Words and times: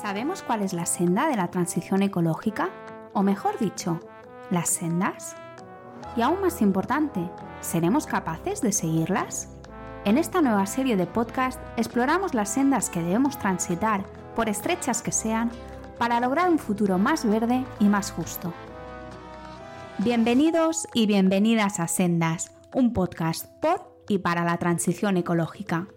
¿Sabemos 0.00 0.42
cuál 0.42 0.62
es 0.62 0.72
la 0.72 0.86
senda 0.86 1.28
de 1.28 1.36
la 1.36 1.50
transición 1.50 2.00
ecológica? 2.02 2.70
O 3.12 3.22
mejor 3.22 3.58
dicho, 3.58 4.00
las 4.50 4.70
sendas. 4.70 5.36
Y 6.16 6.22
aún 6.22 6.40
más 6.40 6.62
importante, 6.62 7.20
¿seremos 7.60 8.06
capaces 8.06 8.62
de 8.62 8.72
seguirlas? 8.72 9.50
En 10.06 10.16
esta 10.16 10.40
nueva 10.40 10.64
serie 10.64 10.96
de 10.96 11.06
podcast 11.06 11.60
exploramos 11.76 12.32
las 12.32 12.48
sendas 12.48 12.88
que 12.88 13.02
debemos 13.02 13.38
transitar, 13.38 14.06
por 14.34 14.48
estrechas 14.48 15.02
que 15.02 15.12
sean, 15.12 15.50
para 15.98 16.18
lograr 16.18 16.48
un 16.48 16.58
futuro 16.58 16.96
más 16.96 17.26
verde 17.26 17.66
y 17.78 17.84
más 17.84 18.10
justo. 18.10 18.54
Bienvenidos 19.98 20.88
y 20.94 21.04
bienvenidas 21.04 21.78
a 21.78 21.88
Sendas, 21.88 22.52
un 22.72 22.94
podcast 22.94 23.48
por 23.60 24.02
y 24.08 24.16
para 24.16 24.44
la 24.44 24.56
transición 24.56 25.18
ecológica. 25.18 25.88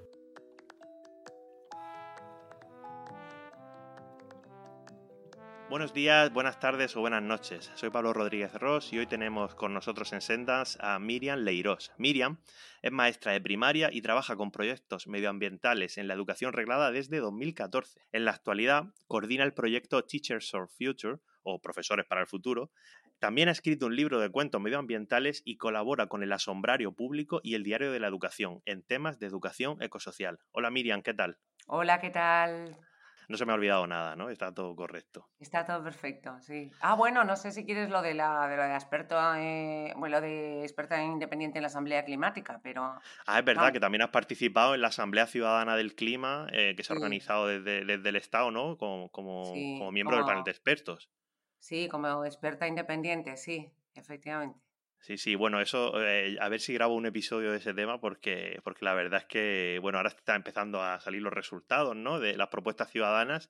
Buenos 5.74 5.92
días, 5.92 6.32
buenas 6.32 6.60
tardes 6.60 6.96
o 6.96 7.00
buenas 7.00 7.24
noches. 7.24 7.72
Soy 7.74 7.90
Pablo 7.90 8.14
Rodríguez 8.14 8.54
Ross 8.54 8.94
y 8.94 9.00
hoy 9.00 9.08
tenemos 9.08 9.56
con 9.56 9.74
nosotros 9.74 10.14
en 10.14 10.22
Sendas 10.22 10.78
a 10.80 11.00
Miriam 11.00 11.40
Leirós. 11.40 11.92
Miriam 11.98 12.38
es 12.84 12.92
maestra 12.92 13.32
de 13.32 13.42
primaria 13.42 13.90
y 13.92 14.04
trabaja 14.04 14.36
con 14.36 14.52
proyectos 14.52 15.08
medioambientales 15.08 15.98
en 15.98 16.08
la 16.08 16.14
educación 16.14 16.54
reglada 16.54 16.92
desde 16.92 17.18
2014. 17.18 18.02
En 18.12 18.24
la 18.24 18.30
actualidad 18.30 18.94
coordina 19.08 19.44
el 19.46 19.56
proyecto 19.56 20.06
Teachers 20.06 20.52
for 20.52 20.70
Future 20.70 21.18
o 21.42 21.60
Profesores 21.60 22.06
para 22.06 22.22
el 22.22 22.28
Futuro. 22.28 22.70
También 23.18 23.50
ha 23.50 23.54
escrito 23.54 23.88
un 23.88 23.96
libro 23.96 24.20
de 24.20 24.30
cuentos 24.30 24.62
medioambientales 24.62 25.42
y 25.44 25.58
colabora 25.58 26.06
con 26.06 26.22
el 26.22 26.34
Asombrario 26.34 26.92
Público 26.92 27.42
y 27.42 27.56
el 27.56 27.64
Diario 27.64 27.92
de 27.92 28.00
la 28.00 28.10
Educación 28.10 28.62
en 28.66 28.84
temas 28.84 29.18
de 29.18 29.26
educación 29.26 29.82
ecosocial. 29.82 30.38
Hola 30.52 30.70
Miriam, 30.70 31.02
¿qué 31.02 31.16
tal? 31.16 31.40
Hola, 31.66 32.00
¿qué 32.00 32.12
tal? 32.12 32.78
No 33.28 33.38
se 33.38 33.46
me 33.46 33.52
ha 33.52 33.56
olvidado 33.56 33.88
nada, 33.88 34.16
¿no? 34.16 34.30
Está 34.30 34.54
todo 34.54 34.76
correcto. 34.76 35.30
Está 35.40 35.66
todo 35.66 35.84
perfecto, 35.84 36.36
sí. 36.42 36.72
Ah, 36.82 36.96
bueno, 36.96 37.24
no 37.24 37.36
sé 37.36 37.52
si 37.52 37.66
quieres 37.66 37.90
lo 37.90 38.02
de 38.02 38.14
la, 38.14 38.48
de, 38.48 38.58
la 38.58 38.76
experto, 38.76 39.16
eh, 39.36 39.94
bueno, 39.98 40.22
de 40.22 40.64
experta 40.64 41.02
independiente 41.02 41.58
en 41.58 41.64
la 41.64 41.68
Asamblea 41.68 42.04
Climática, 42.06 42.60
pero... 42.64 43.00
Ah, 43.26 43.40
es 43.40 43.46
verdad 43.46 43.72
que 43.72 43.80
también 43.80 44.02
has 44.02 44.10
participado 44.10 44.76
en 44.76 44.82
la 44.82 44.88
Asamblea 44.88 45.28
Ciudadana 45.28 45.76
del 45.76 45.96
Clima, 45.96 46.48
eh, 46.52 46.74
que 46.76 46.84
se 46.84 46.94
ha 46.94 46.96
organizado 46.96 47.48
desde, 47.48 47.86
desde, 47.86 48.10
el 48.10 48.16
Estado, 48.16 48.52
¿no? 48.52 48.78
Como, 48.78 49.10
como, 49.10 49.44
como 49.44 49.92
miembro 49.92 50.18
del 50.18 50.26
panel 50.26 50.44
de 50.44 50.52
expertos. 50.52 51.10
Sí, 51.60 51.88
como 51.88 52.26
experta 52.26 52.68
independiente, 52.68 53.38
sí, 53.38 53.72
efectivamente. 53.96 54.60
Sí, 55.04 55.18
sí, 55.18 55.36
bueno, 55.36 55.60
eso, 55.60 56.02
eh, 56.02 56.38
a 56.40 56.48
ver 56.48 56.62
si 56.62 56.74
grabo 56.74 56.96
un 56.96 57.06
episodio 57.06 57.52
de 57.52 57.58
ese 57.58 57.74
tema 57.74 58.00
porque, 58.00 58.62
porque 58.64 58.86
la 58.86 58.94
verdad 58.94 59.20
es 59.20 59.26
que, 59.26 59.78
bueno, 59.82 59.98
ahora 59.98 60.08
está 60.08 60.34
empezando 60.34 60.82
a 60.82 61.02
salir 61.02 61.22
los 61.22 61.34
resultados, 61.34 61.94
¿no? 61.94 62.22
De 62.22 62.38
las 62.38 62.48
propuestas 62.48 62.90
ciudadanas 62.90 63.50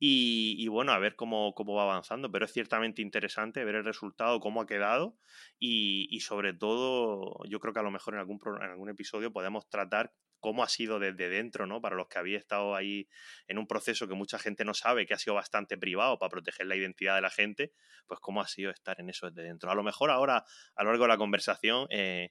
y, 0.00 0.56
y 0.58 0.66
bueno, 0.66 0.90
a 0.90 0.98
ver 0.98 1.14
cómo, 1.14 1.54
cómo, 1.54 1.76
va 1.76 1.84
avanzando, 1.84 2.32
pero 2.32 2.44
es 2.44 2.52
ciertamente 2.52 3.02
interesante 3.02 3.64
ver 3.64 3.76
el 3.76 3.84
resultado, 3.84 4.40
cómo 4.40 4.62
ha 4.62 4.66
quedado 4.66 5.16
y, 5.60 6.08
y 6.10 6.20
sobre 6.22 6.54
todo, 6.54 7.38
yo 7.48 7.60
creo 7.60 7.72
que 7.72 7.80
a 7.80 7.84
lo 7.84 7.92
mejor 7.92 8.14
en 8.14 8.20
algún, 8.20 8.40
en 8.60 8.70
algún 8.70 8.88
episodio 8.88 9.32
podemos 9.32 9.68
tratar 9.68 10.12
cómo 10.40 10.62
ha 10.62 10.68
sido 10.68 10.98
desde 10.98 11.28
dentro, 11.28 11.66
¿no? 11.66 11.80
Para 11.80 11.96
los 11.96 12.08
que 12.08 12.18
habéis 12.18 12.38
estado 12.38 12.74
ahí 12.74 13.08
en 13.46 13.58
un 13.58 13.66
proceso 13.66 14.08
que 14.08 14.14
mucha 14.14 14.38
gente 14.38 14.64
no 14.64 14.74
sabe, 14.74 15.06
que 15.06 15.14
ha 15.14 15.18
sido 15.18 15.34
bastante 15.34 15.78
privado 15.78 16.18
para 16.18 16.30
proteger 16.30 16.66
la 16.66 16.76
identidad 16.76 17.14
de 17.14 17.22
la 17.22 17.30
gente, 17.30 17.72
pues 18.06 18.20
cómo 18.20 18.40
ha 18.40 18.46
sido 18.48 18.70
estar 18.70 19.00
en 19.00 19.10
eso 19.10 19.30
desde 19.30 19.48
dentro. 19.48 19.70
A 19.70 19.74
lo 19.74 19.82
mejor 19.82 20.10
ahora, 20.10 20.44
a 20.74 20.84
lo 20.84 20.90
largo 20.90 21.04
de 21.04 21.08
la 21.08 21.18
conversación, 21.18 21.86
eh, 21.90 22.30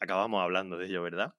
acabamos 0.00 0.42
hablando 0.42 0.76
de 0.78 0.86
ello, 0.86 1.02
¿verdad? 1.02 1.34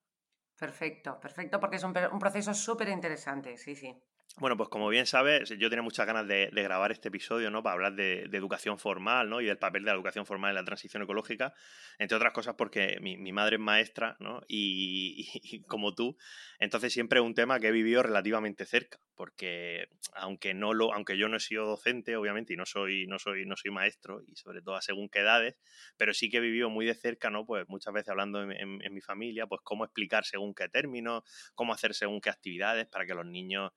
Perfecto, 0.58 1.20
perfecto, 1.20 1.60
porque 1.60 1.76
es 1.78 1.84
un, 1.84 1.94
un 2.12 2.20
proceso 2.20 2.54
súper 2.54 2.88
interesante, 2.88 3.58
sí, 3.58 3.76
sí. 3.76 3.92
Bueno, 4.38 4.56
pues 4.56 4.70
como 4.70 4.88
bien 4.88 5.06
sabes, 5.06 5.50
yo 5.50 5.70
tenía 5.70 5.84
muchas 5.84 6.08
ganas 6.08 6.26
de, 6.26 6.50
grabar 6.52 6.92
este 6.92 7.10
episodio, 7.10 7.52
¿no? 7.52 7.62
Para 7.62 7.74
hablar 7.74 7.96
de, 7.96 8.24
educación 8.32 8.80
formal, 8.80 9.30
¿no? 9.30 9.42
Y 9.42 9.46
del 9.46 9.58
papel 9.58 9.84
de 9.84 9.88
la 9.88 9.94
educación 9.94 10.26
formal 10.26 10.52
en 10.52 10.56
la 10.56 10.64
transición 10.64 11.04
ecológica, 11.04 11.54
entre 12.00 12.16
otras 12.16 12.32
cosas 12.32 12.56
porque 12.56 12.98
mi, 13.02 13.32
madre 13.34 13.58
es 13.58 13.62
maestra, 13.62 14.16
¿no? 14.20 14.42
Y, 14.48 15.64
como 15.68 15.94
tú, 15.94 16.18
entonces 16.60 16.94
siempre 16.94 17.20
es 17.20 17.26
un 17.26 17.36
tema 17.36 17.60
que 17.60 17.68
he 17.68 17.72
vivido 17.72 18.04
relativamente 18.04 18.66
cerca, 18.66 19.00
porque 19.16 19.90
aunque 20.14 20.54
no 20.54 20.74
lo, 20.74 20.94
aunque 20.94 21.18
yo 21.18 21.28
no 21.28 21.38
he 21.38 21.40
sido 21.40 21.66
docente, 21.66 22.16
obviamente, 22.16 22.54
y 22.54 22.58
no 22.58 22.66
soy, 22.66 23.08
no 23.08 23.20
soy, 23.20 23.46
no 23.46 23.58
soy 23.58 23.72
maestro, 23.72 24.22
y 24.26 24.36
sobre 24.36 24.62
todo 24.62 24.76
a 24.76 24.82
según 24.82 25.10
qué 25.10 25.20
edades, 25.20 25.56
pero 25.98 26.14
sí 26.14 26.30
que 26.30 26.38
he 26.38 26.42
vivido 26.42 26.70
muy 26.70 26.86
de 26.86 26.96
cerca, 26.96 27.30
¿no? 27.30 27.46
Pues 27.46 27.68
muchas 27.68 27.94
veces 27.94 28.10
hablando 28.10 28.42
en, 28.42 28.82
en 28.82 28.94
mi 28.94 29.02
familia, 29.02 29.46
pues 29.48 29.62
cómo 29.64 29.84
explicar 29.84 30.26
según 30.26 30.54
qué 30.54 30.70
términos, 30.70 31.24
cómo 31.54 31.74
hacer 31.74 31.94
según 31.94 32.22
qué 32.22 32.30
actividades 32.30 32.88
para 32.88 33.06
que 33.06 33.14
los 33.14 33.26
niños 33.26 33.72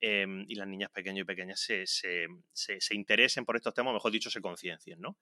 eh, 0.00 0.26
y 0.48 0.54
las 0.54 0.68
niñas 0.68 0.90
pequeñas 0.90 1.22
y 1.22 1.24
pequeñas 1.24 1.60
se, 1.60 1.86
se, 1.86 2.26
se, 2.52 2.80
se, 2.80 2.94
interesen 2.94 3.44
por 3.44 3.56
estos 3.56 3.74
temas, 3.74 3.94
mejor 3.94 4.12
dicho, 4.12 4.30
se 4.30 4.40
conciencien, 4.40 5.00
¿no? 5.00 5.16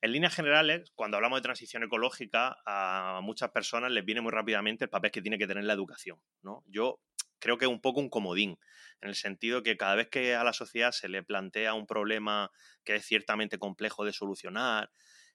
En 0.00 0.12
líneas 0.12 0.34
generales, 0.34 0.92
cuando 0.94 1.16
hablamos 1.16 1.38
de 1.38 1.42
transición 1.42 1.82
ecológica, 1.82 2.56
a 2.66 3.20
muchas 3.22 3.50
personas 3.50 3.90
les 3.90 4.04
viene 4.04 4.20
muy 4.20 4.30
rápidamente 4.30 4.84
el 4.84 4.90
papel 4.90 5.10
que 5.10 5.22
tiene 5.22 5.38
que 5.38 5.46
tener 5.46 5.64
la 5.64 5.72
educación, 5.72 6.20
¿no? 6.42 6.62
Yo 6.66 7.00
creo 7.38 7.58
que 7.58 7.64
es 7.64 7.70
un 7.70 7.80
poco 7.80 8.00
un 8.00 8.10
comodín, 8.10 8.58
en 9.00 9.08
el 9.08 9.14
sentido 9.14 9.62
que 9.62 9.76
cada 9.76 9.94
vez 9.94 10.08
que 10.08 10.34
a 10.34 10.44
la 10.44 10.52
sociedad 10.52 10.92
se 10.92 11.08
le 11.08 11.22
plantea 11.22 11.74
un 11.74 11.86
problema 11.86 12.50
que 12.84 12.96
es 12.96 13.06
ciertamente 13.06 13.58
complejo 13.58 14.04
de 14.04 14.12
solucionar, 14.12 14.90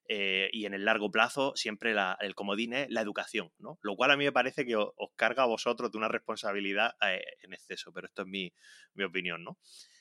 eh, 0.07 0.49
y 0.51 0.65
en 0.65 0.73
el 0.73 0.85
largo 0.85 1.11
plazo 1.11 1.53
siempre 1.55 1.95
el 2.19 2.35
comodín 2.35 2.73
es 2.73 2.89
la 2.89 3.01
educación, 3.01 3.51
¿no? 3.59 3.79
Lo 3.81 3.95
cual 3.95 4.11
a 4.11 4.17
mí 4.17 4.25
me 4.25 4.31
parece 4.31 4.65
que 4.65 4.75
os, 4.75 4.91
carga 5.15 5.43
a 5.43 5.45
vosotros 5.45 5.91
de 5.91 5.97
una 5.97 6.07
responsabilidad 6.07 6.95
eh, 7.01 7.21
en 7.43 7.53
exceso, 7.53 7.91
pero 7.93 8.07
esto 8.07 8.23
es 8.23 8.27
mi, 8.27 8.53
mi, 8.93 9.03
opinión, 9.03 9.43
¿no? 9.43 9.57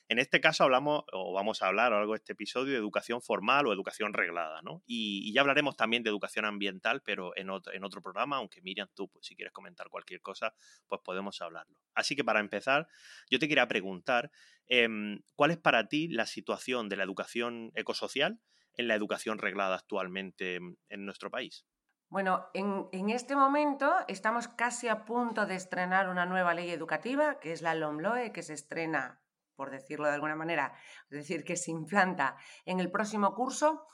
En 0.07 0.19
este 0.19 0.41
caso 0.41 0.65
hablamos, 0.65 1.03
o 1.13 1.33
vamos 1.33 1.61
a 1.61 1.67
hablar 1.67 1.93
a 1.93 2.01
lo 2.01 2.11
de 2.11 2.17
este 2.17 2.33
episodio, 2.33 2.73
de 2.73 2.79
educación 2.79 3.21
formal 3.21 3.67
o 3.67 3.73
educación 3.73 4.13
reglada, 4.13 4.61
¿no? 4.63 4.83
Y, 4.85 5.31
ya 5.33 5.41
hablaremos 5.41 5.77
también 5.77 6.03
de 6.03 6.09
educación 6.09 6.43
ambiental, 6.43 7.01
pero 7.05 7.31
en 7.37 7.49
otro, 7.49 7.71
en 7.73 7.83
otro 7.83 8.01
programa, 8.01 8.37
aunque 8.37 8.61
Miriam, 8.61 8.89
tú, 8.93 9.07
pues, 9.07 9.25
si 9.25 9.35
quieres 9.35 9.53
comentar 9.53 9.87
cualquier 9.87 10.21
cosa, 10.21 10.53
pues 10.87 10.99
podemos 11.05 11.39
hablarlo. 11.41 11.77
Así 11.93 12.15
que 12.15 12.23
para 12.25 12.41
empezar, 12.41 12.87
yo 13.29 13.39
te 13.39 13.47
quería 13.47 13.67
preguntar, 13.67 14.31
eh, 14.67 14.89
¿cuál 15.35 15.51
es 15.51 15.57
para 15.57 15.87
ti 15.87 16.09
la 16.09 16.25
situación 16.25 16.89
de 16.89 16.97
la 16.97 17.03
educación 17.03 17.71
ecosocial 17.75 18.39
en 18.77 18.87
la 18.87 18.95
educación 18.95 19.37
reglada 19.37 19.75
actualmente 19.75 20.55
en 20.55 21.05
nuestro 21.05 21.29
país? 21.29 21.65
Bueno, 22.11 22.49
en, 22.53 22.89
en, 22.91 23.09
este 23.09 23.37
momento 23.37 23.89
estamos 24.09 24.49
casi 24.49 24.89
a 24.89 25.05
punto 25.05 25.45
de 25.45 25.55
estrenar 25.55 26.09
una 26.09 26.25
nueva 26.25 26.53
ley 26.53 26.69
educativa, 26.69 27.39
que 27.39 27.53
es 27.53 27.61
la 27.61 27.73
LOMLOE, 27.73 28.33
que 28.33 28.43
se 28.43 28.53
estrena, 28.53 29.21
por 29.55 29.71
decirlo 29.71 30.07
de 30.07 30.15
alguna 30.15 30.35
manera, 30.35 30.73
es 31.09 31.19
decir, 31.19 31.45
que 31.45 31.55
se 31.55 31.71
implanta 31.71 32.35
en 32.65 32.81
el 32.81 32.91
próximo 32.91 33.33
curso 33.33 33.87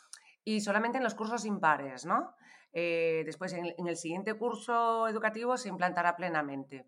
y 0.44 0.62
solamente 0.62 0.98
en 0.98 1.04
los 1.04 1.14
cursos 1.14 1.46
impares, 1.46 2.08
¿no? 2.08 2.34
Eh, 2.74 3.22
después, 3.24 3.54
en, 3.54 3.68
en 3.78 3.88
el 3.88 3.98
siguiente 3.98 4.34
curso 4.34 5.08
educativo 5.08 5.56
se 5.56 5.70
implantará 5.70 6.16
plenamente. 6.16 6.88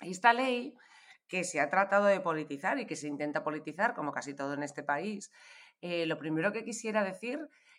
Esta 0.00 0.32
ley, 0.32 0.74
que 1.28 1.44
se 1.44 1.60
ha 1.60 1.70
tratado 1.70 2.06
de 2.06 2.18
politizar 2.18 2.80
y 2.80 2.86
que 2.86 2.96
se 2.96 3.06
intenta 3.06 3.44
politizar, 3.44 3.94
como 3.94 4.10
casi 4.10 4.34
todo 4.34 4.54
en 4.54 4.64
este 4.64 4.82
país, 4.82 5.30
eh, 5.82 6.06
lo 6.06 6.16
primero 6.16 6.52
que 6.52 6.64
quisiera 6.64 7.04
decir 7.04 7.38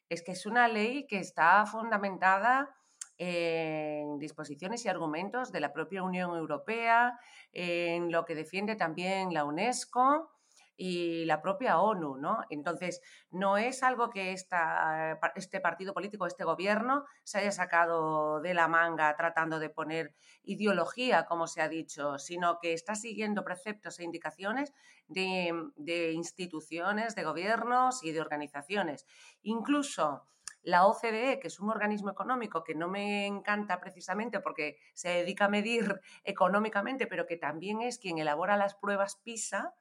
es 0.09 0.21
que 0.21 0.33
es 0.33 0.45
una 0.45 0.67
ley 0.67 1.07
que 1.07 1.17
está 1.17 1.65
fundamentada 1.65 2.75
en 3.17 4.19
disposiciones 4.19 4.85
y 4.85 4.89
argumentos 4.89 5.51
de 5.51 5.59
la 5.59 5.73
propia 5.73 6.03
Unión 6.03 6.35
Europea, 6.37 7.19
en 7.53 8.11
lo 8.11 8.25
que 8.25 8.35
defiende 8.35 8.75
también 8.75 9.33
la 9.33 9.45
UNESCO 9.45 10.32
y 10.75 11.25
la 11.25 11.41
propia 11.41 11.79
ONU, 11.79 12.17
¿no? 12.17 12.43
Entonces, 12.49 13.01
no 13.31 13.57
es 13.57 13.83
algo 13.83 14.09
que 14.09 14.31
esta, 14.31 15.19
este 15.35 15.59
partido 15.59 15.93
político, 15.93 16.25
este 16.25 16.43
gobierno, 16.43 17.05
se 17.23 17.39
haya 17.39 17.51
sacado 17.51 18.41
de 18.41 18.53
la 18.53 18.67
manga 18.67 19.15
tratando 19.15 19.59
de 19.59 19.69
poner 19.69 20.15
ideología, 20.43 21.25
como 21.25 21.47
se 21.47 21.61
ha 21.61 21.69
dicho, 21.69 22.17
sino 22.17 22.59
que 22.59 22.73
está 22.73 22.95
siguiendo 22.95 23.43
preceptos 23.43 23.99
e 23.99 24.03
indicaciones 24.03 24.73
de, 25.07 25.53
de 25.75 26.11
instituciones, 26.11 27.15
de 27.15 27.23
gobiernos 27.23 28.03
y 28.03 28.11
de 28.11 28.21
organizaciones. 28.21 29.05
Incluso 29.41 30.27
la 30.63 30.87
OCDE, 30.87 31.39
que 31.39 31.47
es 31.47 31.59
un 31.59 31.69
organismo 31.69 32.09
económico 32.09 32.63
que 32.63 32.73
no 32.73 32.87
me 32.87 33.25
encanta 33.25 33.79
precisamente 33.79 34.39
porque 34.39 34.77
se 34.93 35.09
dedica 35.09 35.45
a 35.45 35.49
medir 35.49 35.99
económicamente, 36.23 37.05
pero 37.05 37.27
que 37.27 37.37
también 37.37 37.81
es 37.81 37.99
quien 37.99 38.17
elabora 38.17 38.57
las 38.57 38.75
pruebas 38.75 39.17
PISA, 39.17 39.75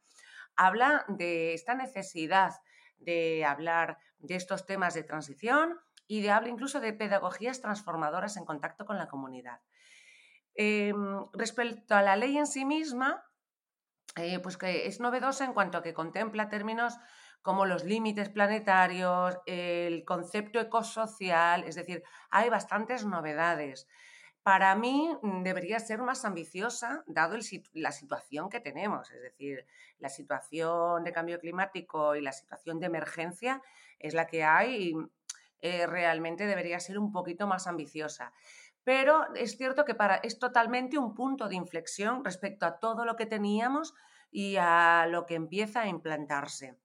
habla 0.66 1.04
de 1.08 1.54
esta 1.54 1.74
necesidad 1.74 2.52
de 2.98 3.44
hablar 3.44 3.98
de 4.18 4.36
estos 4.36 4.66
temas 4.66 4.94
de 4.94 5.02
transición 5.02 5.80
y 6.06 6.22
de 6.22 6.30
habla 6.30 6.48
incluso 6.48 6.80
de 6.80 6.92
pedagogías 6.92 7.60
transformadoras 7.60 8.36
en 8.36 8.44
contacto 8.44 8.84
con 8.84 8.98
la 8.98 9.08
comunidad. 9.08 9.60
Eh, 10.54 10.92
respecto 11.32 11.94
a 11.94 12.02
la 12.02 12.16
ley 12.16 12.36
en 12.36 12.46
sí 12.46 12.64
misma, 12.64 13.24
eh, 14.16 14.38
pues 14.40 14.56
que 14.56 14.86
es 14.86 15.00
novedosa 15.00 15.44
en 15.44 15.54
cuanto 15.54 15.78
a 15.78 15.82
que 15.82 15.94
contempla 15.94 16.48
términos 16.48 16.98
como 17.40 17.66
los 17.66 17.84
límites 17.84 18.28
planetarios, 18.28 19.38
el 19.46 20.04
concepto 20.04 20.60
ecosocial, 20.60 21.64
es 21.64 21.74
decir, 21.74 22.04
hay 22.30 22.48
bastantes 22.50 23.04
novedades. 23.04 23.88
Para 24.42 24.74
mí 24.74 25.10
mm, 25.22 25.42
debería 25.42 25.78
ser 25.78 26.00
más 26.02 26.24
ambiciosa, 26.24 27.04
dado 27.06 27.36
la 27.74 27.92
situación 27.92 28.48
que 28.48 28.60
tenemos, 28.60 29.10
es 29.10 29.22
decir, 29.22 29.66
la 29.98 30.08
situación 30.08 31.04
de 31.04 31.12
cambio 31.12 31.38
climático 31.38 32.16
y 32.16 32.20
la 32.20 32.32
situación 32.32 32.80
de 32.80 32.86
emergencia 32.86 33.62
es 33.98 34.14
la 34.14 34.26
que 34.26 34.44
hay 34.44 34.74
y 34.74 34.96
eh, 35.60 35.86
realmente 35.86 36.46
debería 36.46 36.80
ser 36.80 36.98
un 36.98 37.12
poquito 37.12 37.46
más 37.46 37.66
ambiciosa. 37.66 38.32
Pero 38.84 39.32
es 39.34 39.56
cierto 39.56 39.84
que 39.84 39.94
para, 39.94 40.16
es 40.16 40.40
totalmente 40.40 40.98
un 40.98 41.14
punto 41.14 41.48
de 41.48 41.54
inflexión 41.54 42.24
respecto 42.24 42.66
a 42.66 42.80
todo 42.80 43.04
lo 43.04 43.14
que 43.14 43.26
teníamos 43.26 43.94
y 44.32 44.56
a 44.56 45.06
lo 45.08 45.24
que 45.24 45.36
empieza 45.36 45.82
a 45.82 45.86
implantarse. 45.86 46.76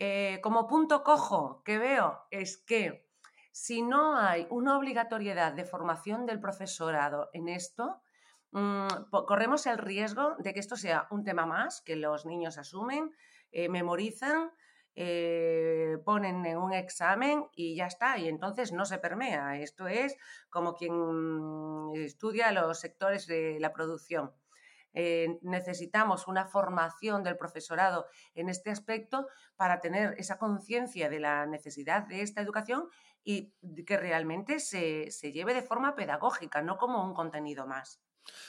Eh, 0.00 0.40
como 0.42 0.66
punto 0.66 1.04
cojo 1.04 1.62
que 1.64 1.78
veo 1.78 2.26
es 2.32 2.56
que 2.56 3.06
si 3.52 3.82
no 3.82 4.16
hay 4.16 4.46
una 4.50 4.76
obligatoriedad 4.76 5.52
de 5.52 5.66
formación 5.66 6.26
del 6.26 6.40
profesorado 6.40 7.28
en 7.34 7.48
esto, 7.48 8.02
mm, 8.52 9.10
corremos 9.10 9.66
el 9.66 9.78
riesgo 9.78 10.36
de 10.38 10.54
que 10.54 10.60
esto 10.60 10.76
sea 10.76 11.06
un 11.10 11.22
tema 11.22 11.46
más 11.46 11.82
que 11.82 11.96
los 11.96 12.26
niños 12.26 12.58
asumen, 12.58 13.10
eh, 13.52 13.68
memorizan, 13.68 14.50
eh, 14.94 15.98
ponen 16.04 16.44
en 16.44 16.58
un 16.58 16.72
examen 16.72 17.44
y 17.54 17.76
ya 17.76 17.86
está, 17.86 18.18
y 18.18 18.28
entonces 18.28 18.72
no 18.72 18.84
se 18.84 18.98
permea. 18.98 19.58
Esto 19.58 19.86
es 19.86 20.16
como 20.50 20.74
quien 20.74 20.92
estudia 21.94 22.52
los 22.52 22.80
sectores 22.80 23.26
de 23.26 23.58
la 23.60 23.72
producción. 23.72 24.32
Eh, 24.94 25.38
necesitamos 25.40 26.28
una 26.28 26.46
formación 26.46 27.22
del 27.22 27.38
profesorado 27.38 28.06
en 28.34 28.50
este 28.50 28.70
aspecto 28.70 29.26
para 29.56 29.80
tener 29.80 30.14
esa 30.18 30.38
conciencia 30.38 31.08
de 31.08 31.18
la 31.20 31.46
necesidad 31.46 32.06
de 32.06 32.20
esta 32.20 32.42
educación 32.42 32.88
y 33.24 33.52
que 33.86 33.96
realmente 33.96 34.60
se, 34.60 35.10
se 35.10 35.32
lleve 35.32 35.54
de 35.54 35.62
forma 35.62 35.94
pedagógica, 35.94 36.62
no 36.62 36.76
como 36.76 37.04
un 37.04 37.14
contenido 37.14 37.66
más. 37.66 38.00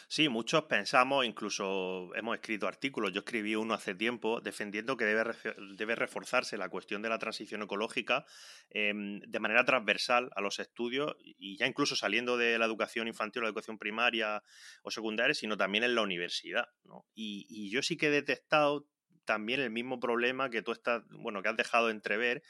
Sí, 0.07 0.29
muchos 0.29 0.65
pensamos, 0.65 1.25
incluso 1.25 2.13
hemos 2.15 2.35
escrito 2.35 2.67
artículos, 2.67 3.11
yo 3.11 3.19
escribí 3.19 3.55
uno 3.55 3.73
hace 3.73 3.95
tiempo 3.95 4.39
defendiendo 4.41 4.97
que 4.97 5.05
debe, 5.05 5.35
debe 5.75 5.95
reforzarse 5.95 6.57
la 6.57 6.69
cuestión 6.69 7.01
de 7.01 7.09
la 7.09 7.17
transición 7.17 7.63
ecológica 7.63 8.25
em, 8.69 9.19
de 9.21 9.39
manera 9.39 9.65
transversal 9.65 10.29
a 10.35 10.41
los 10.41 10.59
estudios 10.59 11.15
y 11.19 11.57
ya 11.57 11.65
incluso 11.65 11.95
saliendo 11.95 12.37
de 12.37 12.57
la 12.59 12.65
educación 12.65 13.07
infantil 13.07 13.41
o 13.41 13.43
la 13.43 13.49
educación 13.49 13.79
primaria 13.79 14.43
o 14.83 14.91
secundaria, 14.91 15.33
sino 15.33 15.57
también 15.57 15.83
en 15.83 15.95
la 15.95 16.01
universidad. 16.01 16.65
Y, 17.15 17.47
y 17.49 17.71
yo 17.71 17.81
sí 17.81 17.97
que 17.97 18.07
he 18.07 18.11
detectado 18.11 18.87
también 19.25 19.59
el 19.59 19.71
mismo 19.71 19.99
problema 19.99 20.49
que 20.49 20.61
tú 20.61 20.71
estás, 20.71 21.03
bueno, 21.09 21.41
que 21.41 21.49
has 21.49 21.57
dejado 21.57 21.89
entrever, 21.89 22.43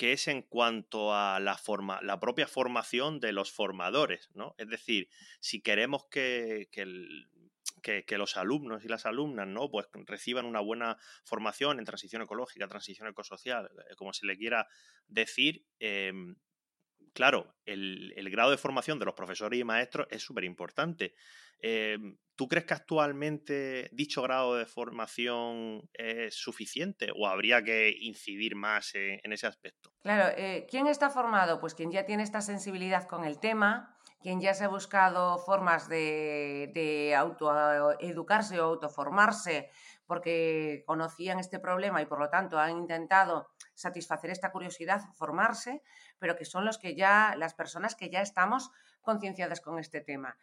que 0.00 0.14
es 0.14 0.28
en 0.28 0.40
cuanto 0.40 1.14
a 1.14 1.38
la, 1.40 1.58
forma, 1.58 2.00
la 2.00 2.18
propia 2.18 2.46
formación 2.46 3.20
de 3.20 3.32
los 3.34 3.52
formadores, 3.52 4.30
¿no? 4.32 4.54
Es 4.56 4.66
decir, 4.70 5.10
si 5.40 5.60
queremos 5.60 6.06
que, 6.06 6.70
que, 6.72 8.16
los 8.16 8.38
alumnos 8.38 8.82
y 8.82 8.88
las 8.88 9.04
alumnas 9.04 9.46
¿no? 9.46 9.68
pues 9.68 9.88
reciban 10.06 10.46
una 10.46 10.60
buena 10.60 10.96
formación 11.26 11.78
en 11.78 11.84
transición 11.84 12.22
ecológica, 12.22 12.66
transición 12.66 13.08
ecosocial, 13.08 13.66
eh, 13.90 13.94
como 13.94 14.14
se 14.14 14.24
le 14.24 14.38
quiera 14.38 14.66
decir, 15.06 15.66
em, 15.80 16.34
claro, 17.12 17.54
el, 17.64 18.30
grado 18.30 18.50
de 18.50 18.56
formación 18.56 18.98
de 18.98 19.04
los 19.04 19.14
profesores 19.14 19.58
y 19.58 19.64
maestros 19.64 20.06
es 20.10 20.22
súper 20.22 20.44
importante. 20.44 21.14
Em, 21.60 22.16
¿Tú 22.36 22.48
crees 22.48 22.64
que 22.64 22.72
actualmente 22.72 23.90
dicho 23.92 24.22
grado 24.22 24.56
de 24.56 24.64
formación 24.64 25.88
es 25.92 26.34
suficiente 26.34 27.08
o 27.14 27.26
habría 27.26 27.62
que 27.62 27.94
incidir 28.00 28.56
más 28.56 28.94
en, 28.94 29.32
ese 29.32 29.46
aspecto? 29.46 29.92
Claro, 30.00 30.34
eh, 30.38 30.66
¿quién 30.70 30.86
está 30.86 31.10
formado? 31.10 31.60
Pues 31.60 31.74
quien 31.74 31.90
ya 31.90 32.06
tiene 32.06 32.22
esta 32.22 32.40
sensibilidad 32.40 33.06
con 33.06 33.24
el 33.24 33.38
tema, 33.38 33.94
quien 34.22 34.40
ya 34.40 34.54
se 34.54 34.64
ha 34.64 34.68
buscado 34.68 35.38
formas 35.38 35.86
de, 35.90 36.70
de 36.72 37.14
autoeducarse 37.14 38.58
o 38.58 38.64
autoformarse 38.64 39.68
porque 40.06 40.82
conocían 40.86 41.38
este 41.38 41.60
problema 41.60 42.02
y 42.02 42.06
por 42.06 42.18
lo 42.18 42.30
tanto 42.30 42.58
han 42.58 42.76
intentado 42.78 43.48
satisfacer 43.80 44.30
esta 44.30 44.52
curiosidad, 44.52 45.02
formarse, 45.14 45.82
pero 46.18 46.36
que 46.36 46.44
son 46.44 46.64
los 46.64 46.78
que 46.78 46.94
ya, 46.94 47.34
las 47.36 47.54
personas 47.54 47.94
que 47.94 48.10
ya 48.10 48.20
estamos 48.20 48.70
concienciadas 49.00 49.60
con 49.60 49.78
este 49.78 50.00
tema. 50.00 50.36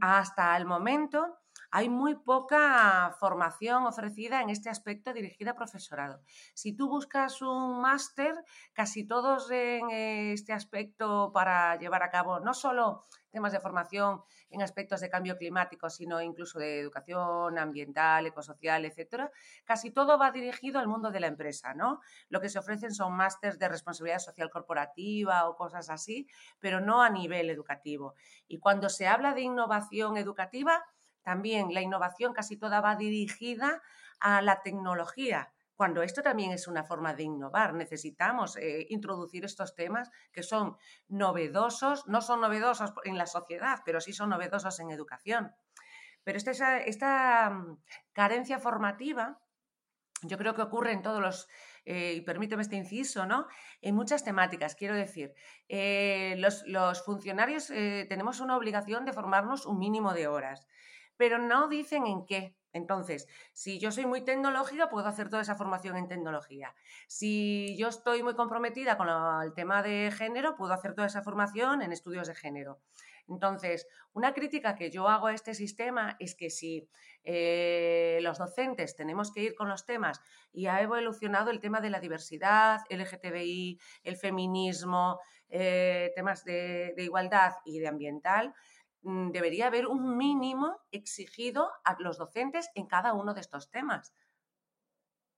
Hasta 0.00 0.56
el 0.56 0.64
momento 0.64 1.41
hay 1.72 1.88
muy 1.88 2.14
poca 2.16 3.16
formación 3.18 3.86
ofrecida 3.86 4.42
en 4.42 4.50
este 4.50 4.68
aspecto 4.68 5.14
dirigida 5.14 5.52
a 5.52 5.56
profesorado. 5.56 6.20
Si 6.52 6.74
tú 6.76 6.86
buscas 6.88 7.40
un 7.40 7.80
máster, 7.80 8.34
casi 8.74 9.06
todos 9.06 9.50
en 9.50 9.90
este 9.90 10.52
aspecto 10.52 11.32
para 11.32 11.76
llevar 11.76 12.02
a 12.02 12.10
cabo 12.10 12.40
no 12.40 12.52
solo 12.52 13.04
temas 13.30 13.52
de 13.52 13.60
formación 13.60 14.22
en 14.50 14.60
aspectos 14.60 15.00
de 15.00 15.08
cambio 15.08 15.38
climático, 15.38 15.88
sino 15.88 16.20
incluso 16.20 16.58
de 16.58 16.78
educación 16.78 17.58
ambiental, 17.58 18.26
ecosocial, 18.26 18.84
etcétera, 18.84 19.30
casi 19.64 19.90
todo 19.90 20.18
va 20.18 20.30
dirigido 20.30 20.78
al 20.78 20.88
mundo 20.88 21.10
de 21.10 21.20
la 21.20 21.28
empresa, 21.28 21.72
¿no? 21.72 22.00
Lo 22.28 22.42
que 22.42 22.50
se 22.50 22.58
ofrecen 22.58 22.92
son 22.92 23.14
másters 23.14 23.58
de 23.58 23.70
responsabilidad 23.70 24.18
social 24.18 24.50
corporativa 24.50 25.48
o 25.48 25.56
cosas 25.56 25.88
así, 25.88 26.28
pero 26.58 26.80
no 26.80 27.00
a 27.00 27.08
nivel 27.08 27.48
educativo. 27.48 28.14
Y 28.46 28.58
cuando 28.58 28.90
se 28.90 29.06
habla 29.06 29.32
de 29.32 29.40
innovación 29.40 30.18
educativa, 30.18 30.84
también 31.22 31.72
la 31.72 31.80
innovación 31.80 32.32
casi 32.32 32.56
toda 32.56 32.80
va 32.80 32.96
dirigida 32.96 33.82
a 34.20 34.42
la 34.42 34.62
tecnología, 34.62 35.52
cuando 35.82 36.02
esto 36.02 36.22
también 36.22 36.52
es 36.52 36.68
una 36.68 36.84
forma 36.84 37.12
de 37.12 37.24
innovar. 37.24 37.74
Necesitamos 37.74 38.56
eh, 38.56 38.86
introducir 38.90 39.44
estos 39.44 39.74
temas 39.74 40.10
que 40.30 40.44
son 40.44 40.76
novedosos, 41.08 42.06
no 42.06 42.20
son 42.20 42.40
novedosos 42.40 42.92
en 43.02 43.18
la 43.18 43.26
sociedad, 43.26 43.80
pero 43.84 44.00
sí 44.00 44.12
son 44.12 44.30
novedosos 44.30 44.78
en 44.78 44.92
educación. 44.92 45.52
Pero 46.22 46.38
esta, 46.38 46.78
esta 46.78 47.50
mm, 47.50 47.78
carencia 48.12 48.60
formativa, 48.60 49.40
yo 50.22 50.38
creo 50.38 50.54
que 50.54 50.62
ocurre 50.62 50.92
en 50.92 51.02
todos 51.02 51.20
los, 51.20 51.48
eh, 51.84 52.12
y 52.12 52.20
permíteme 52.20 52.62
este 52.62 52.76
inciso, 52.76 53.26
¿no? 53.26 53.48
En 53.80 53.96
muchas 53.96 54.22
temáticas, 54.22 54.76
quiero 54.76 54.94
decir, 54.94 55.34
eh, 55.68 56.36
los, 56.38 56.62
los, 56.66 57.04
funcionarios 57.04 57.66
tenemos 57.66 58.38
una 58.38 58.56
obligación 58.56 59.04
de 59.04 59.12
formarnos 59.12 59.66
un 59.66 59.80
mínimo 59.80 60.14
de 60.14 60.28
horas 60.28 60.68
pero 61.16 61.38
no 61.38 61.68
dicen 61.68 62.06
en 62.06 62.26
qué. 62.26 62.56
Entonces, 62.72 63.28
si 63.52 63.78
yo 63.78 63.92
soy 63.92 64.06
muy 64.06 64.22
tecnológica, 64.24 64.88
puedo 64.88 65.06
hacer 65.06 65.28
toda 65.28 65.42
esa 65.42 65.56
formación 65.56 65.96
en 65.96 66.08
tecnología. 66.08 66.74
Si 67.06 67.76
yo 67.76 67.88
estoy 67.88 68.22
muy 68.22 68.34
comprometida 68.34 68.96
con 68.96 69.08
el 69.08 69.52
tema 69.54 69.82
de 69.82 70.10
género, 70.10 70.56
puedo 70.56 70.72
hacer 70.72 70.94
toda 70.94 71.06
esa 71.06 71.22
formación 71.22 71.82
en 71.82 71.92
estudios 71.92 72.28
de 72.28 72.34
género. 72.34 72.80
Entonces, 73.28 73.86
una 74.14 74.32
crítica 74.32 74.74
que 74.74 74.90
yo 74.90 75.08
hago 75.08 75.26
a 75.26 75.34
este 75.34 75.54
sistema 75.54 76.16
es 76.18 76.34
que 76.34 76.50
si 76.50 76.88
eh, 77.24 78.18
los 78.22 78.38
docentes 78.38 78.96
tenemos 78.96 79.32
que 79.32 79.42
ir 79.42 79.54
con 79.54 79.68
los 79.68 79.86
temas 79.86 80.20
y 80.52 80.66
ha 80.66 80.80
evolucionado 80.80 81.50
el 81.50 81.60
tema 81.60 81.80
de 81.80 81.90
la 81.90 82.00
diversidad, 82.00 82.80
LGTBI, 82.90 83.78
el 84.02 84.16
feminismo, 84.16 85.20
eh, 85.48 86.10
temas 86.16 86.44
de 86.44 86.94
igualdad 86.96 87.52
y 87.64 87.78
de 87.78 87.88
ambiental, 87.88 88.54
debería 89.02 89.66
haber 89.66 89.86
un 89.86 90.16
mínimo 90.16 90.78
exigido 90.90 91.70
a 91.84 91.96
los 91.98 92.18
docentes 92.18 92.70
en 92.74 92.86
cada 92.86 93.12
uno 93.12 93.34
de 93.34 93.40
estos 93.40 93.70
temas. 93.70 94.14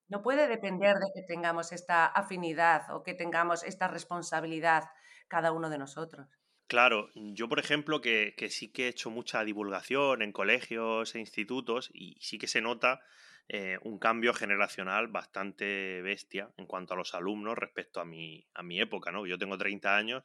No 0.08 0.22
puede 0.22 0.48
depender 0.48 0.96
de 0.96 1.10
que 1.14 1.26
tengamos 1.26 1.72
esta 1.72 2.06
afinidad 2.06 2.94
o 2.94 3.02
que 3.02 3.14
tengamos 3.14 3.64
esta 3.64 3.88
responsabilidad 3.88 4.84
cada 5.28 5.52
uno 5.52 5.70
de 5.70 5.78
nosotros. 5.78 6.28
Claro, 6.66 7.10
yo 7.14 7.48
por 7.48 7.58
ejemplo 7.58 8.00
que, 8.00 8.34
sí 8.50 8.72
que 8.72 8.86
he 8.86 8.88
hecho 8.88 9.10
mucha 9.10 9.44
divulgación 9.44 10.22
en 10.22 10.32
colegios 10.32 11.14
e 11.14 11.20
institutos 11.20 11.90
y 11.92 12.16
sí 12.20 12.38
que 12.38 12.48
se 12.48 12.60
nota 12.60 13.00
eh, 13.48 13.78
un 13.82 13.98
cambio 13.98 14.32
generacional 14.32 15.08
bastante 15.08 16.00
bestia 16.02 16.50
en 16.56 16.66
cuanto 16.66 16.94
a 16.94 16.96
los 16.96 17.14
alumnos 17.14 17.58
respecto 17.58 18.00
a 18.00 18.04
mi, 18.06 18.46
a 18.54 18.62
mi 18.62 18.80
época, 18.80 19.12
¿no? 19.12 19.26
Yo 19.26 19.38
tengo 19.38 19.58
30 19.58 19.96
años 19.96 20.24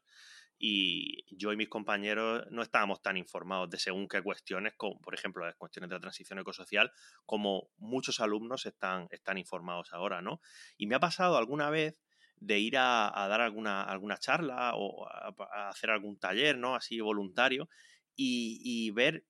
y 0.62 1.25
yo 1.38 1.54
y 1.54 1.58
mis 1.58 1.70
compañeros 1.70 2.46
no 2.51 2.62
estábamos 2.62 3.01
tan 3.01 3.16
informados 3.16 3.70
de 3.70 3.80
según 3.80 4.10
qué 4.10 4.22
cuestiones, 4.22 4.74
como 4.75 5.00
por 5.00 5.16
ejemplo 5.16 5.46
las 5.46 5.56
cuestiones 5.56 5.89
de 5.89 5.96
la 5.96 6.01
transición 6.01 6.38
ecosocial, 6.38 6.92
como 7.25 7.70
muchos 7.78 8.20
alumnos 8.20 8.66
están, 8.66 9.08
están 9.10 9.38
informados 9.38 9.94
ahora, 9.94 10.22
¿no? 10.22 10.42
Y 10.78 10.88
me 10.88 10.96
ha 10.96 11.00
pasado 11.00 11.38
alguna 11.38 11.70
vez 11.70 12.04
de 12.42 12.60
ir 12.60 12.78
a, 12.78 13.12
dar 13.30 13.39
alguna, 13.39 13.84
alguna 13.84 14.18
charla 14.18 14.74
o 14.75 15.08
a, 15.08 15.70
hacer 15.70 15.92
algún 15.92 16.20
taller, 16.20 16.58
¿no? 16.58 16.75
Así 16.75 17.00
voluntario, 17.00 17.70
y, 18.16 18.92
ver 18.92 19.24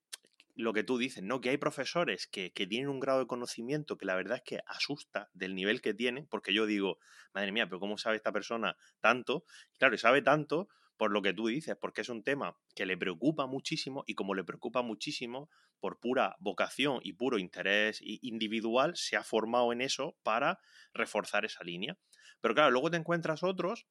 lo 0.56 0.74
que 0.74 0.84
tú 0.84 0.98
dices, 0.98 1.24
¿no? 1.24 1.42
Que 1.42 1.50
hay 1.50 1.58
profesores 1.58 2.26
que, 2.26 2.52
que, 2.52 2.66
tienen 2.66 2.90
un 2.90 3.00
grado 3.00 3.20
de 3.20 3.28
conocimiento 3.28 3.98
que 3.98 4.06
la 4.06 4.16
verdad 4.16 4.38
es 4.38 4.44
que 4.44 4.60
asusta 4.66 5.30
del 5.34 5.54
nivel 5.54 5.80
que 5.82 5.94
tienen, 5.94 6.26
porque 6.28 6.54
yo 6.54 6.66
digo, 6.66 6.98
madre 7.34 7.52
mía, 7.52 7.68
pero 7.68 7.80
¿cómo 7.80 8.00
sabe 8.00 8.18
esta 8.18 8.32
persona 8.32 8.76
tanto? 9.00 9.46
Claro, 9.78 9.94
y 9.94 10.00
sabe 10.00 10.24
tanto 10.24 10.68
por 11.00 11.12
lo 11.12 11.22
que 11.22 11.34
tú 11.34 11.48
dices, 11.48 11.78
porque 11.80 12.02
es 12.02 12.10
un 12.10 12.24
tema 12.24 12.58
que 12.76 12.86
le 12.86 12.98
preocupa 12.98 13.48
muchísimo 13.48 14.04
y 14.06 14.16
como 14.16 14.36
le 14.36 14.44
preocupa 14.44 14.82
muchísimo, 14.82 15.50
por 15.80 15.98
pura 15.98 16.36
vocación 16.40 17.00
y 17.02 17.14
puro 17.14 17.40
interés 17.40 18.00
individual, 18.02 18.98
se 18.98 19.16
ha 19.16 19.24
formado 19.24 19.72
en 19.72 19.80
eso 19.80 20.18
para 20.24 20.60
reforzar 20.94 21.46
esa 21.46 21.64
línea. 21.64 21.98
Pero 22.42 22.54
claro, 22.54 22.72
luego 22.72 22.92
te 22.92 22.98
encuentras 22.98 23.44
otros 23.44 23.88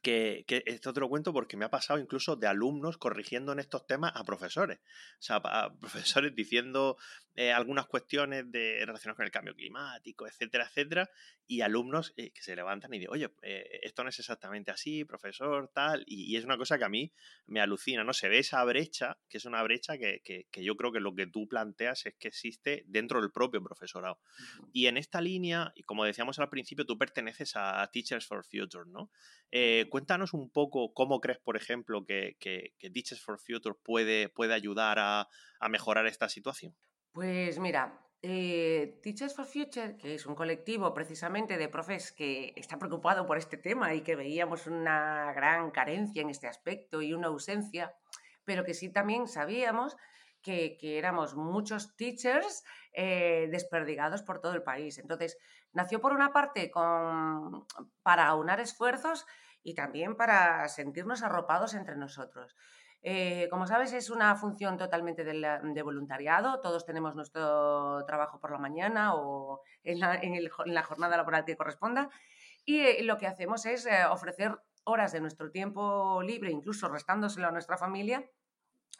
que, 0.00 0.46
esto 0.48 0.94
te 0.94 1.00
lo 1.00 1.10
cuento 1.10 1.34
porque 1.34 1.58
me 1.58 1.66
ha 1.66 1.70
pasado 1.70 2.00
incluso 2.00 2.34
de 2.36 2.46
alumnos 2.46 2.96
corrigiendo 2.96 3.52
en 3.52 3.58
estos 3.58 3.86
temas 3.86 4.12
a 4.14 4.24
profesores. 4.24 4.78
O 4.78 5.22
sea, 5.22 5.36
a 5.36 5.76
profesores 5.78 6.34
diciendo 6.34 6.96
eh, 7.34 7.50
algunas 7.50 7.86
cuestiones 7.86 8.50
de, 8.52 8.84
relacionadas 8.84 9.16
con 9.16 9.24
el 9.24 9.30
cambio 9.30 9.54
climático, 9.54 10.26
etcétera, 10.26 10.66
etcétera, 10.66 11.08
y 11.46 11.62
alumnos 11.62 12.12
eh, 12.18 12.30
que 12.30 12.42
se 12.42 12.54
levantan 12.54 12.92
y 12.92 12.98
dicen, 12.98 13.12
oye, 13.12 13.30
eh, 13.40 13.80
esto 13.82 14.02
no 14.02 14.10
es 14.10 14.18
exactamente 14.18 14.70
así, 14.70 15.06
profesor, 15.06 15.70
tal, 15.72 16.04
y, 16.06 16.36
es 16.36 16.44
una 16.44 16.58
cosa 16.58 16.76
que 16.76 16.84
a 16.84 16.90
mí 16.90 17.10
me 17.46 17.60
alucina, 17.62 18.04
¿no? 18.04 18.12
Se 18.12 18.28
ve 18.28 18.38
esa 18.38 18.62
brecha, 18.64 19.18
que 19.30 19.38
es 19.38 19.46
una 19.46 19.62
brecha 19.62 19.96
que, 19.96 20.20
que, 20.22 20.46
que, 20.50 20.62
yo 20.62 20.76
creo 20.76 20.92
que 20.92 21.00
lo 21.00 21.14
que 21.14 21.26
tú 21.26 21.48
planteas 21.48 22.04
es 22.04 22.14
que 22.18 22.28
existe 22.28 22.84
dentro 22.86 23.22
del 23.22 23.32
propio 23.32 23.62
profesorado. 23.62 24.20
Y 24.74 24.86
en 24.86 24.98
esta 24.98 25.22
línea, 25.22 25.72
y 25.74 25.84
como 25.84 26.04
decíamos 26.04 26.38
al 26.38 26.50
principio, 26.50 26.84
tú 26.84 26.98
perteneces 26.98 27.52
a 27.56 27.88
Teachers 27.90 28.26
for 28.26 28.44
Future, 28.44 28.84
¿no? 28.86 29.10
cuéntanos 29.90 30.32
un 30.32 30.50
poco 30.50 30.94
cómo 30.94 31.20
crees, 31.20 31.38
por 31.38 31.56
ejemplo, 31.56 32.04
que, 32.06 32.36
Teachers 32.78 33.20
for 33.20 33.38
Future 33.38 33.76
puede, 33.82 34.28
puede 34.28 34.54
ayudar 34.54 34.98
a, 34.98 35.28
a 35.60 35.68
mejorar 35.68 36.06
esta 36.06 36.28
situación. 36.28 36.74
Pues 37.12 37.58
mira, 37.58 38.00
eh, 38.22 38.98
Teachers 39.02 39.34
for 39.34 39.44
Future, 39.44 39.98
que 39.98 40.14
es 40.14 40.24
un 40.24 40.34
colectivo 40.34 40.94
precisamente 40.94 41.58
de 41.58 41.68
profes 41.68 42.10
que 42.10 42.54
está 42.56 42.78
preocupado 42.78 43.26
por 43.26 43.36
este 43.36 43.58
tema 43.58 43.92
y 43.94 44.00
que 44.00 44.16
veíamos 44.16 44.66
una 44.66 45.30
gran 45.34 45.70
carencia 45.72 46.22
en 46.22 46.30
este 46.30 46.48
aspecto 46.48 47.02
y 47.02 47.12
una 47.12 47.26
ausencia, 47.26 47.94
pero 48.44 48.64
que 48.64 48.72
sí 48.72 48.90
también 48.90 49.28
sabíamos 49.28 49.96
que, 50.40 50.78
éramos 50.80 51.34
muchos 51.34 51.94
teachers 51.96 52.64
eh, 52.94 53.48
desperdigados 53.50 54.22
por 54.22 54.40
todo 54.40 54.54
el 54.54 54.62
país. 54.62 54.96
Entonces, 54.98 55.36
nació 55.72 56.00
por 56.00 56.14
una 56.14 56.32
parte 56.32 56.72
para 58.02 58.26
aunar 58.26 58.60
esfuerzos 58.60 59.26
y 59.62 59.74
también 59.74 60.16
para 60.16 60.66
sentirnos 60.68 61.22
arropados 61.22 61.74
entre 61.74 61.96
nosotros. 61.96 62.56
Eh, 63.04 63.48
como 63.50 63.66
sabes, 63.66 63.92
es 63.92 64.10
una 64.10 64.36
función 64.36 64.76
totalmente 64.76 65.24
de, 65.24 65.82
voluntariado. 65.82 66.60
Todos 66.60 66.86
tenemos 66.86 67.16
nuestro 67.16 68.04
trabajo 68.06 68.38
por 68.38 68.52
la 68.52 68.58
mañana 68.58 69.14
o 69.14 69.60
en 69.82 69.98
la, 69.98 70.82
jornada 70.82 71.16
laboral 71.16 71.44
que 71.44 71.56
corresponda. 71.56 72.08
Y 72.64 72.78
eh, 72.78 73.02
lo 73.02 73.18
que 73.18 73.26
hacemos 73.26 73.66
es 73.66 73.86
eh, 73.86 74.04
ofrecer 74.08 74.56
horas 74.84 75.12
de 75.12 75.20
nuestro 75.20 75.50
tiempo 75.50 76.22
libre, 76.22 76.50
incluso 76.52 76.88
restándoselo 76.88 77.48
a 77.48 77.52
nuestra 77.52 77.76
familia, 77.76 78.24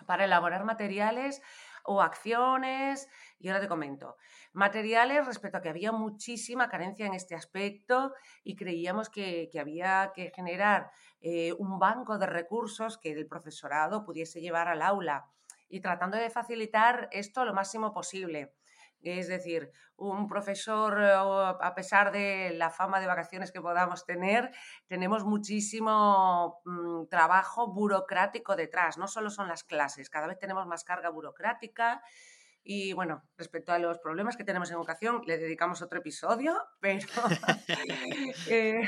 para 0.06 0.25
elaborar 0.25 0.64
materiales 0.64 1.40
o 1.84 2.02
acciones. 2.02 3.08
Y 3.38 3.48
ahora 3.48 3.60
te 3.60 3.68
comento. 3.68 4.16
Materiales 4.52 5.26
respecto 5.26 5.58
a 5.58 5.62
que 5.62 5.68
había 5.68 5.92
muchísima 5.92 6.68
carencia 6.68 7.06
en 7.06 7.14
este 7.14 7.34
aspecto 7.34 8.14
y 8.44 8.56
creíamos 8.56 9.10
que 9.10 9.50
había 9.58 10.12
que 10.14 10.32
generar 10.34 10.90
eh, 11.20 11.52
un 11.52 11.78
banco 11.78 12.18
de 12.18 12.26
recursos 12.26 12.98
que 12.98 13.12
el 13.12 13.26
profesorado 13.26 14.04
pudiese 14.04 14.40
llevar 14.40 14.68
al 14.68 14.82
aula 14.82 15.30
y 15.68 15.80
tratando 15.80 16.16
de 16.18 16.30
facilitar 16.30 17.08
esto 17.12 17.44
lo 17.44 17.54
máximo 17.54 17.92
posible. 17.92 18.54
Es 19.02 19.28
decir, 19.28 19.71
un 19.97 20.26
profesor, 20.28 21.00
eh, 21.02 21.12
a 21.12 21.75
pesar 21.75 22.12
de 22.12 22.52
la 22.56 22.71
fama 22.71 23.00
de 23.00 23.06
vacaciones 23.06 23.52
que 23.52 23.61
podamos 23.61 24.04
tener, 24.04 24.50
tenemos 24.87 25.25
muchísimo 25.25 26.61
mm, 26.64 27.06
trabajo 27.09 27.73
burocrático 27.73 28.56
detrás. 28.56 28.99
No 28.99 29.09
solo 29.09 29.30
son 29.30 29.49
las 29.49 29.64
clases, 29.64 30.11
cada 30.11 30.26
vez 30.26 30.38
tenemos 30.38 30.66
más 30.66 30.85
carga 30.85 31.11
burocrática 31.11 32.02
y 32.64 32.92
bueno, 32.92 33.25
respecto 33.37 33.73
a 33.73 33.78
los 33.78 33.99
problemas 33.99 34.37
que 34.37 34.44
tenemos 34.44 34.71
en 34.71 34.76
educación, 34.76 35.23
le 35.26 35.37
dedicamos 35.37 35.82
otro 35.82 35.99
episodio, 35.99 36.56
pero 36.80 37.06
eh, 38.49 38.82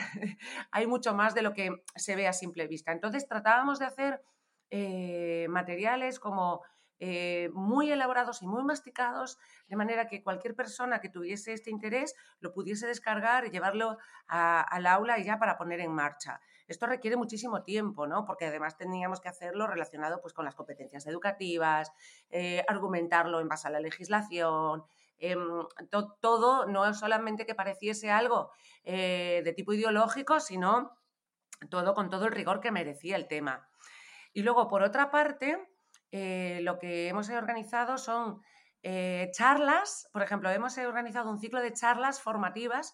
hay 0.70 0.86
mucho 0.86 1.14
más 1.14 1.34
de 1.34 1.42
lo 1.42 1.52
que 1.52 1.70
se 1.96 2.16
ve 2.16 2.28
a 2.28 2.32
simple 2.32 2.68
vista. 2.68 2.92
Entonces 2.92 3.26
tratábamos 3.26 3.78
de 3.80 3.86
hacer 3.86 4.22
eh, 4.70 5.46
materiales 5.48 6.20
como 6.20 6.62
eh, 7.00 7.50
muy 7.52 7.90
elaborados 7.90 8.42
y 8.42 8.46
muy 8.46 8.62
masticados, 8.62 9.38
de 9.68 9.76
manera 9.76 10.06
que 10.06 10.22
cualquier 10.22 10.54
persona 10.54 11.00
que 11.00 11.08
tuviese 11.08 11.52
este 11.52 11.70
interés 11.70 12.14
lo 12.40 12.52
pudiese 12.52 12.86
descargar 12.86 13.46
y 13.46 13.50
llevarlo 13.50 13.98
al 14.26 14.86
aula 14.86 15.18
y 15.18 15.24
ya 15.24 15.38
para 15.38 15.56
poner 15.58 15.80
en 15.80 15.92
marcha. 15.92 16.40
Esto 16.66 16.86
requiere 16.86 17.16
muchísimo 17.16 17.62
tiempo, 17.62 18.06
¿no? 18.06 18.24
Porque 18.24 18.46
además 18.46 18.76
teníamos 18.76 19.20
que 19.20 19.28
hacerlo 19.28 19.66
relacionado 19.66 20.20
pues, 20.20 20.32
con 20.32 20.44
las 20.44 20.54
competencias 20.54 21.06
educativas, 21.06 21.92
eh, 22.30 22.64
argumentarlo 22.68 23.40
en 23.40 23.48
base 23.48 23.68
a 23.68 23.70
la 23.70 23.80
legislación, 23.80 24.84
em, 25.18 25.66
todo, 26.20 26.66
no 26.66 26.94
solamente 26.94 27.44
que 27.44 27.54
pareciese 27.54 28.10
algo 28.10 28.50
eh, 28.84 29.42
de 29.44 29.52
tipo 29.52 29.72
ideológico, 29.72 30.40
sino 30.40 30.98
todo 31.70 31.94
con 31.94 32.08
todo 32.08 32.26
el 32.26 32.32
rigor 32.32 32.60
que 32.60 32.70
merecía 32.70 33.16
el 33.16 33.28
tema. 33.28 33.68
Y 34.32 34.42
luego, 34.42 34.68
por 34.68 34.82
otra 34.82 35.10
parte, 35.10 35.73
eh, 36.16 36.60
lo 36.62 36.78
que 36.78 37.08
hemos 37.08 37.28
organizado 37.30 37.98
son 37.98 38.40
charlas, 39.30 40.10
por 40.12 40.20
ejemplo, 40.22 40.50
hemos 40.50 40.76
organizado 40.76 41.30
un 41.30 41.38
ciclo 41.38 41.62
de 41.62 41.72
charlas 41.72 42.20
formativas 42.20 42.92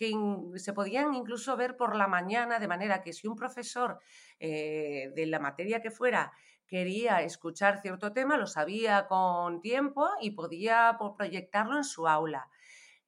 que 0.00 0.14
se 0.56 0.72
podían 0.72 1.12
incluso 1.12 1.58
ver 1.58 1.76
por 1.76 1.94
la 1.94 2.06
mañana, 2.06 2.58
de 2.58 2.66
manera 2.68 3.02
que 3.02 3.12
si 3.12 3.28
un 3.28 3.36
profesor 3.36 3.98
eh, 4.38 5.12
de 5.14 5.26
la 5.26 5.38
materia 5.38 5.82
que 5.82 5.90
fuera 5.90 6.32
quería 6.66 7.20
escuchar 7.20 7.82
cierto 7.82 8.10
tema, 8.14 8.38
lo 8.38 8.46
sabía 8.46 9.06
con 9.08 9.60
tiempo 9.60 10.08
y 10.22 10.30
podía 10.30 10.96
proyectarlo 11.18 11.76
en 11.76 11.84
su 11.84 12.08
aula. 12.08 12.48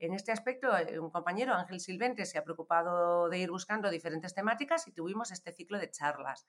En 0.03 0.15
este 0.15 0.33
aspecto, 0.33 0.77
eh, 0.77 0.99
un 0.99 1.11
compañero, 1.11 1.55
Ángel 1.55 1.79
Silvente, 1.79 2.27
se 2.27 2.37
ha 2.37 2.43
preocupado 2.43 3.29
de 3.29 3.39
ir 3.39 3.51
buscando 3.51 3.89
diferentes 3.89 4.35
temáticas 4.35 4.89
y 4.89 4.93
tuvimos 4.93 5.31
este 5.31 5.53
ciclo 5.53 5.79
de 5.79 5.93
charlas. 5.93 6.49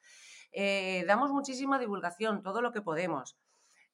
Eh, 0.51 1.03
damos 1.05 1.29
muchísima 1.31 1.77
divulgación, 1.77 2.41
todo 2.41 2.63
lo 2.63 2.72
que 2.72 2.81
podemos. 2.81 3.38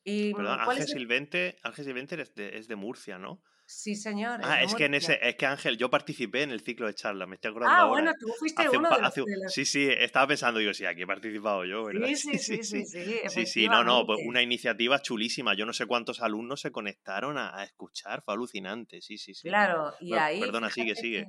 Y, 0.01 0.33
Perdón, 0.33 0.61
Ángel, 0.61 0.87
Silvente, 0.87 1.57
Ángel 1.61 1.83
Silvente 1.83 2.57
es 2.57 2.67
de 2.69 2.75
Murcia, 2.77 3.19
¿no? 3.19 3.41
Sí, 3.71 3.95
señor. 3.95 4.41
Ah, 4.43 4.63
es 4.63 4.73
que 4.73 4.85
en 4.85 4.95
ese, 4.95 5.19
es 5.21 5.35
que 5.35 5.45
Ángel, 5.45 5.77
yo 5.77 5.91
participé 5.91 6.41
en 6.41 6.49
el 6.49 6.61
ciclo 6.61 6.87
de 6.87 6.95
charla, 6.95 7.27
me 7.27 7.35
estoy 7.35 7.51
acordando. 7.51 7.75
Ah, 7.75 7.81
ahora. 7.81 8.01
bueno, 8.01 8.13
tú 8.19 8.27
fuiste 8.39 8.67
uno 8.67 8.89
de, 8.89 8.99
los, 8.99 9.53
Sí, 9.53 9.63
sí, 9.63 9.87
estaba 9.87 10.25
pensando, 10.25 10.59
digo, 10.59 10.73
sí, 10.73 10.87
aquí 10.87 11.03
he 11.03 11.07
participado 11.07 11.63
yo, 11.65 11.83
¿verdad? 11.83 12.07
Sí, 12.07 12.15
sí, 12.15 12.39
sí, 12.39 12.63
sí, 12.63 12.83
sí. 12.83 13.21
Sí, 13.27 13.45
sí, 13.45 13.69
no, 13.69 13.83
no, 13.83 14.07
pues 14.07 14.21
una 14.25 14.41
iniciativa 14.41 14.99
chulísima. 15.03 15.53
Yo 15.53 15.67
no 15.67 15.73
sé 15.73 15.85
cuántos 15.85 16.19
alumnos 16.19 16.61
se 16.61 16.71
conectaron 16.71 17.37
a, 17.37 17.63
escuchar, 17.63 18.23
fue 18.23 18.33
alucinante, 18.33 19.01
sí, 19.01 19.19
sí, 19.19 19.35
sí. 19.35 19.47
Claro, 19.47 19.93
y 19.99 20.13
ahí. 20.15 20.39
Perdona, 20.39 20.71
sigue, 20.71 20.95
sigue. 20.95 21.27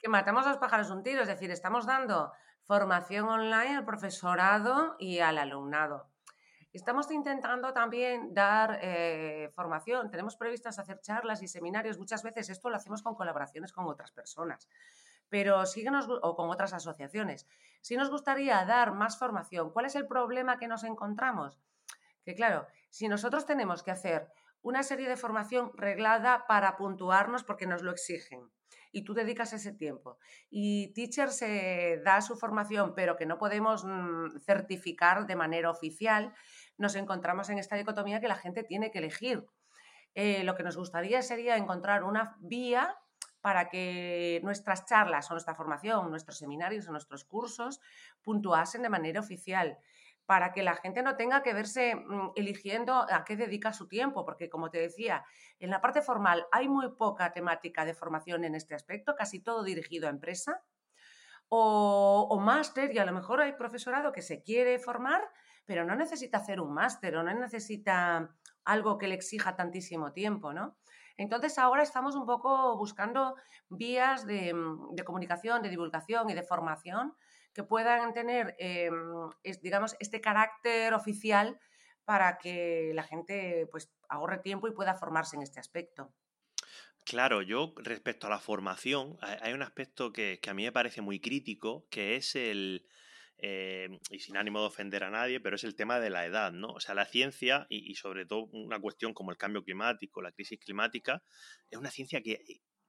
Que, 0.00 0.08
matamos 0.08 0.46
a 0.46 0.48
los 0.48 0.58
pájaros 0.58 0.90
un 0.90 1.04
tiro, 1.04 1.22
es 1.22 1.28
decir, 1.28 1.52
estamos 1.52 1.86
dando 1.86 2.32
formación 2.64 3.28
online 3.28 3.76
al 3.76 3.84
profesorado 3.84 4.96
y 4.98 5.20
al 5.20 5.38
alumnado. 5.38 6.10
Estamos 6.72 7.10
intentando 7.10 7.72
también 7.72 8.32
dar 8.32 8.78
eh, 8.80 9.50
formación. 9.54 10.08
Tenemos 10.08 10.36
previstas 10.36 10.78
hacer 10.78 11.00
charlas 11.00 11.42
y 11.42 11.48
seminarios. 11.48 11.98
Muchas 11.98 12.22
veces 12.22 12.48
esto 12.48 12.70
lo 12.70 12.76
hacemos 12.76 13.02
con 13.02 13.16
colaboraciones 13.16 13.72
con 13.72 13.86
otras 13.86 14.12
personas, 14.12 14.68
pero 15.28 15.66
sí 15.66 15.82
nos, 15.82 16.06
o 16.08 16.36
con 16.36 16.48
otras 16.48 16.72
asociaciones. 16.72 17.48
Si 17.80 17.96
nos 17.96 18.08
gustaría 18.08 18.64
dar 18.64 18.92
más 18.92 19.18
formación, 19.18 19.70
¿cuál 19.72 19.86
es 19.86 19.96
el 19.96 20.06
problema 20.06 20.58
que 20.58 20.68
nos 20.68 20.84
encontramos? 20.84 21.60
Que 22.24 22.34
claro, 22.34 22.68
si 22.88 23.08
nosotros 23.08 23.46
tenemos 23.46 23.82
que 23.82 23.90
hacer 23.90 24.30
una 24.62 24.84
serie 24.84 25.08
de 25.08 25.16
formación 25.16 25.72
reglada 25.74 26.46
para 26.46 26.76
puntuarnos 26.76 27.42
porque 27.42 27.66
nos 27.66 27.82
lo 27.82 27.90
exigen 27.90 28.50
y 28.92 29.04
tú 29.04 29.14
dedicas 29.14 29.52
ese 29.52 29.72
tiempo 29.72 30.18
y 30.50 30.92
Teacher 30.94 31.30
se 31.30 32.00
da 32.04 32.20
su 32.20 32.36
formación 32.36 32.94
pero 32.94 33.16
que 33.16 33.26
no 33.26 33.38
podemos 33.38 33.84
mm, 33.84 34.38
certificar 34.40 35.26
de 35.26 35.36
manera 35.36 35.70
oficial, 35.70 36.32
nos 36.78 36.94
encontramos 36.94 37.50
en 37.50 37.58
esta 37.58 37.76
dicotomía 37.76 38.20
que 38.20 38.28
la 38.28 38.36
gente 38.36 38.62
tiene 38.62 38.90
que 38.90 38.98
elegir. 38.98 39.46
Eh, 40.14 40.42
lo 40.42 40.56
que 40.56 40.64
nos 40.64 40.76
gustaría 40.76 41.22
sería 41.22 41.56
encontrar 41.56 42.02
una 42.02 42.36
vía 42.40 42.96
para 43.40 43.68
que 43.68 44.40
nuestras 44.42 44.84
charlas 44.86 45.30
o 45.30 45.34
nuestra 45.34 45.54
formación, 45.54 46.10
nuestros 46.10 46.38
seminarios 46.38 46.88
o 46.88 46.92
nuestros 46.92 47.24
cursos 47.24 47.80
puntuasen 48.22 48.82
de 48.82 48.88
manera 48.88 49.20
oficial, 49.20 49.78
para 50.30 50.52
que 50.52 50.62
la 50.62 50.76
gente 50.76 51.02
no 51.02 51.16
tenga 51.16 51.42
que 51.42 51.52
verse 51.52 51.96
mm, 51.96 52.34
eligiendo 52.36 52.94
a 52.94 53.24
qué 53.24 53.34
dedica 53.34 53.72
su 53.72 53.88
tiempo, 53.88 54.24
porque 54.24 54.48
como 54.48 54.70
te 54.70 54.78
decía, 54.78 55.24
en 55.58 55.70
la 55.70 55.80
parte 55.80 56.02
formal 56.02 56.46
hay 56.52 56.68
muy 56.68 56.88
poca 56.92 57.32
temática 57.32 57.84
de 57.84 57.94
formación 57.94 58.44
en 58.44 58.54
este 58.54 58.76
aspecto, 58.76 59.16
casi 59.16 59.40
todo 59.40 59.64
dirigido 59.64 60.06
a 60.06 60.10
empresa, 60.10 60.62
o, 61.48 62.38
máster, 62.40 62.94
y 62.94 62.98
a 63.00 63.04
lo 63.04 63.10
mejor 63.10 63.40
hay 63.40 63.54
profesorado 63.54 64.12
que 64.12 64.22
se 64.22 64.40
quiere 64.40 64.78
formar, 64.78 65.28
pero 65.64 65.84
no 65.84 65.96
necesita 65.96 66.38
hacer 66.38 66.60
un 66.60 66.74
máster 66.74 67.16
o 67.16 67.24
no 67.24 67.34
necesita 67.34 68.32
algo 68.64 68.98
que 68.98 69.08
le 69.08 69.16
exija 69.16 69.56
tantísimo 69.56 70.12
tiempo, 70.12 70.52
¿no? 70.52 70.78
Entonces 71.16 71.58
ahora 71.58 71.82
estamos 71.82 72.14
un 72.14 72.24
poco 72.24 72.76
buscando 72.76 73.34
vías 73.68 74.26
de, 74.26 74.54
mm, 74.54 74.94
comunicación, 75.04 75.60
de 75.60 75.70
divulgación 75.70 76.30
y 76.30 76.34
de 76.34 76.44
formación 76.44 77.16
que 77.52 77.64
puedan 77.64 78.12
tener, 78.12 78.54
em, 78.58 79.30
digamos, 79.62 79.96
este 79.98 80.20
carácter 80.20 80.94
oficial 80.94 81.58
para 82.04 82.38
que 82.38 82.92
la 82.94 83.02
gente 83.02 83.66
pues 83.70 83.92
ahorre 84.08 84.38
tiempo 84.38 84.68
y 84.68 84.72
pueda 84.72 84.94
formarse 84.94 85.36
en 85.36 85.42
este 85.42 85.60
aspecto. 85.60 86.12
Claro, 87.04 87.42
yo 87.42 87.74
respecto 87.76 88.26
a 88.26 88.30
la 88.30 88.38
formación, 88.38 89.16
hay 89.20 89.52
un 89.52 89.62
aspecto 89.62 90.12
que, 90.12 90.38
que 90.40 90.50
a 90.50 90.54
mí 90.54 90.64
me 90.64 90.72
parece 90.72 91.00
muy 91.00 91.20
crítico, 91.20 91.86
que 91.90 92.16
es 92.16 92.36
el, 92.36 92.86
eh, 93.42 93.88
y 94.10 94.18
sin 94.18 94.36
ánimo 94.36 94.60
de 94.60 94.66
ofender 94.66 95.02
a 95.02 95.10
nadie, 95.10 95.40
pero 95.40 95.56
es 95.56 95.64
el 95.64 95.74
tema 95.74 95.98
de 95.98 96.10
la 96.10 96.26
edad, 96.26 96.52
¿no? 96.52 96.68
O 96.68 96.80
sea, 96.80 96.94
la 96.94 97.06
ciencia 97.06 97.66
y, 97.70 97.94
sobre 97.94 98.26
todo 98.26 98.44
una 98.52 98.78
cuestión 98.78 99.14
como 99.14 99.30
el 99.30 99.38
cambio 99.38 99.64
climático, 99.64 100.20
la 100.20 100.32
crisis 100.32 100.60
climática, 100.60 101.22
es 101.70 101.78
una 101.78 101.90
ciencia 101.90 102.20
que, 102.20 102.42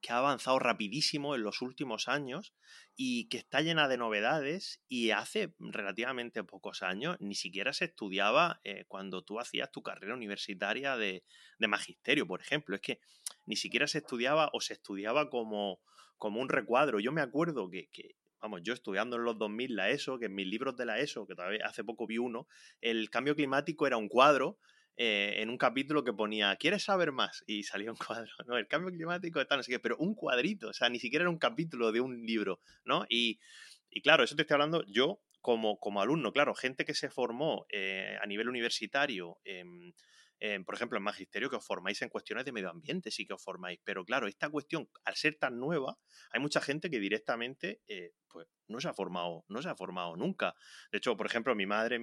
ha 0.09 0.17
avanzado 0.17 0.59
rapidísimo 0.59 1.35
en 1.35 1.43
los 1.43 1.61
últimos 1.61 2.07
años 2.07 2.53
y 2.95 3.29
que 3.29 3.37
está 3.37 3.61
llena 3.61 3.87
de 3.87 3.97
novedades 3.97 4.81
y 4.87 5.11
hace 5.11 5.53
relativamente 5.59 6.43
pocos 6.43 6.81
años 6.81 7.17
ni 7.19 7.35
siquiera 7.35 7.73
se 7.73 7.85
estudiaba 7.85 8.59
eh, 8.63 8.85
cuando 8.87 9.23
tú 9.23 9.39
hacías 9.39 9.71
tu 9.71 9.81
carrera 9.81 10.13
universitaria 10.13 10.97
de, 10.97 11.23
magisterio, 11.59 12.27
por 12.27 12.41
ejemplo. 12.41 12.75
Es 12.75 12.81
que 12.81 12.99
ni 13.45 13.55
siquiera 13.55 13.87
se 13.87 13.99
estudiaba 13.99 14.49
o 14.53 14.61
se 14.61 14.73
estudiaba 14.73 15.29
como, 15.29 15.81
como 16.17 16.41
un 16.41 16.49
recuadro. 16.49 16.99
Yo 16.99 17.11
me 17.11 17.21
acuerdo 17.21 17.69
que, 17.69 17.87
que 17.91 18.15
vamos, 18.41 18.61
yo 18.63 18.73
estudiando 18.73 19.17
en 19.17 19.23
los 19.23 19.37
2000 19.37 19.75
la 19.75 19.89
ESO, 19.89 20.17
que 20.17 20.25
en 20.25 20.35
mis 20.35 20.47
libros 20.47 20.75
de 20.75 20.85
la 20.85 20.99
ESO, 20.99 21.27
que 21.27 21.35
todavía 21.35 21.65
hace 21.65 21.83
poco 21.83 22.07
vi 22.07 22.17
uno, 22.17 22.47
el 22.81 23.09
cambio 23.09 23.35
climático 23.35 23.85
era 23.85 23.97
un 23.97 24.09
cuadro 24.09 24.59
eh, 24.97 25.35
en 25.37 25.49
un 25.49 25.57
capítulo 25.57 26.03
que 26.03 26.13
ponía, 26.13 26.55
¿quieres 26.57 26.83
saber 26.83 27.11
más? 27.11 27.43
Y 27.47 27.63
salía 27.63 27.91
un 27.91 27.97
cuadro, 28.07 28.31
¿no? 28.47 28.57
El 28.57 28.67
cambio 28.67 28.91
climático 28.91 29.39
está, 29.39 29.57
no 29.57 29.63
sé 29.63 29.71
qué, 29.71 29.79
pero 29.79 29.97
un 29.97 30.15
cuadrito, 30.15 30.69
o 30.69 30.73
sea, 30.73 30.89
ni 30.89 30.99
siquiera 30.99 31.23
era 31.23 31.29
un 31.29 31.39
capítulo 31.39 31.91
de 31.91 32.01
un 32.01 32.25
libro, 32.25 32.61
¿no? 32.85 33.05
Y, 33.09 33.39
y 33.89 34.01
claro, 34.01 34.23
eso 34.23 34.35
te 34.35 34.43
estoy 34.43 34.55
hablando 34.55 34.83
yo 34.87 35.21
como, 35.41 35.79
como 35.79 36.01
alumno, 36.01 36.31
claro, 36.31 36.53
gente 36.55 36.85
que 36.85 36.93
se 36.93 37.09
formó 37.09 37.65
eh, 37.69 38.17
a 38.21 38.25
nivel 38.27 38.49
universitario. 38.49 39.39
Eh, 39.43 39.63
por 40.65 40.73
ejemplo, 40.73 40.97
en 40.97 41.03
magisterio, 41.03 41.49
que 41.49 41.55
os 41.55 41.65
formáis 41.65 42.01
en 42.01 42.09
cuestiones 42.09 42.45
de 42.45 42.51
medio 42.51 42.69
ambiente, 42.69 43.11
sí 43.11 43.27
que 43.27 43.33
os 43.33 43.43
formáis. 43.43 43.79
Pero 43.83 44.03
claro, 44.03 44.27
esta 44.27 44.49
cuestión, 44.49 44.89
al 45.05 45.15
ser 45.15 45.35
tan 45.37 45.59
nueva, 45.59 45.99
hay 46.31 46.39
mucha 46.39 46.61
gente 46.61 46.89
que 46.89 46.99
directamente 46.99 47.81
eh, 47.87 48.13
pues, 48.27 48.47
no 48.67 48.79
se 48.79 48.87
ha 48.87 48.93
formado, 48.93 49.45
no 49.49 49.61
se 49.61 49.69
ha 49.69 49.75
formado 49.75 50.15
nunca. 50.15 50.55
De 50.91 50.97
hecho, 50.97 51.15
por 51.15 51.27
ejemplo, 51.27 51.53
mi 51.53 51.67
madre 51.67 51.99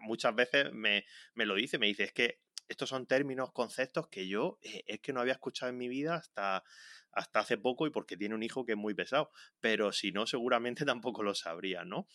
muchas 0.00 0.34
veces 0.34 0.72
me, 0.72 1.04
lo 1.34 1.54
dice, 1.54 1.78
me 1.78 1.86
dice, 1.86 2.04
es 2.04 2.12
que 2.12 2.40
estos 2.68 2.88
son 2.88 3.06
términos, 3.06 3.52
conceptos 3.52 4.08
que 4.08 4.28
yo 4.28 4.58
eh, 4.62 4.84
es 4.86 5.00
que 5.00 5.12
no 5.12 5.20
había 5.20 5.34
escuchado 5.34 5.70
en 5.70 5.78
mi 5.78 5.88
vida 5.88 6.14
hasta, 6.14 6.64
hasta 7.12 7.40
hace 7.40 7.58
poco 7.58 7.86
y 7.86 7.90
porque 7.90 8.16
tiene 8.16 8.34
un 8.34 8.42
hijo 8.42 8.64
que 8.64 8.72
es 8.72 8.78
muy 8.78 8.94
pesado. 8.94 9.30
Pero 9.60 9.92
si 9.92 10.12
no, 10.12 10.26
seguramente 10.26 10.84
tampoco 10.86 11.22
lo 11.22 11.34
sabría, 11.34 11.84
¿no? 11.84 12.08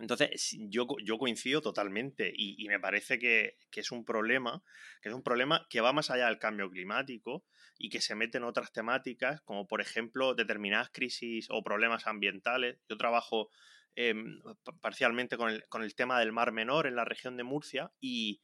Entonces, 0.00 0.56
yo, 0.58 0.86
yo 1.04 1.18
coincido 1.18 1.60
totalmente 1.60 2.32
y, 2.34 2.66
me 2.68 2.80
parece 2.80 3.18
que, 3.18 3.56
es 3.70 3.90
un 3.92 4.04
problema, 4.04 4.62
que 5.02 5.10
es 5.10 5.14
un 5.14 5.22
problema 5.22 5.66
que 5.68 5.82
va 5.82 5.92
más 5.92 6.10
allá 6.10 6.26
del 6.26 6.38
cambio 6.38 6.70
climático 6.70 7.44
y 7.78 7.90
que 7.90 8.00
se 8.00 8.14
mete 8.14 8.38
en 8.38 8.44
otras 8.44 8.72
temáticas, 8.72 9.42
como 9.42 9.66
por 9.66 9.80
ejemplo 9.80 10.34
determinadas 10.34 10.90
crisis 10.90 11.48
o 11.50 11.62
problemas 11.62 12.06
ambientales. 12.06 12.78
Yo 12.88 12.96
trabajo 12.96 13.50
em, 13.94 14.40
parcialmente 14.80 15.36
con 15.36 15.50
el, 15.50 15.68
con 15.68 15.82
el, 15.82 15.94
tema 15.94 16.18
del 16.18 16.32
Mar 16.32 16.52
Menor 16.52 16.86
en 16.86 16.96
la 16.96 17.04
región 17.04 17.36
de 17.36 17.44
Murcia 17.44 17.92
y, 18.00 18.40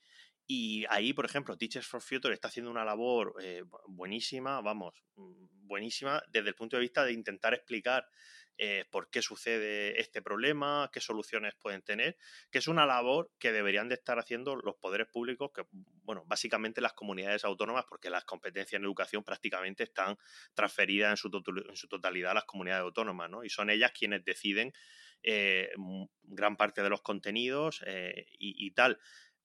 ahí, 0.91 1.15
por 1.15 1.25
ejemplo, 1.25 1.57
Teachers 1.57 1.87
for 1.87 2.03
Future 2.03 2.35
está 2.35 2.49
haciendo 2.49 2.71
una 2.71 2.85
labor 2.85 3.35
eh, 3.43 3.65
buenísima, 3.89 4.61
vamos, 4.61 4.95
mm, 5.15 5.67
buenísima 5.67 6.23
desde 6.29 6.51
el 6.51 6.55
punto 6.55 6.77
de 6.77 6.83
vista 6.83 7.05
de 7.05 7.13
intentar 7.13 7.55
explicar 7.55 8.07
eh, 8.59 8.87
por 8.91 9.11
qué 9.11 9.21
sucede 9.21 10.01
este 10.01 10.23
problema, 10.23 10.89
qué 10.91 11.01
soluciones 11.01 11.55
pueden 11.57 11.83
tener, 11.83 12.17
que 12.51 12.59
es 12.59 12.69
una 12.69 12.87
labor 12.87 13.31
que 13.39 13.53
deberían 13.53 13.89
de 13.89 13.97
estar 13.97 14.19
haciendo 14.19 14.57
los 14.57 14.77
poderes 14.77 15.09
públicos, 15.09 15.51
que, 15.55 15.67
bueno, 16.05 16.25
básicamente 16.27 16.81
las 16.81 16.95
comunidades 16.95 17.45
autónomas, 17.45 17.85
porque 17.87 18.09
las 18.09 18.25
competencias 18.25 18.79
en 18.79 18.85
educación 18.85 19.25
prácticamente 19.25 19.83
están 19.83 20.17
transferidas 20.55 21.11
en 21.11 21.17
su, 21.19 21.43
en 21.69 21.77
su 21.77 21.87
totalidad 21.87 22.31
a 22.31 22.35
las 22.35 22.45
comunidades 22.45 22.85
autónomas, 22.85 23.29
¿no? 23.29 23.45
Y 23.45 23.51
son 23.51 23.69
ellas 23.69 23.93
quienes 23.93 24.25
deciden 24.25 24.73
eh, 25.23 25.71
gran 26.23 26.57
parte 26.57 26.83
de 26.83 26.89
los 26.89 27.03
contenidos 27.03 27.83
eh, 27.87 28.27
y, 28.39 28.71
tal. 28.71 28.99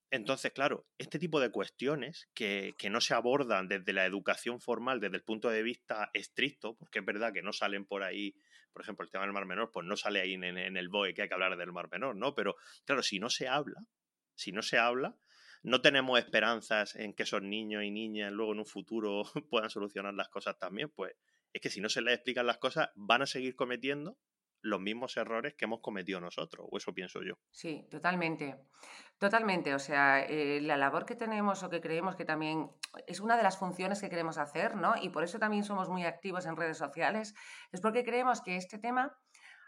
Entonces, 0.10 0.52
claro, 0.52 0.86
este 0.98 1.20
tipo 1.20 1.40
de 1.40 1.52
cuestiones 1.52 2.30
que, 2.34 2.76
que, 2.78 2.90
no 2.90 3.02
se 3.02 3.14
abordan 3.14 3.68
desde 3.68 3.92
la 3.92 4.06
educación 4.06 4.62
formal, 4.62 5.00
desde 5.00 5.18
el 5.18 5.24
punto 5.24 5.50
de 5.50 5.64
vista 5.64 6.12
estricto, 6.14 6.76
porque 6.76 7.00
es 7.00 7.06
verdad 7.06 7.34
que 7.34 7.42
no 7.42 7.52
salen 7.52 7.86
por 7.86 8.04
ahí 8.04 8.36
por 8.72 8.82
ejemplo, 8.82 9.04
el 9.04 9.12
tema 9.12 9.24
del 9.24 9.34
Mar 9.34 9.46
Menor, 9.46 9.72
pues 9.72 9.86
no 9.86 9.98
sale 9.98 10.22
ahí 10.22 10.34
en, 10.34 10.44
el 10.44 10.90
BOE 10.90 11.14
que 11.14 11.24
hay 11.24 11.28
que 11.28 11.34
hablar 11.34 11.58
del 11.58 11.72
Mar 11.72 11.90
Menor, 11.92 12.16
¿no? 12.16 12.34
Pero 12.36 12.56
claro, 12.86 13.04
si 13.04 13.20
no 13.20 13.30
se 13.30 13.48
habla, 13.48 13.82
si 14.36 14.52
no 14.52 14.62
se 14.62 14.78
habla, 14.78 15.18
no 15.64 15.82
tenemos 15.82 16.20
esperanzas 16.20 16.96
en 16.96 17.14
que 17.14 17.24
esos 17.24 17.42
niños 17.42 17.84
y 17.84 17.92
niñas 17.92 18.32
luego 18.32 18.54
en 18.54 18.60
un 18.60 18.66
futuro 18.66 19.24
puedan 19.50 19.70
solucionar 19.70 20.14
las 20.14 20.30
cosas 20.30 20.58
también, 20.58 20.90
pues 20.90 21.14
es 21.54 21.62
que 21.62 21.70
si 21.70 21.82
no 21.82 21.90
se 21.90 22.02
les 22.02 22.16
explican 22.16 22.48
las 22.48 22.58
cosas, 22.58 22.90
van 22.96 23.22
a 23.22 23.28
seguir 23.28 23.56
cometiendo 23.56 24.18
los 24.62 24.80
mismos 24.80 25.18
errores 25.18 25.54
que 25.56 25.66
hemos 25.66 25.82
cometido 25.82 26.20
nosotros, 26.20 26.68
o 26.70 26.78
eso 26.78 26.94
pienso 26.94 27.22
yo. 27.22 27.36
Sí, 27.52 27.88
totalmente. 27.90 28.58
Totalmente. 29.18 29.76
O 29.76 29.80
sea, 29.80 30.24
eh, 30.24 30.60
la 30.62 30.78
labor 30.78 31.06
que 31.06 31.16
tenemos 31.16 31.62
o 31.62 31.70
que 31.70 31.80
creemos 31.80 32.16
que 32.16 32.26
también 32.26 32.72
es 33.06 33.20
una 33.20 33.38
de 33.38 33.44
las 33.44 33.58
funciones 33.58 34.02
que 34.02 34.10
queremos 34.10 34.38
hacer, 34.38 34.76
¿no? 34.76 34.96
Y 35.00 35.10
por 35.10 35.24
eso 35.24 35.38
también 35.38 35.64
somos 35.64 35.90
muy 35.90 36.06
activos 36.06 36.46
en 36.46 36.56
redes 36.56 36.78
sociales, 36.78 37.36
es 37.72 37.82
porque 37.82 38.04
creemos 38.04 38.42
que 38.42 38.58
este 38.58 38.80
tema, 38.80 39.16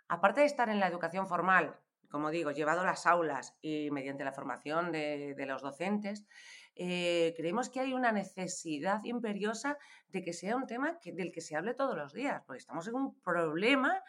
aparte 0.08 0.42
de 0.42 0.48
estar 0.48 0.70
en 0.70 0.80
la 0.80 0.88
educación 0.88 1.28
formal, 1.28 1.80
como 2.10 2.30
digo, 2.30 2.52
llevado 2.52 2.82
a 2.82 2.86
las 2.86 3.06
aulas 3.08 3.56
y 3.62 3.90
mediante 3.90 4.24
la 4.24 4.34
formación 4.34 4.92
de, 4.92 5.36
los 5.48 5.62
docentes, 5.64 6.26
eh, 6.76 7.34
creemos 7.36 7.70
que 7.70 7.80
hay 7.80 7.94
una 7.94 8.12
necesidad 8.12 9.04
imperiosa 9.04 9.78
de 10.10 10.24
que 10.24 10.34
sea 10.34 10.56
un 10.56 10.68
tema 10.68 11.00
del 11.04 11.32
que 11.32 11.42
se 11.42 11.56
hable 11.56 11.74
todos 11.74 11.98
los 11.98 12.14
días, 12.14 12.44
porque 12.46 12.60
estamos 12.60 12.88
en 12.88 12.96
un 12.96 13.20
problema 13.22 14.00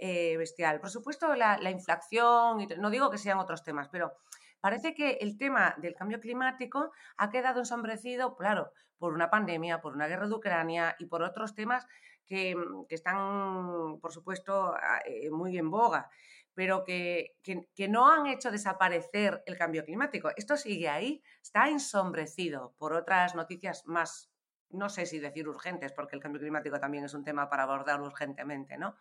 eh, 0.00 0.36
bestial. 0.38 0.80
Por 0.80 0.90
supuesto, 0.90 1.34
la, 1.34 1.70
inflación, 1.70 2.60
y 2.60 2.66
no 2.78 2.88
digo 2.88 3.10
que 3.10 3.18
sean 3.18 3.38
otros 3.38 3.62
temas, 3.62 3.88
pero 3.90 4.14
parece 4.60 4.94
que 4.94 5.18
el 5.20 5.36
tema 5.36 5.74
del 5.78 5.94
cambio 5.94 6.20
climático 6.20 6.92
ha 7.18 7.28
quedado 7.28 7.60
ensombrecido, 7.60 8.34
claro, 8.34 8.72
por 8.98 9.12
una 9.12 9.28
pandemia, 9.28 9.80
por 9.80 9.92
una 9.94 10.06
guerra 10.06 10.26
de 10.26 10.34
Ucrania 10.34 10.96
y 10.98 11.06
por 11.06 11.22
otros 11.22 11.54
temas 11.54 11.86
que, 12.26 12.56
mm, 12.56 12.86
están, 12.88 13.98
por 14.00 14.12
supuesto, 14.12 14.74
eh, 15.04 15.30
muy 15.30 15.58
en 15.58 15.70
boga, 15.70 16.08
pero 16.54 16.82
que, 16.84 17.36
que, 17.42 17.88
no 17.88 18.10
han 18.10 18.26
hecho 18.26 18.50
desaparecer 18.50 19.42
el 19.46 19.58
cambio 19.58 19.84
climático. 19.84 20.30
Esto 20.36 20.56
sigue 20.56 20.88
ahí, 20.88 21.22
está 21.42 21.68
ensombrecido 21.68 22.74
por 22.78 22.94
otras 22.94 23.34
noticias 23.34 23.86
más, 23.86 24.30
no 24.70 24.88
sé 24.88 25.06
si 25.06 25.18
decir 25.18 25.48
urgentes, 25.48 25.92
porque 25.92 26.16
el 26.16 26.22
cambio 26.22 26.40
climático 26.40 26.78
también 26.80 27.04
es 27.04 27.14
un 27.14 27.24
tema 27.24 27.48
para 27.50 27.64
abordar 27.64 28.00
urgentemente, 28.00 28.78
¿no? 28.78 28.96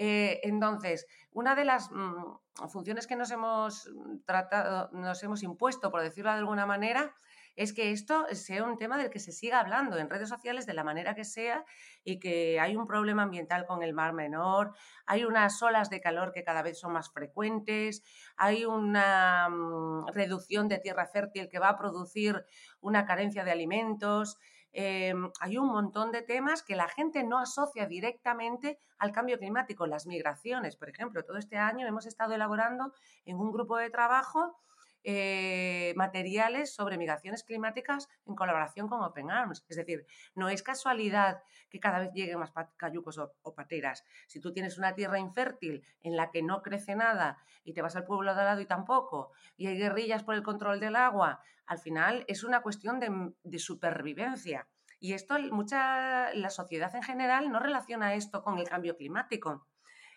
Eh, 0.00 0.38
entonces, 0.44 1.06
una 1.32 1.56
de 1.56 1.64
las 1.64 1.90
mm, 1.90 2.68
funciones 2.68 3.08
que 3.08 3.16
nos 3.16 3.32
hemos 3.32 3.90
mm, 3.92 4.18
tratado, 4.24 4.90
nos 4.92 5.20
hemos 5.24 5.42
impuesto, 5.42 5.90
por 5.90 6.02
decirlo 6.02 6.30
de 6.30 6.38
alguna 6.38 6.66
manera, 6.66 7.12
es 7.56 7.72
que 7.72 7.90
esto 7.90 8.24
sea 8.30 8.62
un 8.62 8.78
tema 8.78 8.96
del 8.96 9.10
que 9.10 9.18
se 9.18 9.32
siga 9.32 9.58
hablando 9.58 9.98
en 9.98 10.08
redes 10.08 10.28
sociales 10.28 10.66
de 10.66 10.74
la 10.74 10.84
manera 10.84 11.16
que 11.16 11.24
sea 11.24 11.64
y 12.04 12.20
que 12.20 12.60
hay 12.60 12.76
un 12.76 12.86
problema 12.86 13.24
ambiental 13.24 13.66
con 13.66 13.82
el 13.82 13.92
mar 13.92 14.12
menor, 14.12 14.72
hay 15.04 15.24
unas 15.24 15.60
olas 15.60 15.90
de 15.90 16.00
calor 16.00 16.30
que 16.30 16.44
cada 16.44 16.62
vez 16.62 16.78
son 16.78 16.92
más 16.92 17.10
frecuentes, 17.10 18.04
hay 18.36 18.64
una 18.64 19.48
mm, 19.48 20.06
reducción 20.12 20.68
de 20.68 20.78
tierra 20.78 21.06
fértil 21.06 21.48
que 21.48 21.58
va 21.58 21.70
a 21.70 21.76
producir 21.76 22.44
una 22.80 23.04
carencia 23.04 23.42
de 23.42 23.50
alimentos. 23.50 24.38
Em, 24.72 25.30
hay 25.40 25.58
un 25.58 25.68
montón 25.68 26.12
de 26.12 26.22
temas 26.22 26.62
que 26.62 26.76
la 26.76 26.88
gente 26.88 27.24
no 27.24 27.38
asocia 27.38 27.86
directamente 27.86 28.78
al 28.98 29.12
cambio 29.12 29.38
climático. 29.38 29.86
Las 29.86 30.06
migraciones, 30.06 30.76
por 30.76 30.88
ejemplo, 30.88 31.24
todo 31.24 31.38
este 31.38 31.56
año 31.56 31.86
hemos 31.86 32.06
estado 32.06 32.34
elaborando 32.34 32.92
en 33.24 33.36
un 33.38 33.50
grupo 33.50 33.76
de 33.76 33.90
trabajo 33.90 34.58
eh, 35.04 35.92
materiales 35.96 36.74
sobre 36.74 36.98
migraciones 36.98 37.44
climáticas 37.44 38.08
en 38.26 38.34
colaboración 38.34 38.88
con 38.88 39.02
Open 39.02 39.30
Arms. 39.30 39.64
Es 39.68 39.76
decir, 39.76 40.06
no 40.34 40.48
es 40.48 40.62
casualidad 40.62 41.42
que 41.70 41.80
cada 41.80 41.98
vez 42.00 42.10
lleguen 42.12 42.38
más 42.38 42.52
cayucos 42.76 43.18
o, 43.18 43.54
pateras. 43.54 44.04
Si 44.26 44.40
tú 44.40 44.52
tienes 44.52 44.78
una 44.78 44.94
tierra 44.94 45.18
infértil 45.18 45.84
en 46.02 46.16
la 46.16 46.30
que 46.30 46.42
no 46.42 46.62
crece 46.62 46.94
nada 46.94 47.38
y 47.64 47.72
te 47.72 47.82
vas 47.82 47.96
al 47.96 48.04
pueblo 48.04 48.34
de 48.34 48.40
al 48.40 48.46
lado 48.46 48.60
y 48.60 48.66
tampoco, 48.66 49.32
y 49.56 49.66
hay 49.66 49.78
guerrillas 49.78 50.24
por 50.24 50.34
el 50.34 50.42
control 50.42 50.80
del 50.80 50.96
agua, 50.96 51.42
al 51.66 51.78
final 51.78 52.24
es 52.28 52.44
una 52.44 52.62
cuestión 52.62 52.98
de, 52.98 53.58
supervivencia. 53.58 54.66
Y 55.00 55.12
esto, 55.12 55.38
mucha, 55.52 56.32
la 56.34 56.50
sociedad 56.50 56.94
en 56.94 57.02
general 57.02 57.52
no 57.52 57.60
relaciona 57.60 58.14
esto 58.14 58.42
con 58.42 58.58
el 58.58 58.68
cambio 58.68 58.96
climático. 58.96 59.66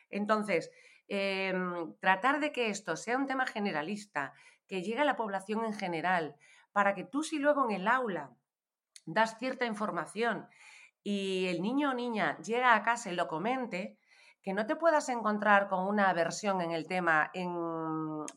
Entonces, 0.10 0.72
em, 1.08 1.94
tratar 2.00 2.40
de 2.40 2.52
que 2.52 2.70
esto 2.70 2.96
sea 2.96 3.18
un 3.18 3.28
tema 3.28 3.46
generalista, 3.46 4.34
que 4.72 4.84
llegue 4.84 5.02
a 5.02 5.04
la 5.04 5.18
población 5.18 5.66
en 5.66 5.74
general, 5.74 6.38
para 6.72 6.96
que 6.96 7.04
tú 7.04 7.24
si 7.24 7.40
luego 7.40 7.66
en 7.66 7.76
el 7.76 7.90
aula 7.90 8.32
das 9.06 9.38
cierta 9.38 9.66
información 9.66 10.48
y 11.04 11.48
el 11.48 11.62
niño 11.62 11.92
o 11.92 11.94
niña 11.94 12.38
llega 12.38 12.74
a 12.74 12.82
casa 12.82 13.12
y 13.12 13.16
lo 13.16 13.28
comente, 13.28 13.98
que 14.42 14.54
no 14.54 14.66
te 14.66 14.78
puedas 14.78 15.10
encontrar 15.10 15.68
con 15.68 15.86
una 15.86 16.10
aversión 16.10 16.62
en 16.62 16.72
el 16.72 16.88
tema 16.88 17.34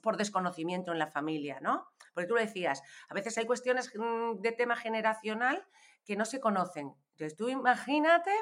por 0.02 0.16
desconocimiento 0.16 0.90
en 0.90 0.98
la 0.98 1.06
familia, 1.06 1.60
¿no? 1.60 1.86
Porque 2.12 2.26
tú 2.26 2.34
lo 2.34 2.40
decías, 2.40 2.82
a 3.08 3.14
veces 3.14 3.38
hay 3.38 3.46
cuestiones 3.46 3.92
mm, 3.96 4.40
de 4.40 4.50
tema 4.50 4.74
generacional 4.74 5.64
que 6.04 6.16
no 6.16 6.24
se 6.24 6.40
conocen. 6.40 6.96
Entonces 7.12 7.36
tú 7.36 7.48
imagínate 7.48 8.32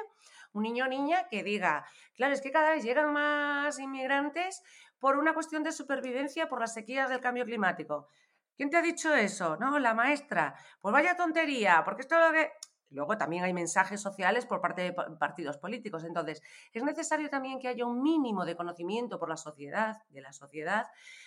un 0.53 0.63
niño 0.63 0.85
o 0.85 0.87
niña 0.87 1.27
que 1.29 1.43
diga, 1.43 1.85
claro, 2.15 2.33
es 2.33 2.41
que 2.41 2.51
cada 2.51 2.71
vez 2.71 2.83
llegan 2.83 3.11
más 3.11 3.79
inmigrantes 3.79 4.63
por 4.99 5.17
una 5.17 5.33
cuestión 5.33 5.63
de 5.63 5.71
supervivencia 5.71 6.47
por 6.47 6.59
las 6.59 6.73
sequías 6.73 7.09
del 7.09 7.19
cambio 7.19 7.45
climático. 7.45 8.07
¿Quién 8.55 8.69
te 8.69 8.77
ha 8.77 8.81
dicho 8.81 9.13
eso? 9.13 9.57
No, 9.57 9.79
la 9.79 9.93
maestra. 9.93 10.55
Pues 10.79 10.93
vaya 10.93 11.17
tontería, 11.17 11.81
porque 11.83 12.01
esto 12.01 12.17
lo 12.19 12.31
que... 12.31 12.51
Luego 12.89 13.17
también 13.17 13.43
hay 13.43 13.53
mensajes 13.53 13.99
sociales 13.99 14.45
por 14.45 14.61
parte 14.61 14.83
de 14.83 14.93
partidos 14.93 15.57
políticos. 15.57 16.03
Entonces, 16.03 16.43
es 16.71 16.83
necesario 16.83 17.27
también 17.27 17.59
que 17.59 17.67
haya 17.67 17.87
un 17.87 18.03
mínimo 18.03 18.45
de 18.45 18.55
conocimiento 18.55 19.17
por 19.17 19.29
la 19.29 19.37
sociedad, 19.37 20.03
de 20.09 20.21
la 20.21 20.31
sociedad, 20.31 20.85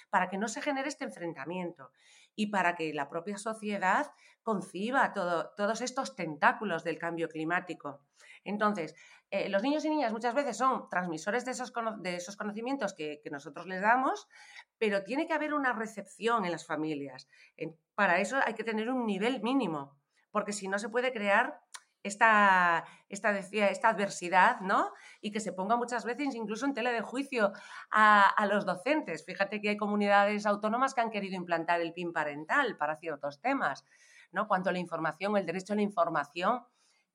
para 0.09 0.29
que 0.29 0.39
no 0.39 0.47
se 0.47 0.62
genere 0.62 0.89
este 0.89 1.05
enfrentamiento 1.05 1.91
y 2.37 2.47
para 2.47 2.77
que 2.77 2.95
la 2.95 3.09
propia 3.09 3.37
sociedad 3.37 4.12
conciba 4.45 5.12
todos 5.12 5.81
estos 5.81 6.15
tentáculos 6.15 6.85
del 6.85 6.99
cambio 6.99 7.29
climático. 7.29 8.01
Entonces, 8.45 8.95
eh, 9.31 9.49
los 9.49 9.62
niños 9.62 9.85
y 9.85 9.91
niñas 9.91 10.12
muchas 10.12 10.35
veces 10.35 10.57
son 10.57 10.89
transmisores 10.89 11.45
de 11.45 11.51
esos, 11.51 11.73
de 11.99 12.17
esos 12.17 12.37
conocimientos 12.37 12.95
que, 12.95 13.21
nosotros 13.31 13.67
les 13.67 13.83
damos, 13.83 14.29
pero 14.79 15.03
tiene 15.03 15.27
que 15.27 15.33
haber 15.33 15.53
una 15.53 15.73
recepción 15.73 16.45
en 16.45 16.53
las 16.53 16.67
familias. 16.67 17.29
para 17.95 18.21
eso 18.21 18.39
hay 18.45 18.55
que 18.55 18.65
tener 18.65 18.89
un 18.91 19.05
nivel 19.07 19.43
mínimo, 19.43 19.97
porque 20.31 20.53
si 20.53 20.69
no 20.69 20.79
se 20.79 20.89
puede 20.89 21.12
crear 21.12 21.61
esta, 22.07 22.85
esta, 23.09 23.37
esta 23.37 23.89
adversidad, 23.89 24.61
¿no? 24.61 24.93
Y 25.21 25.33
que 25.33 25.41
se 25.41 25.53
ponga 25.53 25.77
muchas 25.77 26.05
veces 26.05 26.35
incluso 26.35 26.65
en 26.65 26.75
tela 26.75 26.93
de 26.93 27.01
juicio 27.01 27.53
a, 27.91 28.47
los 28.49 28.65
docentes. 28.65 29.25
Fíjate 29.25 29.61
que 29.61 29.71
hay 29.71 29.77
comunidades 29.77 30.47
autónomas 30.47 30.95
que 30.95 31.01
han 31.01 31.11
querido 31.11 31.35
implantar 31.35 31.81
el 31.81 31.93
PIN 31.93 32.12
parental 32.12 32.77
para 32.77 32.97
ciertos 32.97 33.41
temas, 33.41 33.85
¿no? 34.31 34.47
Cuanto 34.47 34.71
a 34.71 34.73
la 34.73 34.79
información, 34.79 35.37
el 35.37 35.47
derecho 35.47 35.73
a 35.73 35.77
la 35.77 35.83
información 35.83 36.62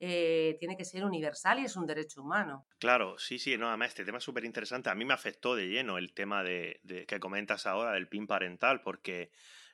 eh, 0.04 0.58
tiene 0.60 0.76
que 0.76 0.84
ser 0.84 1.06
universal 1.06 1.60
y 1.60 1.66
es 1.66 1.76
un 1.76 1.86
derecho 1.86 2.24
humano. 2.24 2.66
Claro, 2.80 3.20
sí, 3.20 3.38
sí, 3.38 3.56
no, 3.56 3.68
además 3.68 3.90
este 3.90 4.04
tema 4.04 4.18
es 4.18 4.24
súper 4.24 4.44
interesante. 4.46 4.90
A 4.90 4.96
mí 4.96 5.06
me 5.06 5.14
afectó 5.14 5.56
de 5.56 5.68
lleno 5.68 6.00
el 6.00 6.12
tema 6.14 6.44
de, 6.44 6.82
que 7.08 7.20
comentas 7.20 7.68
ahora 7.68 7.92
del 7.92 8.08
PIN 8.08 8.26
parental, 8.26 8.82
porque 8.82 9.32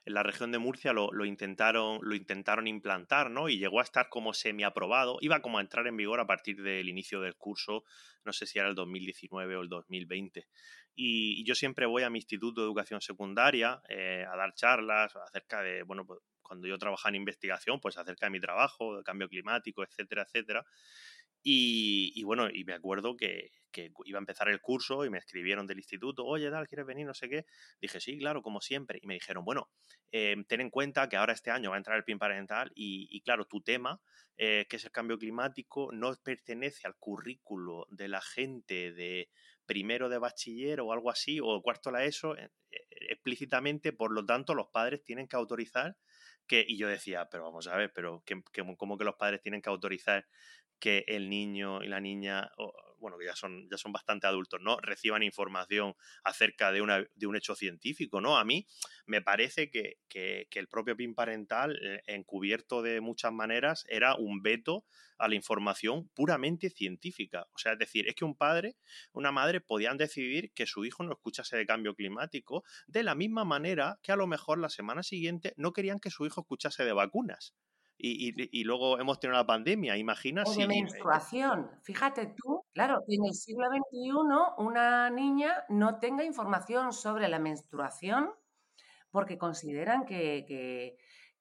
en 0.08 0.14
la 0.14 0.22
región 0.22 0.50
de 0.52 0.58
Murcia 0.58 0.94
lo, 0.94 1.24
intentaron, 1.26 1.98
lo 2.00 2.14
intentaron 2.14 2.66
implantar, 2.66 3.30
¿no? 3.30 3.50
Y 3.50 3.58
llegó 3.58 3.80
a 3.80 3.82
estar 3.82 4.08
como 4.08 4.32
semi-aprobado. 4.32 5.18
Iba 5.20 5.42
como 5.42 5.58
a 5.58 5.60
entrar 5.60 5.86
en 5.86 5.98
vigor 5.98 6.18
a 6.18 6.26
partir 6.26 6.62
del 6.62 6.88
inicio 6.88 7.20
del 7.20 7.36
curso, 7.36 7.84
no 8.24 8.32
sé 8.32 8.46
si 8.46 8.58
era 8.58 8.68
el 8.68 8.74
2019 8.74 9.56
o 9.56 9.60
el 9.60 9.68
2020. 9.68 10.48
Y, 10.94 11.44
yo 11.44 11.54
siempre 11.54 11.84
voy 11.84 12.04
a 12.04 12.10
mi 12.10 12.20
instituto 12.20 12.62
de 12.62 12.66
educación 12.66 13.02
secundaria 13.02 13.82
eh, 13.90 14.24
a 14.26 14.34
dar 14.34 14.54
charlas 14.54 15.14
acerca 15.14 15.60
de, 15.62 15.82
bueno, 15.82 16.06
pues, 16.06 16.20
cuando 16.40 16.66
yo 16.66 16.78
trabajaba 16.78 17.10
en 17.10 17.16
investigación, 17.16 17.78
pues 17.78 17.98
acerca 17.98 18.24
de 18.24 18.30
mi 18.30 18.40
trabajo, 18.40 18.96
de 18.96 19.02
cambio 19.04 19.28
climático, 19.28 19.84
etcétera, 19.84 20.22
etcétera. 20.22 20.64
Y, 21.42 22.22
bueno, 22.24 22.48
y 22.52 22.64
me 22.64 22.74
acuerdo 22.74 23.16
que, 23.16 23.50
iba 24.04 24.18
a 24.18 24.20
empezar 24.20 24.48
el 24.48 24.60
curso 24.60 25.04
y 25.04 25.10
me 25.10 25.18
escribieron 25.18 25.66
del 25.66 25.78
instituto, 25.78 26.24
oye, 26.24 26.50
Dal, 26.50 26.66
¿quieres 26.68 26.86
venir? 26.86 27.06
No 27.06 27.14
sé 27.14 27.28
qué. 27.28 27.46
Dije, 27.80 28.00
sí, 28.00 28.18
claro, 28.18 28.42
como 28.42 28.60
siempre. 28.60 28.98
Y 29.02 29.06
me 29.06 29.14
dijeron, 29.14 29.44
bueno, 29.44 29.70
eh, 30.12 30.36
ten 30.46 30.60
en 30.60 30.70
cuenta 30.70 31.08
que 31.08 31.16
ahora 31.16 31.32
este 31.32 31.50
año 31.50 31.70
va 31.70 31.76
a 31.76 31.78
entrar 31.78 31.96
el 31.96 32.04
PIN 32.04 32.18
parental 32.18 32.72
y, 32.74 33.20
claro, 33.22 33.46
tu 33.46 33.60
tema, 33.60 34.00
eh, 34.36 34.66
que 34.68 34.76
es 34.76 34.84
el 34.84 34.92
cambio 34.92 35.18
climático, 35.18 35.90
no 35.92 36.14
pertenece 36.22 36.86
al 36.86 36.96
currículo 36.96 37.86
de 37.90 38.08
la 38.08 38.20
gente 38.20 38.92
de 38.92 39.30
primero 39.66 40.08
de 40.08 40.18
bachiller 40.18 40.80
o 40.80 40.92
algo 40.92 41.10
así, 41.10 41.40
o 41.42 41.60
cuarto 41.62 41.90
la 41.90 42.04
ESO, 42.04 42.36
eh, 42.36 42.50
explícitamente, 43.10 43.92
por 43.92 44.12
lo 44.12 44.24
tanto, 44.24 44.54
los 44.54 44.68
padres 44.68 45.04
tienen 45.04 45.28
que 45.28 45.36
autorizar 45.36 45.96
y 46.50 46.76
yo 46.78 46.88
decía, 46.88 47.28
pero 47.30 47.44
vamos 47.44 47.66
a 47.66 47.76
ver, 47.76 47.92
pero 47.92 48.22
que, 48.24 48.42
¿cómo 48.76 48.96
que 48.96 49.04
los 49.04 49.16
padres 49.16 49.42
tienen 49.42 49.60
que 49.60 49.68
autorizar 49.68 50.26
que 50.78 51.04
el 51.08 51.28
niño 51.28 51.82
y 51.82 51.88
la 51.88 52.00
niña, 52.00 52.50
bueno, 52.98 53.18
que 53.18 53.26
ya 53.26 53.36
son, 53.36 53.68
ya 53.70 53.78
son 53.78 53.92
bastante 53.92 54.26
adultos, 54.26 54.60
¿no? 54.60 54.78
Reciban 54.80 55.22
información 55.22 55.94
acerca 56.24 56.72
de, 56.72 56.80
una, 56.80 57.04
de 57.14 57.26
un 57.26 57.36
hecho 57.36 57.54
científico, 57.54 58.20
¿no? 58.20 58.38
A 58.38 58.44
mí 58.44 58.66
me 59.06 59.22
parece 59.22 59.70
que, 59.70 59.98
el 60.10 60.68
propio 60.68 60.96
PIN 60.96 61.14
parental, 61.14 61.78
eh, 61.82 62.02
encubierto 62.06 62.82
de 62.82 63.00
muchas 63.00 63.32
maneras, 63.32 63.84
era 63.88 64.16
un 64.16 64.42
veto 64.42 64.84
a 65.18 65.28
la 65.28 65.34
información 65.34 66.08
puramente 66.14 66.70
científica. 66.70 67.46
O 67.52 67.58
sea, 67.58 67.72
es 67.72 67.78
decir, 67.78 68.08
es 68.08 68.14
que 68.14 68.24
un 68.24 68.36
padre, 68.36 68.76
una 69.12 69.32
madre 69.32 69.60
podían 69.60 69.96
decidir 69.96 70.52
que 70.52 70.66
su 70.66 70.84
hijo 70.84 71.02
no 71.02 71.12
escuchase 71.12 71.56
de 71.56 71.66
cambio 71.66 71.94
climático 71.94 72.64
de 72.86 73.02
la 73.02 73.14
misma 73.14 73.44
manera 73.44 73.98
que 74.02 74.12
a 74.12 74.16
lo 74.16 74.26
mejor 74.26 74.58
la 74.58 74.68
semana 74.68 75.02
siguiente 75.02 75.54
no 75.56 75.72
querían 75.72 76.00
que 76.00 76.10
su 76.10 76.24
hijo 76.26 76.40
escuchase 76.40 76.84
de 76.84 76.92
vacunas. 76.92 77.54
Y, 78.00 78.62
luego 78.62 79.00
hemos 79.00 79.18
tenido 79.18 79.36
la 79.36 79.46
pandemia, 79.46 79.96
imagina 79.96 80.44
o 80.46 80.54
de 80.54 80.68
menstruación. 80.68 81.68
Fíjate 81.82 82.26
tú, 82.26 82.64
claro, 82.72 83.02
en 83.08 83.24
el 83.24 83.34
siglo 83.34 83.66
XXI 83.66 84.12
una 84.58 85.10
niña 85.10 85.64
no 85.68 85.98
tenga 85.98 86.22
información 86.22 86.92
sobre 86.92 87.26
la 87.28 87.40
menstruación 87.40 88.30
porque 89.10 89.36
consideran 89.36 90.04
que, 90.04 90.44
que, 90.46 90.96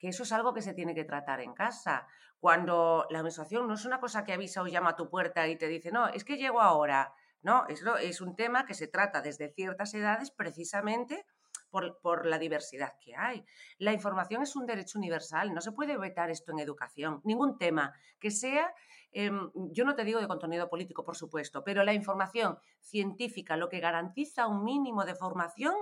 eso 0.07 0.23
es 0.23 0.31
algo 0.31 0.55
que 0.55 0.63
se 0.63 0.73
tiene 0.73 0.95
que 0.95 1.03
tratar 1.03 1.41
en 1.41 1.53
casa. 1.53 2.07
Cuando 2.39 3.05
la 3.11 3.21
menstruación 3.21 3.67
no 3.67 3.75
es 3.75 3.85
una 3.85 3.99
cosa 3.99 4.23
que 4.23 4.33
avisa 4.33 4.63
o 4.63 4.67
llama 4.67 4.91
a 4.91 4.95
tu 4.95 5.11
puerta 5.11 5.47
y 5.47 5.57
te 5.57 5.67
dice, 5.67 5.91
no, 5.91 6.07
es 6.07 6.23
que 6.23 6.37
llego 6.37 6.59
ahora. 6.59 7.13
No, 7.43 7.67
es 7.67 8.19
un 8.19 8.35
tema 8.35 8.65
que 8.65 8.73
se 8.73 8.87
trata 8.87 9.21
desde 9.21 9.53
ciertas 9.53 9.93
edades 9.93 10.31
precisamente 10.31 11.23
por, 11.69 12.25
la 12.25 12.39
diversidad 12.39 12.93
que 12.99 13.15
hay. 13.15 13.43
La 13.77 13.93
información 13.93 14.41
es 14.41 14.55
un 14.55 14.65
derecho 14.65 14.97
universal, 14.97 15.53
no 15.53 15.61
se 15.61 15.71
puede 15.71 15.97
vetar 15.97 16.29
esto 16.29 16.51
en 16.51 16.59
educación, 16.59 17.21
ningún 17.23 17.57
tema 17.57 17.93
que 18.19 18.31
sea, 18.31 18.73
em, 19.11 19.51
yo 19.53 19.85
no 19.85 19.95
te 19.95 20.03
digo 20.03 20.19
de 20.19 20.27
contenido 20.27 20.69
político, 20.69 21.03
por 21.03 21.15
supuesto, 21.15 21.63
pero 21.63 21.83
la 21.83 21.93
información 21.93 22.57
científica, 22.81 23.57
lo 23.57 23.69
que 23.69 23.79
garantiza 23.79 24.47
un 24.47 24.63
mínimo 24.63 25.05
de 25.05 25.15
formación 25.15 25.73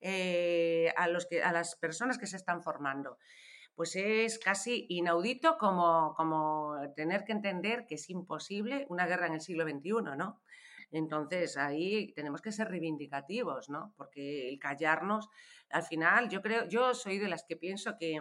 eh, 0.00 0.92
a, 0.96 1.08
los 1.08 1.26
que, 1.26 1.42
a 1.42 1.52
las 1.52 1.76
personas 1.76 2.18
que 2.18 2.26
se 2.26 2.36
están 2.36 2.62
formando 2.62 3.18
pues 3.78 3.94
es 3.94 4.40
casi 4.40 4.86
inaudito 4.88 5.56
como, 5.56 6.12
como, 6.16 6.74
tener 6.96 7.22
que 7.22 7.30
entender 7.30 7.86
que 7.86 7.94
es 7.94 8.10
imposible 8.10 8.86
una 8.88 9.06
guerra 9.06 9.28
en 9.28 9.34
el 9.34 9.40
siglo 9.40 9.62
XXI, 9.62 10.16
¿no? 10.16 10.40
Entonces 10.90 11.56
ahí 11.56 12.12
tenemos 12.14 12.40
que 12.40 12.52
ser 12.52 12.68
reivindicativos, 12.68 13.68
¿no? 13.68 13.92
Porque 13.96 14.48
el 14.48 14.58
callarnos, 14.58 15.28
al 15.70 15.82
final, 15.82 16.28
yo 16.28 16.40
creo, 16.40 16.66
yo 16.68 16.94
soy 16.94 17.18
de 17.18 17.28
las 17.28 17.44
que 17.44 17.56
pienso 17.56 17.96
que, 17.98 18.20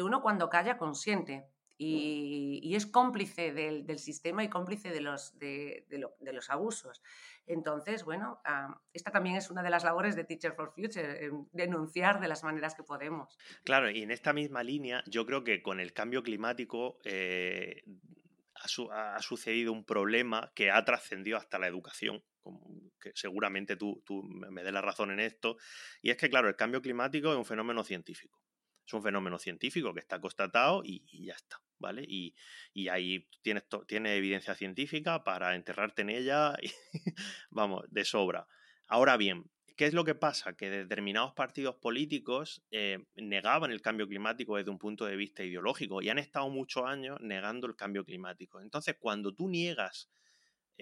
uno 0.00 0.22
cuando 0.22 0.48
calla 0.48 0.78
consiente. 0.78 1.46
Y, 1.84 2.76
es 2.76 2.86
cómplice 2.86 3.52
del, 3.52 3.98
sistema 3.98 4.44
y 4.44 4.48
cómplice 4.48 4.90
de 4.90 5.00
los, 5.00 5.36
de, 5.40 5.84
los 6.20 6.48
abusos. 6.48 7.02
Entonces, 7.44 8.04
bueno, 8.04 8.40
ah, 8.44 8.80
esta 8.92 9.10
también 9.10 9.34
es 9.34 9.50
una 9.50 9.64
de 9.64 9.70
las 9.70 9.82
labores 9.82 10.14
de 10.14 10.22
Teacher 10.22 10.52
for 10.52 10.72
Future, 10.72 11.32
denunciar 11.50 12.20
de 12.20 12.28
las 12.28 12.44
maneras 12.44 12.76
que 12.76 12.84
podemos. 12.84 13.36
Claro, 13.64 13.90
y 13.90 14.02
en 14.02 14.12
esta 14.12 14.32
misma 14.32 14.62
línea, 14.62 15.02
yo 15.06 15.26
creo 15.26 15.42
que 15.42 15.60
con 15.60 15.80
el 15.80 15.92
cambio 15.92 16.22
climático 16.22 16.98
eh, 17.04 17.82
ha, 18.92 19.22
sucedido 19.22 19.72
un 19.72 19.84
problema 19.84 20.52
que 20.54 20.70
ha 20.70 20.84
trascendido 20.84 21.36
hasta 21.36 21.58
la 21.58 21.66
educación, 21.66 22.22
que 23.00 23.12
seguramente 23.14 23.76
tú, 23.76 24.02
me 24.28 24.62
des 24.62 24.72
la 24.72 24.80
razón 24.80 25.10
en 25.10 25.20
esto, 25.20 25.56
y 26.00 26.10
es 26.10 26.16
que, 26.16 26.30
claro, 26.30 26.48
el 26.48 26.56
cambio 26.56 26.82
climático 26.82 27.32
es 27.32 27.38
un 27.38 27.44
fenómeno 27.44 27.84
científico. 27.84 28.40
Es 28.86 28.92
un 28.94 29.02
fenómeno 29.02 29.38
científico 29.38 29.94
que 29.94 30.00
está 30.00 30.20
constatado 30.20 30.82
y, 30.84 31.24
ya 31.24 31.34
está, 31.34 31.60
¿vale? 31.78 32.04
Y, 32.06 32.34
ahí 32.88 33.28
tienes, 33.42 33.64
tienes 33.86 34.18
evidencia 34.18 34.54
científica 34.54 35.22
para 35.22 35.54
enterrarte 35.54 36.02
en 36.02 36.10
ella, 36.10 36.54
y, 36.62 36.70
vamos, 37.50 37.84
de 37.90 38.04
sobra. 38.04 38.46
Ahora 38.88 39.16
bien, 39.16 39.50
¿Qué 39.82 39.88
es 39.88 39.94
lo 39.94 40.04
que 40.04 40.14
pasa? 40.14 40.52
Que 40.52 40.70
determinados 40.70 41.32
partidos 41.32 41.74
políticos 41.74 42.62
eh, 42.70 43.04
negaban 43.16 43.72
el 43.72 43.82
cambio 43.82 44.06
climático 44.06 44.56
desde 44.56 44.70
un 44.70 44.78
punto 44.78 45.06
de 45.06 45.16
vista 45.16 45.42
ideológico 45.42 46.00
y 46.00 46.08
han 46.08 46.20
estado 46.20 46.48
muchos 46.50 46.84
años 46.84 47.18
negando 47.20 47.66
el 47.66 47.74
cambio 47.74 48.04
climático. 48.04 48.60
Entonces, 48.60 48.94
cuando 49.00 49.34
tú 49.34 49.48
niegas 49.48 50.08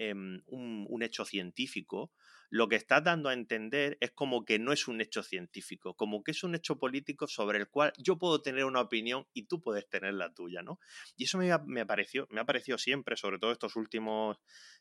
em, 0.01 0.41
un, 0.47 1.03
hecho 1.03 1.25
científico, 1.25 2.11
lo 2.49 2.67
que 2.67 2.75
estás 2.75 3.03
dando 3.03 3.29
a 3.29 3.33
entender 3.33 3.97
es 4.01 4.11
como 4.11 4.45
que 4.45 4.57
no 4.57 4.73
es 4.73 4.87
un 4.87 4.99
hecho 4.99 5.21
científico, 5.21 5.95
como 5.95 6.23
que 6.23 6.31
es 6.31 6.43
un 6.43 6.55
hecho 6.55 6.77
político 6.79 7.27
sobre 7.27 7.59
el 7.59 7.69
cual 7.69 7.93
yo 7.97 8.17
puedo 8.17 8.41
tener 8.41 8.65
una 8.65 8.81
opinión 8.81 9.27
y 9.33 9.43
tú 9.43 9.61
puedes 9.61 9.87
tener 9.89 10.15
la 10.15 10.33
tuya, 10.33 10.63
¿no? 10.63 10.79
Y 11.15 11.25
eso 11.25 11.37
me, 11.37 11.55
me, 11.65 11.85
pareció, 11.85 12.27
me 12.31 12.41
ha 12.41 12.45
parecido 12.45 12.77
siempre, 12.77 13.15
sobre 13.15 13.37
todo 13.37 13.51
estos 13.51 13.75
últimos, 13.75 14.37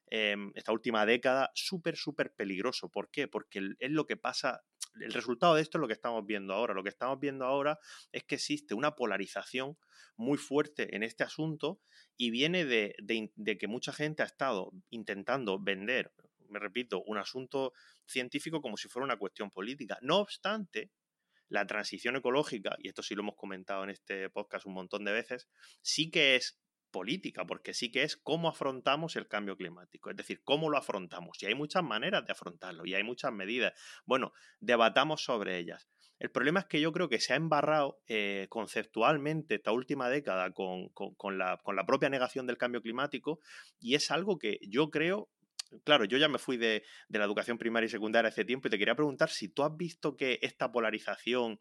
em, 0.07 0.53
esta 0.55 0.73
última 0.73 1.05
década, 1.05 1.51
súper, 1.55 1.97
súper 1.97 2.33
peligroso. 2.33 2.89
¿Por 2.89 3.11
qué? 3.11 3.29
Porque 3.29 3.61
es 3.79 3.91
lo 3.91 4.07
que 4.07 4.17
pasa 4.17 4.63
el 5.01 5.13
resultado 5.13 5.55
de 5.55 5.63
esto 5.63 5.79
es 5.79 5.81
lo 5.81 5.87
que 5.87 5.95
estamos 5.95 6.25
viendo 6.27 6.55
ahora. 6.55 6.75
Lo 6.75 6.83
que 6.83 6.89
estamos 6.89 7.19
viendo 7.21 7.45
ahora 7.45 7.79
es 8.13 8.25
que 8.25 8.37
existe 8.37 8.75
una 8.75 8.95
polarización 8.95 9.79
muy 10.17 10.39
fuerte 10.39 10.95
en 10.95 11.03
este 11.03 11.25
asunto 11.25 11.81
y 12.17 12.31
viene 12.31 12.65
de, 12.65 12.95
de, 12.99 13.59
que 13.59 13.69
mucha 13.69 13.93
gente 13.93 14.23
ha 14.23 14.27
estado 14.27 14.73
intentando 14.91 15.59
vender 15.59 16.13
me 16.51 16.59
repito, 16.59 17.03
un 17.07 17.17
asunto 17.17 17.73
científico 18.05 18.61
como 18.61 18.77
si 18.77 18.89
fuera 18.89 19.05
una 19.05 19.17
cuestión 19.17 19.51
política. 19.51 19.99
No 20.03 20.19
obstante, 20.19 20.91
la 21.49 21.67
transición 21.67 22.17
ecológica, 22.17 22.77
y 22.79 22.89
esto 22.89 23.03
sí 23.03 23.15
lo 23.15 23.23
hemos 23.23 23.37
comentado 23.37 23.85
en 23.85 23.91
este 23.91 24.31
podcast 24.31 24.67
un 24.67 24.75
montón 24.75 25.05
de 25.05 25.13
veces, 25.13 25.49
sí 25.81 26.11
que 26.11 26.37
es 26.37 26.59
política, 26.91 27.47
porque 27.47 27.75
sí 27.75 27.91
que 27.91 28.03
es 28.03 28.17
cómo 28.17 28.49
afrontamos 28.49 29.17
el 29.17 29.29
cambio 29.29 29.57
climático, 29.57 30.11
es 30.11 30.17
decir, 30.17 30.43
cómo 30.45 30.71
lo 30.71 30.77
afrontamos. 30.77 31.43
Y 31.43 31.47
hay 31.47 31.55
muchas 31.55 31.83
maneras 31.83 32.25
de 32.27 32.33
afrontarlo 32.33 32.87
y 32.87 32.95
hay 32.95 33.03
muchas 33.03 33.33
medidas. 33.33 33.73
Bueno, 34.05 34.33
debatamos 34.61 35.23
sobre 35.23 35.59
ellas. 35.59 35.89
El 36.21 36.31
problema 36.31 36.61
es 36.61 36.67
que 36.67 36.83
yo 36.83 36.93
creo 36.93 37.09
que 37.09 37.19
se 37.19 37.33
ha 37.33 37.37
embarrado 37.37 38.03
eh, 38.07 38.47
conceptualmente 38.51 39.55
esta 39.55 39.73
última 39.73 40.11
década 40.11 40.53
con, 40.53 40.91
la, 41.39 41.59
propia 41.87 42.11
negación 42.11 42.47
del 42.47 42.59
cambio 42.59 42.83
climático 42.83 43.41
y 43.81 43.95
es 43.95 44.11
algo 44.11 44.39
que 44.39 44.59
yo 44.69 44.91
creo 44.91 45.31
claro, 45.85 46.05
yo 46.05 46.19
ya 46.19 46.29
me 46.29 46.39
fui 46.39 46.59
de, 46.59 46.85
la 47.09 47.25
educación 47.25 47.57
primaria 47.57 47.87
y 47.87 47.91
secundaria 47.91 48.29
hace 48.29 48.45
tiempo 48.45 48.69
y 48.69 48.71
te 48.71 48.79
quería 48.79 48.95
preguntar 48.95 49.31
si 49.31 49.49
tú 49.49 49.63
has 49.63 49.75
visto 49.75 50.17
que 50.17 50.39
esta 50.43 50.71
polarización 50.71 51.59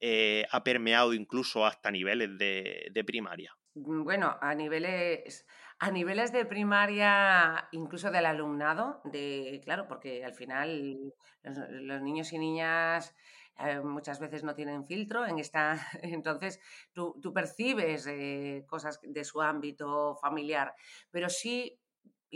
eh, 0.00 0.46
ha 0.50 0.64
permeado 0.64 1.14
incluso 1.14 1.64
hasta 1.64 1.92
niveles 1.92 2.36
de, 2.38 2.88
de, 2.90 3.04
primaria. 3.04 3.56
Mm, 3.74 4.04
bueno, 4.04 4.36
a 4.40 4.54
niveles, 4.54 5.46
a 5.78 5.90
niveles 5.90 6.32
de 6.32 6.44
primaria, 6.44 7.68
incluso 7.72 8.10
del 8.10 8.26
alumnado, 8.26 9.00
de, 9.04 9.60
claro, 9.64 9.86
porque 9.88 10.24
al 10.24 10.34
final 10.34 11.14
los 11.42 12.02
niños 12.02 12.32
y 12.32 12.38
niñas 12.38 13.14
eh, 13.58 13.80
muchas 13.80 14.20
veces 14.20 14.44
no 14.44 14.54
tienen 14.54 14.86
filtro 14.86 15.26
en 15.26 15.38
esta, 15.38 15.74
entonces 16.02 16.60
tú, 16.92 17.32
percibes 17.34 18.06
eh, 18.06 18.64
cosas 18.68 19.00
de 19.02 19.24
su 19.24 19.40
ámbito 19.40 20.16
familiar, 20.16 20.74
pero 21.10 21.28
sí 21.30 21.78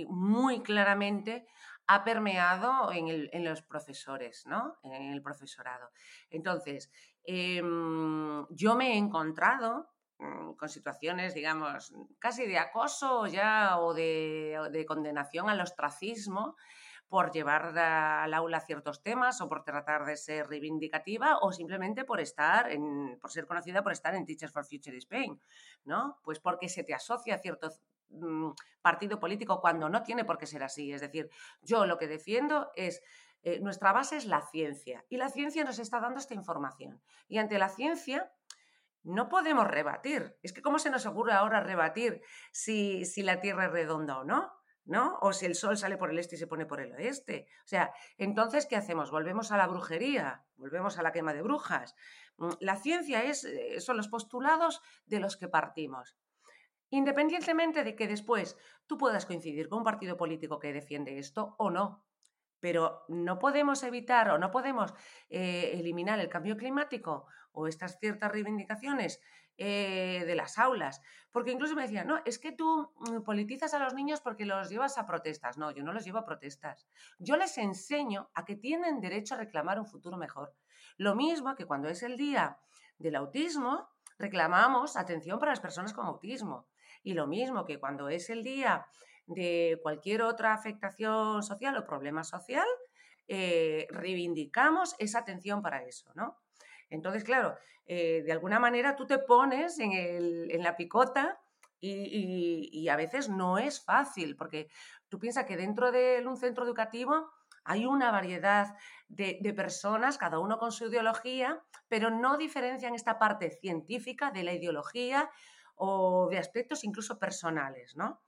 muy 0.08 0.62
claramente 0.62 1.46
ha 1.86 2.04
permeado 2.04 2.92
en, 2.92 3.44
los 3.44 3.62
profesores, 3.62 4.44
¿no? 4.46 4.76
En 4.82 5.12
el 5.12 5.22
profesorado. 5.22 5.90
Entonces, 6.30 6.90
em, 7.24 8.46
yo 8.50 8.74
me 8.76 8.94
he 8.94 8.96
encontrado 8.96 9.95
con 10.18 10.68
situaciones, 10.68 11.34
digamos, 11.34 11.92
casi 12.18 12.46
de 12.46 12.58
acoso 12.58 13.26
ya 13.26 13.78
o 13.78 13.92
de, 13.92 14.58
de 14.72 14.86
condenación 14.86 15.48
al 15.48 15.60
ostracismo 15.60 16.56
por 17.08 17.30
llevar 17.30 17.76
al 17.78 18.34
aula 18.34 18.60
ciertos 18.60 19.02
temas 19.02 19.40
o 19.40 19.48
por 19.48 19.62
tratar 19.62 20.04
de 20.04 20.16
ser 20.16 20.48
reivindicativa 20.48 21.38
o 21.40 21.52
simplemente 21.52 22.04
por 22.04 22.20
estar 22.20 22.68
por 23.20 23.30
ser 23.30 23.46
conocida 23.46 23.82
por 23.82 23.92
estar 23.92 24.14
en 24.14 24.26
Teachers 24.26 24.52
for 24.52 24.64
Future 24.64 24.96
Spain, 24.98 25.40
¿no? 25.84 26.18
Pues 26.24 26.40
porque 26.40 26.68
se 26.68 26.82
te 26.82 26.94
asocia 26.94 27.36
a 27.36 27.38
cierto 27.38 27.70
mm, 28.08 28.50
partido 28.82 29.20
político 29.20 29.60
cuando 29.60 29.88
no 29.88 30.02
tiene 30.02 30.24
por 30.24 30.38
qué 30.38 30.46
ser 30.46 30.62
así. 30.64 30.92
Es 30.92 31.00
decir, 31.00 31.30
yo 31.62 31.86
lo 31.86 31.96
que 31.96 32.08
defiendo 32.08 32.72
es 32.74 33.02
eh, 33.42 33.60
nuestra 33.60 33.92
base 33.92 34.16
es 34.16 34.26
la 34.26 34.42
ciencia 34.42 35.04
y 35.08 35.16
la 35.16 35.28
ciencia 35.28 35.62
nos 35.62 35.78
está 35.78 36.00
dando 36.00 36.18
esta 36.18 36.34
información. 36.34 37.00
Y 37.28 37.38
ante 37.38 37.58
la 37.58 37.68
ciencia 37.68 38.32
no 39.06 39.28
podemos 39.28 39.66
rebatir. 39.66 40.36
Es 40.42 40.52
que 40.52 40.62
¿cómo 40.62 40.78
se 40.78 40.90
nos 40.90 41.06
ocurre 41.06 41.32
ahora 41.32 41.60
rebatir 41.60 42.20
si, 42.52 43.04
si 43.04 43.22
la 43.22 43.40
Tierra 43.40 43.66
es 43.66 43.72
redonda 43.72 44.18
o 44.18 44.24
no? 44.24 44.52
¿no? 44.86 45.18
O 45.20 45.32
si 45.32 45.46
el 45.46 45.54
sol 45.54 45.76
sale 45.76 45.96
por 45.96 46.10
el 46.10 46.18
este 46.18 46.36
y 46.36 46.38
se 46.38 46.46
pone 46.46 46.64
por 46.64 46.80
el 46.80 46.92
oeste. 46.92 47.48
O 47.64 47.66
sea, 47.66 47.92
entonces, 48.18 48.66
¿qué 48.66 48.76
hacemos? 48.76 49.10
Volvemos 49.10 49.50
a 49.52 49.56
la 49.56 49.66
brujería, 49.66 50.44
volvemos 50.56 50.96
a 50.98 51.02
la 51.02 51.12
quema 51.12 51.34
de 51.34 51.42
brujas. 51.42 51.94
Mm, 52.38 52.50
la 52.60 52.76
ciencia 52.76 53.24
es, 53.24 53.44
eh, 53.44 53.80
son 53.80 53.96
los 53.96 54.08
postulados 54.08 54.80
de 55.04 55.20
los 55.20 55.36
que 55.36 55.48
partimos. 55.48 56.16
Independientemente 56.90 57.82
de 57.82 57.96
que 57.96 58.06
después 58.06 58.56
tú 58.86 58.96
puedas 58.96 59.26
coincidir 59.26 59.68
con 59.68 59.78
un 59.78 59.84
partido 59.84 60.16
político 60.16 60.60
que 60.60 60.72
defiende 60.72 61.18
esto 61.18 61.56
o 61.58 61.70
no. 61.70 62.04
Pero 62.60 63.04
no 63.08 63.38
podemos 63.38 63.82
evitar 63.82 64.30
o 64.30 64.38
no 64.38 64.50
podemos 64.50 64.94
eh, 65.28 65.72
eliminar 65.74 66.20
el 66.20 66.28
cambio 66.28 66.56
climático 66.56 67.26
o 67.56 67.66
estas 67.66 67.98
ciertas 67.98 68.30
reivindicaciones 68.30 69.20
eh, 69.56 70.24
de 70.26 70.34
las 70.34 70.58
aulas. 70.58 71.00
Porque 71.32 71.50
incluso 71.50 71.74
me 71.74 71.82
decían, 71.82 72.06
no, 72.06 72.20
es 72.26 72.38
que 72.38 72.52
tú 72.52 72.92
mm, 72.98 73.22
politizas 73.22 73.72
a 73.72 73.78
los 73.78 73.94
niños 73.94 74.20
porque 74.20 74.44
los 74.44 74.68
llevas 74.68 74.98
a 74.98 75.06
protestas. 75.06 75.56
No, 75.56 75.70
yo 75.70 75.82
no 75.82 75.94
los 75.94 76.04
llevo 76.04 76.18
a 76.18 76.26
protestas. 76.26 76.86
Yo 77.18 77.36
les 77.36 77.56
enseño 77.56 78.28
a 78.34 78.44
que 78.44 78.56
tienen 78.56 79.00
derecho 79.00 79.34
a 79.34 79.38
reclamar 79.38 79.80
un 79.80 79.86
futuro 79.86 80.18
mejor. 80.18 80.54
Lo 80.98 81.14
mismo 81.14 81.56
que 81.56 81.64
cuando 81.64 81.88
es 81.88 82.02
el 82.02 82.18
día 82.18 82.58
del 82.98 83.16
autismo, 83.16 83.88
reclamamos 84.18 84.96
atención 84.98 85.38
para 85.38 85.52
las 85.52 85.60
personas 85.60 85.94
con 85.94 86.04
autismo. 86.04 86.66
Y 87.02 87.14
lo 87.14 87.26
mismo 87.26 87.64
que 87.64 87.80
cuando 87.80 88.10
es 88.10 88.28
el 88.28 88.42
día 88.42 88.86
de 89.26 89.80
cualquier 89.82 90.20
otra 90.20 90.52
afectación 90.52 91.42
social 91.42 91.76
o 91.78 91.86
problema 91.86 92.24
social, 92.24 92.66
eh, 93.26 93.86
reivindicamos 93.90 94.94
esa 94.98 95.20
atención 95.20 95.62
para 95.62 95.82
eso, 95.82 96.12
¿no? 96.14 96.36
Entonces, 96.90 97.24
claro, 97.24 97.56
eh, 97.86 98.22
de 98.24 98.32
alguna 98.32 98.58
manera 98.58 98.96
tú 98.96 99.06
te 99.06 99.18
pones 99.18 99.78
en, 99.78 100.62
la 100.62 100.76
picota 100.76 101.40
y, 101.80 102.88
a 102.88 102.96
veces 102.96 103.28
no 103.28 103.58
es 103.58 103.84
fácil, 103.84 104.36
porque 104.36 104.68
tú 105.08 105.18
piensas 105.18 105.44
que 105.44 105.56
dentro 105.56 105.92
de 105.92 106.24
un 106.26 106.36
centro 106.36 106.64
educativo 106.64 107.30
hay 107.64 107.86
una 107.86 108.10
variedad 108.10 108.76
de, 109.08 109.52
personas, 109.54 110.18
cada 110.18 110.38
uno 110.38 110.58
con 110.58 110.72
su 110.72 110.86
ideología, 110.86 111.62
pero 111.88 112.10
no 112.10 112.36
diferencian 112.36 112.94
esta 112.94 113.18
parte 113.18 113.50
científica 113.50 114.30
de 114.30 114.44
la 114.44 114.52
ideología 114.52 115.30
o 115.76 116.28
de 116.30 116.38
aspectos 116.38 116.84
incluso 116.84 117.18
personales, 117.18 117.96
¿no? 117.96 118.22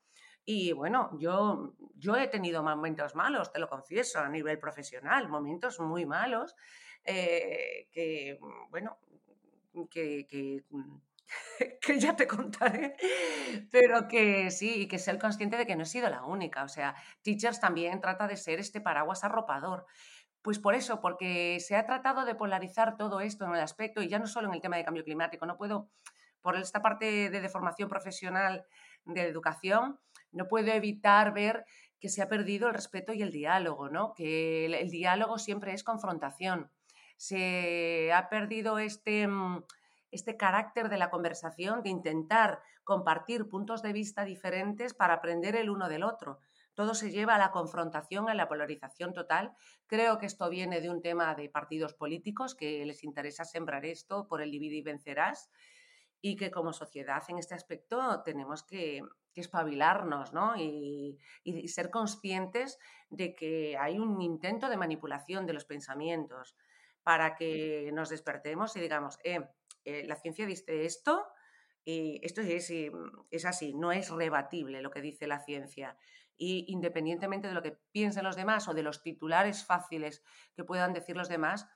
Y 0.45 0.73
bueno, 0.73 1.11
yo, 1.19 1.75
yo 1.95 2.17
he 2.17 2.27
tenido 2.29 2.63
momentos 2.63 3.15
malos, 3.15 3.53
te 3.53 3.59
lo 3.59 3.69
confieso, 3.69 4.21
a 4.21 4.29
nivel 4.29 4.59
profesional, 4.59 5.29
momentos 5.29 5.79
muy 5.79 6.07
malos, 6.07 6.55
eh, 7.05 7.89
que, 7.93 8.39
mm, 8.41 8.71
bueno, 8.71 8.99
que, 9.91 10.65
mm, 10.71 11.01
que, 11.81 11.99
ya 11.99 12.17
te 12.17 12.27
contaré, 12.27 12.97
pero 13.71 14.09
que 14.09 14.51
sí, 14.51 14.83
y 14.83 14.89
que 14.89 14.99
ser 14.99 15.19
consciente 15.19 15.57
de 15.57 15.67
que 15.67 15.77
no 15.77 15.83
he 15.83 15.87
sido 15.87 16.09
la 16.09 16.25
única. 16.25 16.65
O 16.65 16.69
sea, 16.69 16.95
Teachers 17.23 17.61
también 17.61 18.01
trata 18.01 18.27
de 18.27 18.37
ser 18.37 18.59
este 18.61 18.81
paraguas 18.81 19.25
arropador. 19.25 19.87
Pues 20.43 20.59
por 20.59 20.75
eso, 20.75 21.01
porque 21.01 21.59
se 21.61 21.77
ha 21.77 21.85
tratado 21.85 22.25
de 22.25 22.35
polarizar 22.35 22.97
todo 22.97 23.21
esto 23.21 23.45
en 23.45 23.55
el 23.55 23.61
aspecto, 23.61 24.03
y 24.03 24.09
ya 24.09 24.19
no 24.19 24.27
solo 24.27 24.49
en 24.49 24.55
el 24.55 24.61
tema 24.61 24.77
de 24.77 24.85
cambio 24.85 25.05
climático, 25.05 25.47
no 25.47 25.57
puedo, 25.57 25.91
por 26.41 26.57
esta 26.57 26.81
parte 26.81 27.31
de, 27.31 27.41
deformación 27.41 27.89
profesional 27.89 28.65
de 29.05 29.23
educación, 29.23 29.99
no 30.33 30.47
puedo 30.49 30.73
evitar 30.73 31.33
ver 31.33 31.65
que 32.01 32.09
se 32.09 32.23
ha 32.23 32.29
perdido 32.29 32.69
el 32.69 32.75
respeto 32.75 33.13
y 33.13 33.23
el 33.23 33.33
diálogo, 33.33 33.89
¿no? 33.89 34.15
Que 34.15 34.67
el 34.67 34.91
diálogo 34.91 35.39
siempre 35.39 35.73
es 35.73 35.83
confrontación 35.83 36.71
se 37.19 38.13
ha 38.13 38.31
perdido 38.31 38.79
este, 38.79 39.27
mm, 39.27 39.65
este 40.11 40.37
carácter 40.39 40.89
de 40.89 40.97
la 40.97 41.11
conversación, 41.11 41.83
de 41.83 41.91
intentar 41.91 42.63
compartir 42.85 43.49
puntos 43.49 43.83
de 43.83 43.93
vista 43.93 44.25
diferentes 44.25 44.95
para 44.95 45.15
aprender 45.15 45.57
el 45.57 45.69
uno 45.69 45.89
del 45.91 46.05
otro. 46.05 46.39
Todo 46.75 46.95
se 46.95 47.11
lleva 47.11 47.35
a 47.35 47.39
la 47.39 47.51
confrontación, 47.51 48.31
a 48.31 48.35
la 48.35 48.49
polarización 48.49 49.13
total. 49.13 49.53
Creo 49.89 50.19
que 50.19 50.27
esto 50.27 50.49
viene 50.49 50.81
de 50.81 50.89
un 50.89 51.03
tema 51.03 51.35
de 51.35 51.51
partidos 51.51 51.93
políticos 51.93 52.55
que 52.55 52.87
les 52.87 53.03
interesa 53.03 53.45
sembrar 53.45 53.85
esto 53.85 54.29
por 54.29 54.41
el 54.41 54.53
divide 54.53 54.77
y 54.77 54.83
vencerás 54.83 55.51
y 56.21 56.37
que 56.37 56.51
como 56.53 56.73
sociedad 56.73 57.23
en 57.29 57.39
este 57.39 57.55
aspecto 57.55 58.23
tenemos 58.25 58.63
que, 58.63 59.03
espabilarnos 59.35 60.33
y, 60.57 61.17
y, 61.45 61.69
ser 61.69 61.91
conscientes 61.91 62.77
de 63.09 63.37
que 63.37 63.77
hay 63.79 64.01
un 64.01 64.21
intento 64.21 64.69
de 64.69 64.77
manipulación 64.77 65.47
de 65.47 65.53
los 65.53 65.65
pensamientos, 65.65 66.57
para 67.03 67.35
que 67.35 67.91
nos 67.93 68.11
despertemos 68.11 68.77
y 68.77 68.81
digamos, 68.81 69.19
eh, 69.25 69.41
eh, 69.85 70.05
la 70.07 70.17
ciencia 70.17 70.47
dice 70.47 70.85
esto 70.85 71.27
y 71.85 72.21
esto 72.23 72.43
es, 72.43 72.71
mm, 72.71 73.27
es 73.31 73.45
así, 73.45 73.75
no 73.75 73.93
es 73.93 74.11
rebatible 74.11 74.83
lo 74.83 74.91
que 74.91 75.01
dice 75.01 75.27
la 75.27 75.41
ciencia. 75.41 75.97
Y 76.37 76.67
independientemente 76.69 77.49
de 77.49 77.55
lo 77.55 77.63
que 77.63 77.79
piensen 77.93 78.25
los 78.25 78.37
demás 78.37 78.69
o 78.69 78.75
de 78.75 78.83
los 78.83 79.03
titulares 79.03 79.65
fáciles 79.65 80.23
que 80.55 80.65
puedan 80.65 80.93
decir 80.93 81.17
los 81.17 81.29
demás, 81.29 81.67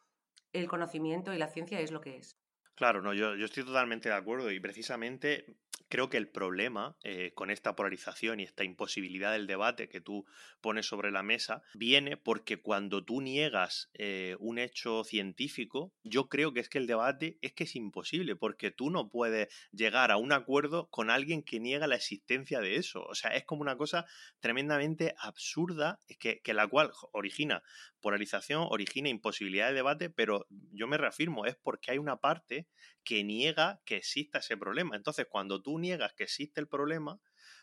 el 0.53 0.69
conocimiento 0.69 1.33
y 1.33 1.39
la 1.39 1.49
ciencia 1.49 1.81
es 1.81 1.91
lo 1.91 2.01
que 2.01 2.19
es. 2.19 2.39
Claro, 2.83 3.01
no, 3.01 3.15
yo, 3.15 3.37
yo 3.37 3.45
estoy 3.45 3.63
totalmente 3.63 4.09
de 4.09 4.17
acuerdo 4.17 4.51
y 4.51 4.59
precisamente 4.59 5.47
creo 5.89 6.09
que 6.09 6.17
el 6.17 6.27
problema 6.27 6.97
eh, 7.05 7.31
con 7.33 7.51
esta 7.51 7.77
polarización 7.77 8.41
y 8.41 8.43
esta 8.43 8.65
imposibilidad 8.65 9.31
del 9.31 9.47
debate 9.47 9.89
que 9.89 10.01
tú 10.01 10.25
pones 10.61 10.87
sobre 10.87 11.13
la 11.13 11.23
mesa 11.23 11.63
viene 11.75 12.17
porque 12.17 12.61
cuando 12.61 13.05
tú 13.05 13.21
niegas 13.21 13.89
eh, 13.95 14.37
un 14.41 14.59
hecho 14.59 15.05
científico, 15.05 15.93
yo 16.03 16.29
creo 16.29 16.53
que 16.53 16.59
es 16.59 16.69
que 16.69 16.79
el 16.79 16.89
debate 16.89 17.39
es 17.41 17.53
que 17.53 17.65
es 17.65 17.77
imposible, 17.77 18.35
porque 18.35 18.73
tú 18.73 18.91
no 18.91 19.11
puedes 19.11 19.55
llegar 19.71 20.11
a 20.11 20.17
un 20.17 20.33
acuerdo 20.33 20.89
con 20.89 21.09
alguien 21.09 21.45
que 21.45 21.61
niega 21.61 21.87
la 21.87 21.97
existencia 21.97 22.59
de 22.61 22.77
eso. 22.77 23.05
O 23.05 23.15
sea, 23.15 23.31
es 23.33 23.45
como 23.45 23.61
una 23.61 23.77
cosa 23.77 24.07
tremendamente 24.41 25.15
absurda 25.19 26.01
que, 26.19 26.41
que 26.41 26.55
la 26.55 26.67
cual 26.67 26.91
origina 27.13 27.63
polarización, 28.03 28.67
origina 28.69 29.09
imposibilidad 29.09 29.69
de 29.69 29.75
debate, 29.75 30.11
pero 30.11 30.47
yo 30.73 30.87
me 30.87 30.99
reafirmo, 30.99 31.47
es 31.47 31.57
porque 31.57 31.93
hay 31.93 31.99
una 31.99 32.19
parte 32.19 32.69
que 33.03 33.25
niega 33.25 33.81
que 33.87 33.97
exista 33.97 34.41
ese 34.41 34.59
problema. 34.59 34.95
Entonces, 34.97 35.27
cuando 35.31 35.63
tú 35.63 35.79
niegas 35.79 36.13
que 36.13 36.25
existe 36.25 36.61
el 36.61 36.69
problema, 36.69 37.21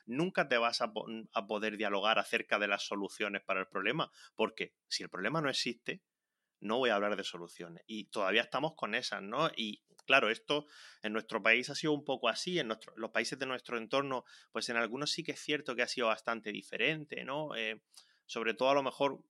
nunca 0.07 0.47
te 0.47 0.57
vas 0.57 0.81
a, 0.81 0.91
poder 1.47 1.77
dialogar 1.77 2.17
acerca 2.17 2.57
de 2.57 2.67
las 2.67 2.83
soluciones 2.83 3.43
para 3.43 3.59
el 3.59 3.67
problema, 3.67 4.11
porque 4.35 4.73
si 4.87 5.03
el 5.03 5.09
problema 5.09 5.41
no 5.41 5.49
existe, 5.49 6.01
no 6.61 6.77
voy 6.77 6.89
a 6.89 6.95
hablar 6.95 7.15
de 7.15 7.23
soluciones. 7.23 7.83
Y 7.85 8.05
todavía 8.05 8.41
estamos 8.41 8.73
con 8.75 8.95
esas, 8.95 9.21
¿no? 9.21 9.49
Y 9.55 9.83
claro, 10.05 10.29
esto 10.29 10.65
en 11.03 11.13
nuestro 11.13 11.41
país 11.41 11.69
ha 11.69 11.75
sido 11.75 11.93
un 11.93 12.03
poco 12.03 12.27
así, 12.27 12.59
en 12.59 12.67
los 12.95 13.11
países 13.11 13.37
de 13.39 13.45
nuestro 13.45 13.77
entorno, 13.77 14.25
pues 14.51 14.67
en 14.69 14.77
algunos 14.77 15.11
sí 15.11 15.23
que 15.23 15.33
es 15.33 15.39
cierto 15.39 15.75
que 15.75 15.83
ha 15.83 15.87
sido 15.87 16.07
bastante 16.07 16.51
diferente, 16.51 17.23
¿no? 17.23 17.55
Eh, 17.55 17.81
sobre 18.29 18.53
todo 18.53 18.69
a 18.69 18.75
lo 18.75 18.83
mejor 18.83 19.23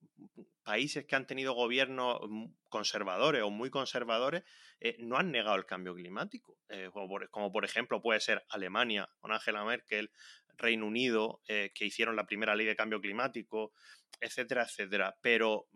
países 0.62 1.06
que 1.06 1.16
han 1.16 1.26
tenido 1.26 1.54
gobiernos 1.54 2.20
conservadores 2.68 3.42
o 3.42 3.50
muy 3.50 3.70
conservadores, 3.70 4.44
eh, 4.78 4.96
no 4.98 5.16
han 5.16 5.30
negado 5.32 5.56
el 5.56 5.64
cambio 5.64 5.94
climático, 5.94 6.58
eh, 6.68 6.90
como, 6.92 7.50
por, 7.50 7.64
ejemplo 7.64 8.02
puede 8.02 8.20
ser 8.20 8.44
Alemania 8.50 9.08
con 9.20 9.32
Angela 9.32 9.64
Merkel, 9.64 10.12
Reino 10.58 10.86
Unido, 10.86 11.40
que 11.46 11.86
hicieron 11.86 12.16
la 12.16 12.26
primera 12.26 12.54
ley 12.54 12.66
de 12.66 12.76
cambio 12.76 13.00
climático, 13.00 13.72
etcétera, 14.20 14.64
etcétera. 14.64 15.16
Pero 15.22 15.68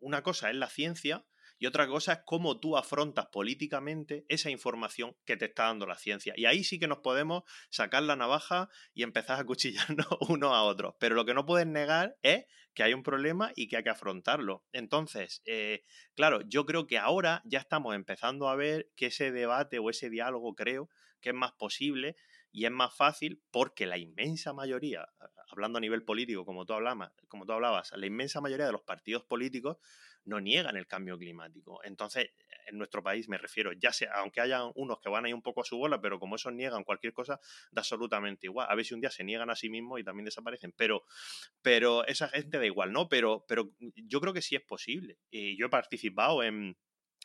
una 0.00 0.24
cosa 0.24 0.50
es 0.50 0.56
la 0.56 0.68
ciencia 0.68 1.24
y 1.62 1.66
otra 1.66 1.86
cosa 1.86 2.14
es 2.14 2.18
cómo 2.24 2.58
tú 2.58 2.76
afrontas 2.76 3.26
políticamente 3.26 4.26
esa 4.28 4.50
información 4.50 5.14
que 5.24 5.36
te 5.36 5.44
está 5.44 5.66
dando 5.66 5.86
la 5.86 5.96
ciencia. 5.96 6.34
Y 6.36 6.46
ahí 6.46 6.64
sí 6.64 6.80
que 6.80 6.88
nos 6.88 6.98
podemos 6.98 7.44
sacar 7.70 8.02
la 8.02 8.16
navaja 8.16 8.68
y 8.94 9.04
empezar 9.04 9.38
a 9.38 9.44
cuchillarnos 9.46 10.08
unos 10.28 10.52
a 10.52 10.62
otros. 10.64 10.96
Pero 10.98 11.14
lo 11.14 11.24
que 11.24 11.34
no 11.34 11.46
puedes 11.46 11.68
negar 11.68 12.16
es 12.22 12.46
que 12.74 12.82
hay 12.82 12.94
un 12.94 13.04
problema 13.04 13.52
y 13.54 13.68
que 13.68 13.76
hay 13.76 13.84
que 13.84 13.90
afrontarlo. 13.90 14.64
Entonces, 14.72 15.40
eh, 15.44 15.84
claro, 16.16 16.40
yo 16.48 16.66
creo 16.66 16.88
que 16.88 16.98
ahora 16.98 17.42
ya 17.44 17.60
estamos 17.60 17.94
empezando 17.94 18.48
a 18.48 18.56
ver 18.56 18.90
que 18.96 19.06
ese 19.06 19.30
debate 19.30 19.78
o 19.78 19.88
ese 19.88 20.10
diálogo 20.10 20.56
creo 20.56 20.90
que 21.20 21.28
es 21.28 21.36
más 21.36 21.52
posible 21.52 22.16
y 22.52 22.66
es 22.66 22.70
más 22.70 22.94
fácil 22.94 23.42
porque 23.50 23.86
la 23.86 23.96
inmensa 23.96 24.52
mayoría, 24.52 25.08
hablando 25.48 25.78
a 25.78 25.80
nivel 25.80 26.04
político, 26.04 26.44
como 26.44 26.66
tú, 26.66 26.74
hablabas, 26.74 27.12
como 27.28 27.46
tú 27.46 27.52
hablabas, 27.52 27.92
la 27.96 28.06
inmensa 28.06 28.40
mayoría 28.42 28.66
de 28.66 28.72
los 28.72 28.82
partidos 28.82 29.24
políticos 29.24 29.78
no 30.24 30.38
niegan 30.38 30.76
el 30.76 30.86
cambio 30.86 31.18
climático. 31.18 31.82
Entonces, 31.82 32.30
en 32.66 32.78
nuestro 32.78 33.02
país 33.02 33.28
me 33.28 33.38
refiero, 33.38 33.72
ya 33.72 33.92
sea, 33.92 34.12
aunque 34.16 34.40
haya 34.40 34.64
unos 34.74 35.00
que 35.00 35.08
van 35.08 35.24
ahí 35.24 35.32
un 35.32 35.42
poco 35.42 35.62
a 35.62 35.64
su 35.64 35.76
bola, 35.78 36.00
pero 36.00 36.20
como 36.20 36.36
esos 36.36 36.52
niegan 36.52 36.84
cualquier 36.84 37.12
cosa, 37.12 37.40
da 37.70 37.80
absolutamente 37.80 38.46
igual. 38.46 38.68
A 38.70 38.74
ver 38.74 38.84
si 38.84 38.94
un 38.94 39.00
día 39.00 39.10
se 39.10 39.24
niegan 39.24 39.50
a 39.50 39.56
sí 39.56 39.68
mismos 39.70 39.98
y 39.98 40.04
también 40.04 40.26
desaparecen, 40.26 40.72
pero, 40.76 41.04
pero 41.62 42.06
esa 42.06 42.28
gente 42.28 42.58
da 42.58 42.66
igual, 42.66 42.92
¿no? 42.92 43.08
Pero, 43.08 43.44
pero 43.48 43.72
yo 43.96 44.20
creo 44.20 44.32
que 44.32 44.42
sí 44.42 44.54
es 44.54 44.62
posible. 44.62 45.18
Y 45.30 45.56
yo 45.58 45.66
he 45.66 45.70
participado 45.70 46.42
en 46.42 46.76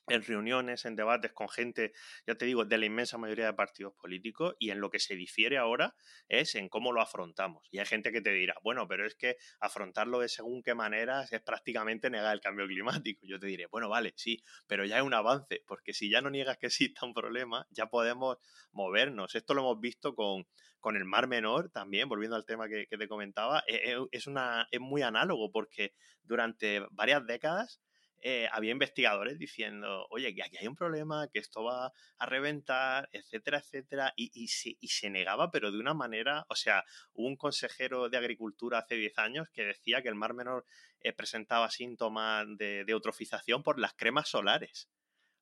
en 0.07 0.23
reuniones, 0.23 0.85
en 0.85 0.95
debates 0.95 1.33
con 1.33 1.49
gente, 1.49 1.93
ya 2.25 2.35
te 2.35 2.45
digo, 2.45 2.65
de 2.65 2.77
la 2.77 2.85
inmensa 2.85 3.17
mayoría 3.17 3.45
de 3.45 3.53
partidos 3.53 3.93
políticos 3.93 4.55
y 4.59 4.71
en 4.71 4.79
lo 4.79 4.89
que 4.89 4.99
se 4.99 5.15
difiere 5.15 5.57
ahora 5.57 5.95
es 6.27 6.55
en 6.55 6.69
cómo 6.69 6.91
lo 6.91 7.01
afrontamos. 7.01 7.67
Y 7.71 7.79
hay 7.79 7.85
gente 7.85 8.11
que 8.11 8.21
te 8.21 8.31
dirá, 8.31 8.55
bueno, 8.63 8.87
pero 8.87 9.05
es 9.05 9.15
que 9.15 9.37
afrontarlo 9.59 10.19
de 10.19 10.29
según 10.29 10.63
qué 10.63 10.73
maneras 10.75 11.31
es 11.33 11.41
prácticamente 11.41 12.09
negar 12.09 12.33
el 12.33 12.41
cambio 12.41 12.67
climático. 12.67 13.25
Yo 13.25 13.39
te 13.39 13.47
diré, 13.47 13.67
bueno, 13.67 13.89
vale, 13.89 14.13
sí, 14.15 14.41
pero 14.65 14.85
ya 14.85 14.97
es 14.97 15.03
un 15.03 15.13
avance, 15.13 15.63
porque 15.67 15.93
si 15.93 16.09
ya 16.09 16.21
no 16.21 16.29
niegas 16.29 16.57
que 16.57 16.67
exista 16.67 17.05
un 17.05 17.13
problema, 17.13 17.67
ya 17.69 17.87
podemos 17.87 18.37
movernos. 18.71 19.35
Esto 19.35 19.53
lo 19.53 19.61
hemos 19.61 19.79
visto 19.79 20.15
con, 20.15 20.47
con 20.79 20.95
el 20.95 21.05
Mar 21.05 21.27
Menor 21.27 21.69
también, 21.69 22.07
volviendo 22.07 22.35
al 22.35 22.45
tema 22.45 22.67
que, 22.67 22.87
te 22.87 23.07
comentaba, 23.07 23.63
e, 23.67 23.91
e, 23.91 24.07
es, 24.11 24.27
una, 24.27 24.67
es 24.71 24.79
muy 24.79 25.01
análogo 25.01 25.51
porque 25.51 25.93
durante 26.23 26.85
varias 26.91 27.25
décadas 27.25 27.81
eh, 28.21 28.47
había 28.51 28.71
investigadores 28.71 29.37
diciendo, 29.37 30.07
oye, 30.09 30.33
que 30.33 30.43
aquí 30.43 30.57
hay 30.57 30.67
un 30.67 30.75
problema, 30.75 31.27
que 31.31 31.39
esto 31.39 31.63
va 31.63 31.91
a 32.17 32.25
reventar, 32.25 33.09
etcétera, 33.11 33.59
etcétera, 33.59 34.13
y, 34.15 34.31
y, 34.33 34.47
se, 34.47 34.75
y 34.79 34.87
se 34.87 35.09
negaba, 35.09 35.51
pero 35.51 35.71
de 35.71 35.79
una 35.79 35.93
manera, 35.93 36.45
o 36.49 36.55
sea, 36.55 36.83
hubo 37.13 37.27
un 37.27 37.35
consejero 37.35 38.09
de 38.09 38.17
Agricultura 38.17 38.79
hace 38.79 38.95
10 38.95 39.17
años 39.19 39.49
que 39.53 39.65
decía 39.65 40.01
que 40.01 40.09
el 40.09 40.15
Mar 40.15 40.33
Menor 40.33 40.65
eh, 41.01 41.13
presentaba 41.13 41.69
síntomas 41.69 42.45
de, 42.57 42.83
eutrofización 42.87 43.63
por 43.63 43.79
las 43.79 43.93
cremas 43.93 44.29
solares. 44.29 44.89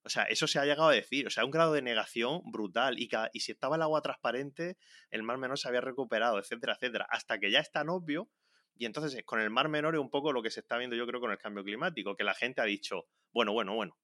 O 0.04 0.10
sea, 0.10 0.24
eso 0.26 0.48
se 0.48 0.60
ha 0.60 0.66
llegado 0.66 0.90
a 0.90 0.94
decir. 0.94 1.26
O 1.28 1.30
sea, 1.30 1.46
un 1.46 1.52
grado 1.52 1.74
de 1.74 1.82
negación 1.82 2.42
brutal. 2.46 3.00
Y, 3.00 3.10
y 3.34 3.40
si 3.40 3.52
estaba 3.54 3.76
el 3.76 3.82
agua 3.82 4.02
transparente, 4.02 4.78
el 5.10 5.24
mar 5.24 5.38
menor 5.38 5.58
se 5.58 5.68
había 5.68 5.82
recuperado, 5.82 6.38
etcétera, 6.38 6.74
etcétera. 6.74 7.08
Hasta 7.10 7.40
que 7.40 7.50
ya 7.50 7.60
es 7.60 7.72
tan 7.72 7.90
obvio 7.90 8.30
y 8.78 8.86
entonces 8.86 9.24
con 9.26 9.40
el 9.40 9.50
Mar 9.50 9.70
Menor 9.70 9.96
es 9.96 10.02
un 10.02 10.10
poco 10.10 10.32
lo 10.32 10.42
que 10.42 10.52
se 10.52 10.60
está 10.60 10.78
viendo 10.78 10.96
yo 10.96 11.08
creo 11.08 11.20
con 11.20 11.32
el 11.32 11.38
cambio 11.38 11.64
climático, 11.64 12.16
que 12.16 12.24
la 12.24 12.34
gente 12.34 12.62
ha 12.62 12.66
dicho, 12.66 13.08
bueno, 13.32 13.54
bueno, 13.54 13.76
bueno, 13.76 13.98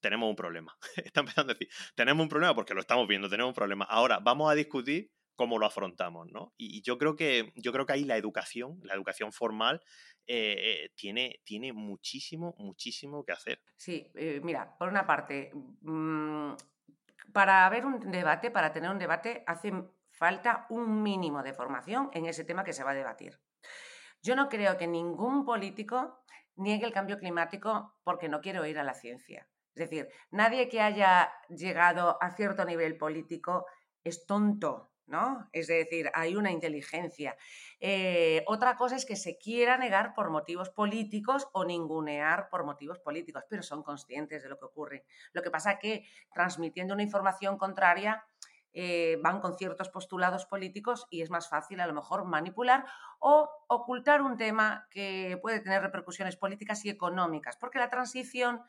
tenemos 0.00 0.28
un 0.28 0.36
problema. 0.36 0.76
está 0.96 1.20
empezando 1.20 1.52
a 1.52 1.54
decir, 1.54 1.68
tenemos 1.94 2.22
un 2.22 2.28
problema 2.28 2.54
porque 2.54 2.74
lo 2.74 2.80
estamos 2.80 3.08
viendo, 3.08 3.28
tenemos 3.28 3.50
un 3.50 3.54
problema. 3.54 3.84
Ahora 3.84 4.18
vamos 4.20 4.50
a 4.50 4.54
discutir 4.54 5.10
cómo 5.34 5.58
lo 5.58 5.66
afrontamos, 5.66 6.30
¿no? 6.30 6.52
Y 6.56 6.82
yo 6.82 6.98
creo 6.98 7.16
que, 7.16 7.52
yo 7.56 7.72
creo 7.72 7.86
que 7.86 7.94
ahí 7.94 8.04
la 8.04 8.16
educación, 8.16 8.78
la 8.82 8.94
educación 8.94 9.32
formal, 9.32 9.82
eh, 10.26 10.90
tiene, 10.94 11.40
tiene 11.44 11.72
muchísimo, 11.72 12.54
muchísimo 12.58 13.24
que 13.24 13.32
hacer. 13.32 13.62
Sí, 13.76 14.10
eh, 14.14 14.40
mira, 14.42 14.76
por 14.78 14.88
una 14.88 15.06
parte, 15.06 15.50
mm, 15.80 16.52
para 17.32 17.66
haber 17.66 17.86
un 17.86 18.10
debate, 18.10 18.50
para 18.50 18.72
tener 18.72 18.90
un 18.90 18.98
debate, 18.98 19.42
hace 19.46 19.72
falta 20.10 20.66
un 20.68 21.02
mínimo 21.02 21.42
de 21.42 21.54
formación 21.54 22.10
en 22.12 22.26
ese 22.26 22.44
tema 22.44 22.62
que 22.62 22.72
se 22.72 22.84
va 22.84 22.90
a 22.90 22.94
debatir. 22.94 23.40
Yo 24.22 24.36
no 24.36 24.48
creo 24.48 24.76
que 24.76 24.86
ningún 24.86 25.44
político 25.44 26.22
niegue 26.56 26.86
el 26.86 26.92
cambio 26.92 27.18
climático 27.18 27.94
porque 28.04 28.28
no 28.28 28.40
quiere 28.40 28.60
oír 28.60 28.78
a 28.78 28.84
la 28.84 28.94
ciencia. 28.94 29.48
Es 29.74 29.88
decir, 29.88 30.08
nadie 30.30 30.68
que 30.68 30.80
haya 30.80 31.32
llegado 31.48 32.22
a 32.22 32.30
cierto 32.30 32.64
nivel 32.64 32.98
político 32.98 33.66
es 34.04 34.26
tonto, 34.26 34.92
¿no? 35.06 35.48
Es 35.52 35.66
decir, 35.66 36.10
hay 36.14 36.36
una 36.36 36.52
inteligencia. 36.52 37.36
Eh, 37.80 38.44
otra 38.46 38.76
cosa 38.76 38.96
es 38.96 39.06
que 39.06 39.16
se 39.16 39.38
quiera 39.38 39.78
negar 39.78 40.14
por 40.14 40.30
motivos 40.30 40.70
políticos 40.70 41.48
o 41.52 41.64
ningunear 41.64 42.48
por 42.50 42.64
motivos 42.64 43.00
políticos, 43.00 43.44
pero 43.48 43.62
son 43.62 43.82
conscientes 43.82 44.42
de 44.42 44.48
lo 44.48 44.58
que 44.58 44.66
ocurre. 44.66 45.04
Lo 45.32 45.42
que 45.42 45.50
pasa 45.50 45.72
es 45.72 45.78
que 45.80 46.06
transmitiendo 46.32 46.94
una 46.94 47.02
información 47.02 47.56
contraria 47.56 48.24
eh, 48.74 49.18
van 49.22 49.40
con 49.40 49.56
ciertos 49.56 49.88
postulados 49.88 50.46
políticos 50.46 51.06
y 51.10 51.22
es 51.22 51.30
más 51.30 51.48
fácil 51.48 51.80
a 51.80 51.86
lo 51.86 51.94
mejor 51.94 52.24
manipular 52.24 52.84
o 53.18 53.50
ocultar 53.68 54.22
un 54.22 54.36
tema 54.36 54.86
que 54.90 55.38
puede 55.42 55.60
tener 55.60 55.82
repercusiones 55.82 56.36
políticas 56.36 56.84
y 56.84 56.90
económicas, 56.90 57.56
porque 57.56 57.78
la 57.78 57.90
transición 57.90 58.62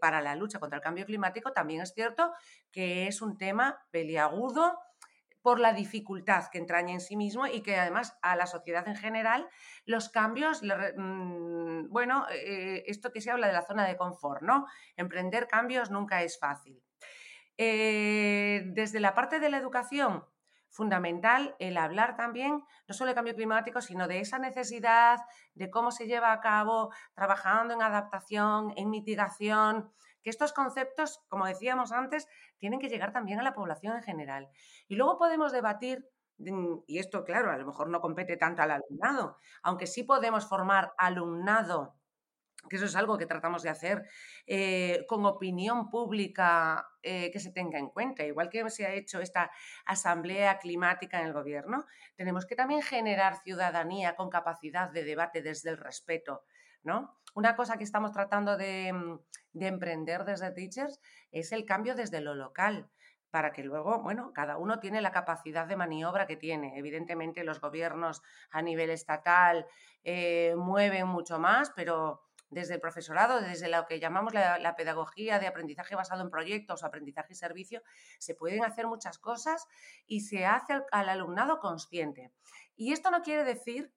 para 0.00 0.20
la 0.20 0.36
lucha 0.36 0.60
contra 0.60 0.76
el 0.76 0.82
cambio 0.82 1.06
climático 1.06 1.52
también 1.52 1.80
es 1.80 1.94
cierto 1.94 2.32
que 2.70 3.06
es 3.06 3.22
un 3.22 3.38
tema 3.38 3.82
peliagudo 3.90 4.78
por 5.42 5.58
la 5.58 5.72
dificultad 5.72 6.46
que 6.50 6.58
entraña 6.58 6.94
en 6.94 7.00
sí 7.00 7.16
mismo 7.16 7.46
y 7.46 7.62
que 7.62 7.76
además 7.76 8.16
a 8.22 8.36
la 8.36 8.46
sociedad 8.46 8.86
en 8.86 8.96
general 8.96 9.48
los 9.84 10.08
cambios, 10.08 10.62
mm, 10.62 11.88
bueno, 11.88 12.26
eh, 12.30 12.84
esto 12.86 13.10
que 13.10 13.20
se 13.20 13.30
habla 13.30 13.48
de 13.48 13.52
la 13.52 13.66
zona 13.66 13.86
de 13.86 13.96
confort, 13.96 14.42
¿no? 14.42 14.66
Emprender 14.96 15.48
cambios 15.48 15.90
nunca 15.90 16.22
es 16.22 16.38
fácil. 16.38 16.80
Eh, 17.58 18.62
desde 18.74 19.00
la 19.00 19.14
parte 19.14 19.40
de 19.40 19.50
la 19.50 19.58
educación, 19.58 20.24
fundamental 20.70 21.54
el 21.58 21.76
hablar 21.76 22.16
también, 22.16 22.64
no 22.88 22.94
solo 22.94 23.10
de 23.10 23.14
cambio 23.14 23.34
climático, 23.34 23.80
sino 23.82 24.08
de 24.08 24.20
esa 24.20 24.38
necesidad, 24.38 25.20
de 25.54 25.70
cómo 25.70 25.90
se 25.90 26.06
lleva 26.06 26.32
a 26.32 26.40
cabo, 26.40 26.90
trabajando 27.14 27.74
en 27.74 27.82
adaptación, 27.82 28.72
en 28.76 28.90
mitigación, 28.90 29.92
que 30.22 30.30
estos 30.30 30.52
conceptos, 30.52 31.20
como 31.28 31.46
decíamos 31.46 31.92
antes, 31.92 32.26
tienen 32.58 32.78
que 32.80 32.88
llegar 32.88 33.12
también 33.12 33.38
a 33.40 33.42
la 33.42 33.54
población 33.54 33.96
en 33.96 34.02
general. 34.02 34.48
Y 34.88 34.96
luego 34.96 35.18
podemos 35.18 35.52
debatir, 35.52 36.08
mm, 36.38 36.78
y 36.86 36.98
esto, 36.98 37.24
claro, 37.24 37.50
a 37.50 37.58
lo 37.58 37.66
mejor 37.66 37.88
no 37.90 38.00
compete 38.00 38.36
tanto 38.36 38.62
al 38.62 38.70
alumnado, 38.70 39.36
aunque 39.62 39.86
sí 39.86 40.04
podemos 40.04 40.48
formar 40.48 40.92
alumnado 40.96 41.96
que 42.68 42.76
eso 42.76 42.86
es 42.86 42.96
algo 42.96 43.18
que 43.18 43.26
tratamos 43.26 43.62
de 43.62 43.70
hacer 43.70 44.08
eh, 44.46 45.04
con 45.08 45.24
opinión 45.26 45.90
pública 45.90 46.88
eh, 47.02 47.30
que 47.30 47.40
se 47.40 47.52
tenga 47.52 47.78
en 47.78 47.88
cuenta. 47.88 48.24
Igual 48.24 48.48
que 48.48 48.68
se 48.70 48.86
ha 48.86 48.92
hecho 48.94 49.20
esta 49.20 49.50
asamblea 49.84 50.58
climática 50.58 51.20
en 51.20 51.26
el 51.26 51.32
gobierno, 51.32 51.84
tenemos 52.16 52.46
que 52.46 52.56
también 52.56 52.82
generar 52.82 53.42
ciudadanía 53.42 54.14
con 54.14 54.30
capacidad 54.30 54.90
de 54.90 55.04
debate 55.04 55.42
desde 55.42 55.70
el 55.70 55.78
respeto. 55.78 56.44
¿no? 56.82 57.18
Una 57.34 57.56
cosa 57.56 57.76
que 57.76 57.84
estamos 57.84 58.12
tratando 58.12 58.56
de, 58.56 58.92
mm, 58.92 59.20
de 59.52 59.66
emprender 59.66 60.24
desde 60.24 60.50
Teachers 60.50 61.00
es 61.30 61.52
el 61.52 61.64
cambio 61.64 61.94
desde 61.94 62.20
lo 62.20 62.34
local 62.34 62.90
para 63.32 63.50
que 63.52 63.64
luego, 63.64 64.02
bueno, 64.02 64.30
cada 64.34 64.58
uno 64.58 64.78
tiene 64.78 65.00
la 65.00 65.10
capacidad 65.10 65.66
de 65.66 65.74
maniobra 65.74 66.26
que 66.26 66.36
tiene. 66.36 66.78
Evidentemente 66.78 67.44
los 67.44 67.62
gobiernos 67.62 68.22
a 68.50 68.60
nivel 68.60 68.90
estatal 68.90 69.66
eh, 70.04 70.54
mueven 70.54 71.08
mucho 71.08 71.38
más, 71.38 71.72
pero 71.74 72.20
desde 72.52 72.74
el 72.74 72.80
profesorado, 72.80 73.40
desde 73.40 73.68
lo 73.68 73.86
que 73.86 73.98
llamamos 73.98 74.34
la, 74.34 74.74
pedagogía 74.76 75.38
de 75.38 75.46
aprendizaje 75.46 75.96
basado 75.96 76.22
en 76.22 76.30
proyectos 76.30 76.84
aprendizaje 76.84 77.32
y 77.32 77.36
servicio, 77.36 77.82
se 78.18 78.34
pueden 78.34 78.64
hacer 78.64 78.86
muchas 78.86 79.18
cosas 79.18 79.66
y 80.06 80.20
se 80.20 80.44
hace 80.44 80.74
al, 80.92 81.08
alumnado 81.08 81.58
consciente. 81.58 82.30
Y 82.76 82.92
esto 82.92 83.10
no 83.10 83.22
quiere 83.22 83.44
decir 83.44 83.92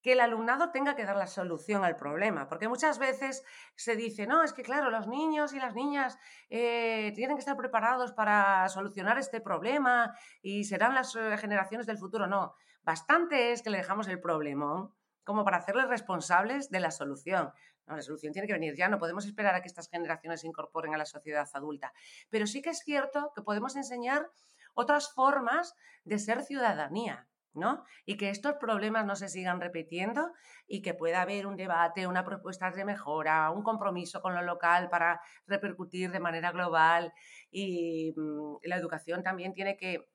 que 0.00 0.12
el 0.12 0.20
alumnado 0.20 0.70
tenga 0.70 0.94
que 0.94 1.04
dar 1.04 1.16
la 1.16 1.26
solución 1.26 1.84
al 1.84 1.96
problema, 1.96 2.48
porque 2.48 2.68
muchas 2.68 2.98
veces 2.98 3.44
se 3.74 3.96
dice, 3.96 4.26
no, 4.26 4.42
es 4.42 4.52
que 4.52 4.62
claro, 4.62 4.90
los 4.90 5.06
niños 5.06 5.52
y 5.52 5.58
las 5.58 5.74
niñas 5.74 6.16
eh, 6.48 7.12
tienen 7.14 7.36
que 7.36 7.40
estar 7.40 7.56
preparados 7.56 8.12
para 8.12 8.68
solucionar 8.68 9.18
este 9.18 9.40
problema 9.40 10.16
y 10.40 10.64
serán 10.64 10.94
las 10.94 11.14
eh, 11.16 11.36
generaciones 11.36 11.86
del 11.86 11.98
futuro. 11.98 12.26
No, 12.26 12.54
bastante 12.82 13.52
es 13.52 13.62
que 13.62 13.70
le 13.70 13.78
dejamos 13.78 14.08
el 14.08 14.20
problema 14.20 14.90
como 15.28 15.44
para 15.44 15.58
hacerles 15.58 15.88
responsables 15.88 16.70
de 16.70 16.80
la 16.80 16.90
solución. 16.90 17.52
La 17.86 18.00
solución 18.00 18.32
tiene 18.32 18.48
que 18.48 18.54
venir 18.54 18.74
ya, 18.74 18.88
no 18.88 18.98
podemos 18.98 19.26
esperar 19.26 19.54
a 19.54 19.60
que 19.60 19.68
estas 19.68 19.90
generaciones 19.90 20.40
se 20.40 20.46
incorporen 20.46 20.94
a 20.94 20.96
la 20.96 21.04
sociedad 21.04 21.46
adulta. 21.52 21.92
Pero 22.30 22.46
sí 22.46 22.62
que 22.62 22.70
es 22.70 22.78
cierto 22.78 23.30
que 23.36 23.42
podemos 23.42 23.76
enseñar 23.76 24.30
otras 24.72 25.12
formas 25.12 25.74
de 26.04 26.18
ser 26.18 26.44
ciudadanía. 26.44 27.28
¿no? 27.52 27.84
Y 28.06 28.16
que 28.16 28.30
estos 28.30 28.54
problemas 28.54 29.04
no 29.04 29.16
se 29.16 29.28
sigan 29.28 29.60
repitiendo 29.60 30.32
y 30.66 30.80
que 30.80 30.94
pueda 30.94 31.22
haber 31.22 31.46
un 31.46 31.56
debate, 31.56 32.06
una 32.06 32.24
propuesta 32.24 32.70
de 32.70 32.84
mejora, 32.84 33.50
un 33.50 33.62
compromiso 33.62 34.22
con 34.22 34.34
lo 34.34 34.42
local 34.42 34.88
para 34.88 35.20
repercutir 35.46 36.10
de 36.10 36.20
manera 36.20 36.52
global. 36.52 37.12
Y 37.50 38.14
mm, 38.16 38.58
la 38.62 38.76
educación 38.76 39.22
también 39.22 39.54
tiene 39.54 39.76
que 39.76 40.08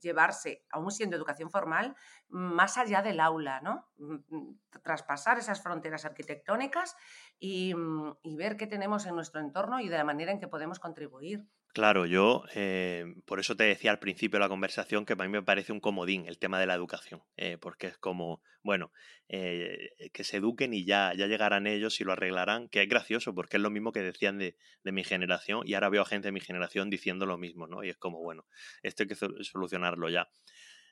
llevarse, 0.00 0.64
aún 0.70 0.90
siendo 0.90 1.16
educación 1.16 1.50
formal, 1.50 1.96
más 2.28 2.78
allá 2.78 3.02
del 3.02 3.20
aula, 3.20 3.60
¿no? 3.60 3.88
Mm, 3.98 4.16
mm, 4.28 4.60
traspasar 4.82 5.38
esas 5.38 5.62
fronteras 5.62 6.04
arquitectónicas 6.04 6.96
y, 7.38 7.74
y 8.22 8.36
ver 8.36 8.56
qué 8.56 8.66
tenemos 8.66 9.06
en 9.06 9.14
nuestro 9.14 9.40
entorno 9.40 9.80
y 9.80 9.88
de 9.88 9.96
la 9.96 10.04
manera 10.04 10.32
en 10.32 10.40
que 10.40 10.48
podemos 10.48 10.78
contribuir. 10.78 11.46
Claro, 11.74 12.06
yo 12.06 12.44
eh, 12.54 13.04
por 13.26 13.40
eso 13.40 13.54
te 13.54 13.64
decía 13.64 13.90
al 13.90 13.98
principio 13.98 14.38
de 14.38 14.44
la 14.44 14.48
conversación 14.48 15.04
que 15.04 15.16
para 15.16 15.28
mí 15.28 15.32
me 15.32 15.42
parece 15.42 15.72
un 15.72 15.80
comodín 15.80 16.26
el 16.26 16.38
tema 16.38 16.58
de 16.58 16.66
la 16.66 16.74
educación, 16.74 17.22
eh, 17.36 17.58
porque 17.60 17.88
es 17.88 17.98
como, 17.98 18.42
bueno, 18.62 18.90
eh, 19.28 19.90
que 20.12 20.24
se 20.24 20.38
eduquen 20.38 20.72
y 20.72 20.84
ya, 20.84 21.12
ya 21.14 21.26
llegarán 21.26 21.66
ellos 21.66 22.00
y 22.00 22.04
lo 22.04 22.12
arreglarán, 22.12 22.68
que 22.68 22.82
es 22.82 22.88
gracioso 22.88 23.34
porque 23.34 23.58
es 23.58 23.62
lo 23.62 23.70
mismo 23.70 23.92
que 23.92 24.02
decían 24.02 24.38
de, 24.38 24.56
mi 24.82 25.04
generación 25.04 25.62
y 25.66 25.74
ahora 25.74 25.90
veo 25.90 26.02
a 26.02 26.06
gente 26.06 26.28
de 26.28 26.32
mi 26.32 26.40
generación 26.40 26.88
diciendo 26.88 27.26
lo 27.26 27.36
mismo, 27.36 27.66
¿no? 27.66 27.84
Y 27.84 27.90
es 27.90 27.98
como, 27.98 28.22
bueno, 28.22 28.46
esto 28.82 29.02
hay 29.02 29.08
que 29.08 29.14
solucionarlo 29.14 30.08
ya. 30.08 30.28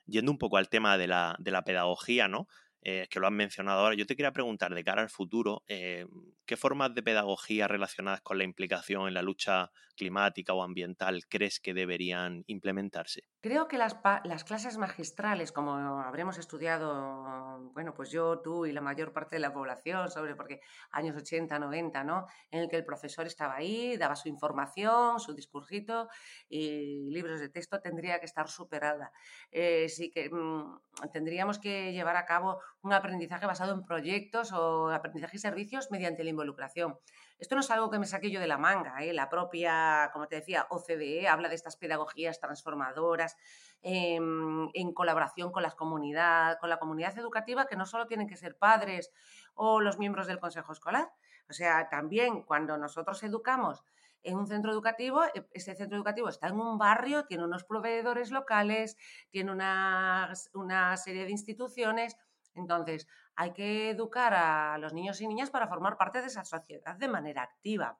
Yendo 0.05 0.31
un 0.31 0.37
poco 0.37 0.57
al 0.57 0.69
tema 0.69 0.97
de 0.97 1.07
la, 1.07 1.35
de 1.39 1.51
la 1.51 1.63
pedagogía, 1.63 2.27
¿no? 2.27 2.47
eh, 2.81 3.07
que 3.09 3.19
lo 3.19 3.27
han 3.27 3.35
mencionado 3.35 3.81
ahora. 3.81 3.95
Yo 3.95 4.05
te 4.05 4.15
quería 4.15 4.31
preguntar, 4.31 4.73
de 4.73 4.83
cara 4.83 5.01
al 5.01 5.09
futuro, 5.09 5.63
eh, 5.67 6.05
¿qué 6.45 6.55
formas 6.55 6.93
de 6.93 7.03
pedagogía 7.03 7.67
relacionadas 7.67 8.21
con 8.21 8.37
la 8.37 8.43
implicación 8.43 9.07
en 9.07 9.13
la 9.13 9.21
lucha 9.21 9.71
climática 9.97 10.53
o 10.53 10.63
ambiental 10.63 11.25
crees 11.27 11.59
que 11.59 11.73
deberían 11.73 12.43
implementarse? 12.47 13.23
Creo 13.41 13.67
que 13.67 13.77
las, 13.77 13.97
las, 14.23 14.43
clases 14.43 14.77
magistrales, 14.77 15.51
como 15.51 15.73
habremos 16.01 16.37
estudiado, 16.37 17.71
bueno, 17.73 17.93
pues 17.93 18.11
yo, 18.11 18.39
tú 18.39 18.65
y 18.65 18.71
la 18.71 18.81
mayor 18.81 19.11
parte 19.11 19.35
de 19.35 19.41
la 19.41 19.53
población, 19.53 20.09
sobre 20.09 20.35
porque 20.35 20.61
años 20.91 21.15
80, 21.17 21.59
90, 21.59 22.03
¿no? 22.03 22.27
En 22.51 22.61
el 22.61 22.69
que 22.69 22.77
el 22.77 22.85
profesor 22.85 23.25
estaba 23.27 23.55
ahí, 23.55 23.97
daba 23.97 24.15
su 24.15 24.29
información, 24.29 25.19
su 25.19 25.33
discursito 25.33 26.07
y 26.47 27.09
libros 27.11 27.39
de 27.39 27.49
texto, 27.49 27.81
tendría 27.81 28.19
que 28.19 28.25
estar 28.25 28.47
superada. 28.47 29.11
Eh, 29.51 29.89
sí 29.89 30.09
que 30.09 30.29
mmm, 30.29 30.77
tendríamos 31.11 31.59
que 31.59 31.91
llevar 31.91 32.15
a 32.15 32.25
cabo 32.25 32.61
un 32.81 32.93
aprendizaje 32.93 33.45
basado 33.45 33.73
en 33.73 33.83
proyectos 33.83 34.51
o 34.53 34.89
aprendizaje 34.89 35.37
y 35.37 35.39
servicios 35.39 35.89
mediante 35.91 36.23
la 36.23 36.29
involucración. 36.29 36.97
Esto 37.39 37.55
no 37.55 37.61
es 37.61 37.69
algo 37.69 37.91
que 37.91 37.99
me 37.99 38.05
saque 38.05 38.31
yo 38.31 38.39
de 38.39 38.47
la 38.47 38.57
manga, 38.57 39.03
¿eh? 39.03 39.13
la 39.13 39.29
propia, 39.29 40.09
como 40.11 40.27
te 40.27 40.37
decía, 40.37 40.65
OCDE 40.69 41.27
habla 41.27 41.49
de 41.49 41.55
estas 41.55 41.77
pedagogías 41.77 42.39
transformadoras 42.39 43.37
eh, 43.83 44.15
en 44.15 44.93
colaboración 44.93 45.51
con, 45.51 45.61
las 45.61 45.75
comunidad, 45.75 46.57
con 46.59 46.69
la 46.69 46.79
comunidad 46.79 47.17
educativa, 47.17 47.67
que 47.67 47.75
no 47.75 47.85
solo 47.85 48.07
tienen 48.07 48.27
que 48.27 48.37
ser 48.37 48.57
padres 48.57 49.11
o 49.53 49.81
los 49.81 49.99
miembros 49.99 50.25
del 50.25 50.39
consejo 50.39 50.71
escolar, 50.71 51.11
o 51.49 51.53
sea, 51.53 51.89
también 51.89 52.41
cuando 52.41 52.77
nosotros 52.77 53.21
educamos 53.23 53.83
en 54.23 54.37
un 54.37 54.47
centro 54.47 54.71
educativo, 54.71 55.23
e, 55.23 55.47
ese 55.53 55.75
centro 55.75 55.97
educativo 55.97 56.29
está 56.29 56.47
en 56.47 56.59
un 56.59 56.77
barrio, 56.77 57.25
tiene 57.25 57.45
unos 57.45 57.63
proveedores 57.63 58.31
locales, 58.31 58.97
tiene 59.29 59.51
una, 59.51 60.33
una 60.53 60.97
serie 60.97 61.25
de 61.25 61.31
instituciones, 61.31 62.17
entonces, 62.57 63.07
hay 63.35 63.53
que 63.53 63.91
educar 63.91 64.33
a 64.33 64.77
los 64.77 64.93
niños 64.93 65.21
y 65.21 65.27
niñas 65.27 65.49
para 65.49 65.67
formar 65.67 65.97
parte 65.97 66.21
de 66.21 66.27
esa 66.27 66.43
sociedad 66.43 66.95
de 66.95 67.07
manera 67.07 67.43
activa. 67.43 67.99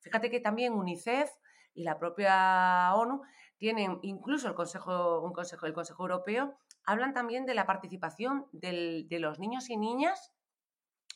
Fíjate 0.00 0.30
que 0.30 0.40
también 0.40 0.74
UNICEF 0.74 1.30
y 1.72 1.82
la 1.82 1.98
propia 1.98 2.94
ONU 2.94 3.22
tienen, 3.56 3.98
incluso 4.02 4.48
el 4.48 4.54
Consejo, 4.54 5.20
un 5.22 5.32
consejo, 5.32 5.66
el 5.66 5.72
Consejo 5.72 6.02
Europeo, 6.02 6.58
hablan 6.84 7.14
también 7.14 7.46
de 7.46 7.54
la 7.54 7.66
participación 7.66 8.46
de 8.52 9.18
los 9.18 9.38
niños 9.38 9.70
y 9.70 9.76
niñas 9.76 10.34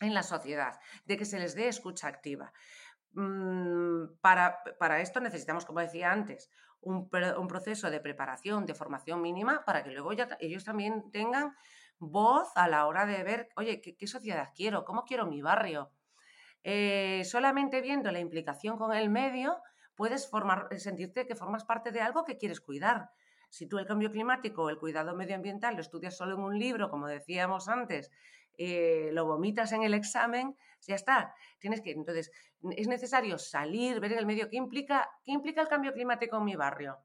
en 0.00 0.14
la 0.14 0.22
sociedad, 0.22 0.80
de 1.04 1.16
que 1.16 1.24
se 1.24 1.38
les 1.38 1.54
dé 1.54 1.68
escucha 1.68 2.08
activa. 2.08 2.52
Mm, 3.12 4.18
para, 4.20 4.62
para, 4.78 5.00
esto 5.00 5.20
necesitamos, 5.20 5.64
como 5.64 5.80
decía 5.80 6.12
antes, 6.12 6.50
un, 6.80 7.10
un, 7.36 7.48
proceso 7.48 7.90
de 7.90 8.00
preparación, 8.00 8.66
de 8.66 8.74
formación 8.74 9.20
mínima, 9.20 9.64
para 9.64 9.82
que 9.82 9.90
luego 9.90 10.12
ya, 10.12 10.28
ellos 10.40 10.64
también 10.64 11.10
tengan 11.10 11.54
voz 11.98 12.48
a 12.54 12.68
la 12.68 12.86
hora 12.86 13.06
de 13.06 13.22
ver, 13.22 13.48
oye, 13.56 13.80
¿qué, 13.80 14.06
sociedad 14.06 14.50
quiero? 14.54 14.84
¿Cómo 14.84 15.04
quiero 15.04 15.26
mi 15.26 15.42
barrio? 15.42 15.90
Eh, 16.62 17.22
solamente 17.24 17.80
viendo 17.80 18.10
la 18.10 18.20
implicación 18.20 18.78
con 18.78 18.94
el 18.94 19.10
medio 19.10 19.58
puedes 19.94 20.28
formar, 20.28 20.68
eh, 20.70 20.78
sentirte 20.78 21.26
que 21.26 21.34
formas 21.34 21.64
parte 21.64 21.92
de 21.92 22.00
algo 22.00 22.24
que 22.24 22.36
quieres 22.36 22.60
cuidar. 22.60 23.10
Si 23.50 23.66
tú 23.66 23.78
el 23.78 23.86
cambio 23.86 24.10
climático 24.10 24.64
o 24.64 24.70
el 24.70 24.78
cuidado 24.78 25.14
medioambiental 25.14 25.74
lo 25.74 25.80
estudias 25.80 26.16
solo 26.16 26.34
en 26.34 26.42
un 26.42 26.58
libro, 26.58 26.90
como 26.90 27.06
decíamos 27.06 27.68
antes, 27.68 28.10
eh, 28.58 29.10
lo 29.12 29.24
vomitas 29.26 29.72
en 29.72 29.82
el 29.82 29.94
examen, 29.94 30.56
ya 30.86 30.94
está. 30.94 31.34
Tienes 31.58 31.80
que, 31.80 31.92
entonces, 31.92 32.30
es 32.76 32.88
necesario 32.88 33.38
salir, 33.38 34.00
ver 34.00 34.12
en 34.12 34.18
el 34.18 34.26
medio 34.26 34.48
qué 34.50 34.56
implica, 34.56 35.08
qué 35.24 35.32
implica 35.32 35.62
el 35.62 35.68
cambio 35.68 35.92
climático 35.92 36.36
en 36.36 36.44
mi 36.44 36.56
barrio 36.56 36.98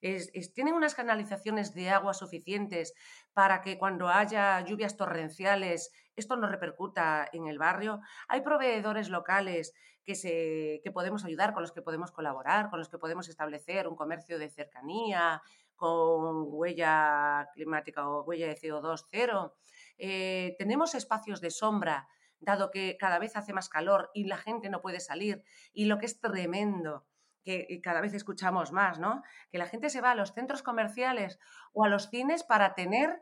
tienen 0.00 0.74
unas 0.74 0.94
canalizaciones 0.94 1.74
de 1.74 1.90
agua 1.90 2.14
suficientes 2.14 2.94
para 3.32 3.60
que 3.60 3.78
cuando 3.78 4.08
haya 4.08 4.60
lluvias 4.60 4.96
torrenciales 4.96 5.92
esto 6.16 6.36
no 6.36 6.48
repercuta 6.48 7.28
en 7.32 7.46
el 7.46 7.58
barrio. 7.58 8.00
Hay 8.28 8.42
proveedores 8.42 9.08
locales 9.08 9.72
que, 10.04 10.14
se, 10.14 10.80
que 10.82 10.90
podemos 10.90 11.24
ayudar, 11.24 11.52
con 11.52 11.62
los 11.62 11.72
que 11.72 11.82
podemos 11.82 12.12
colaborar, 12.12 12.70
con 12.70 12.78
los 12.78 12.88
que 12.88 12.98
podemos 12.98 13.28
establecer 13.28 13.88
un 13.88 13.96
comercio 13.96 14.38
de 14.38 14.50
cercanía, 14.50 15.42
con 15.76 16.44
huella 16.48 17.48
climática 17.54 18.06
o 18.08 18.22
huella 18.24 18.48
de 18.48 18.56
CO2 18.56 19.06
cero. 19.10 19.56
Eh, 19.96 20.56
tenemos 20.58 20.94
espacios 20.94 21.40
de 21.40 21.50
sombra, 21.50 22.06
dado 22.38 22.70
que 22.70 22.96
cada 22.98 23.18
vez 23.18 23.36
hace 23.36 23.52
más 23.52 23.68
calor 23.68 24.10
y 24.12 24.24
la 24.24 24.36
gente 24.36 24.68
no 24.68 24.82
puede 24.82 25.00
salir. 25.00 25.42
Y 25.72 25.86
lo 25.86 25.98
que 25.98 26.06
es 26.06 26.20
tremendo 26.20 27.06
que 27.44 27.80
cada 27.82 28.00
vez 28.00 28.14
escuchamos 28.14 28.72
más, 28.72 28.98
¿no? 28.98 29.22
Que 29.50 29.58
la 29.58 29.66
gente 29.66 29.90
se 29.90 30.00
va 30.00 30.12
a 30.12 30.14
los 30.14 30.32
centros 30.32 30.62
comerciales 30.62 31.38
o 31.72 31.84
a 31.84 31.88
los 31.88 32.08
cines 32.10 32.44
para 32.44 32.74
tener 32.74 33.20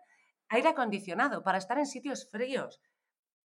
aire 0.48 0.68
acondicionado, 0.68 1.42
para 1.42 1.58
estar 1.58 1.78
en 1.78 1.86
sitios 1.86 2.28
fríos. 2.30 2.80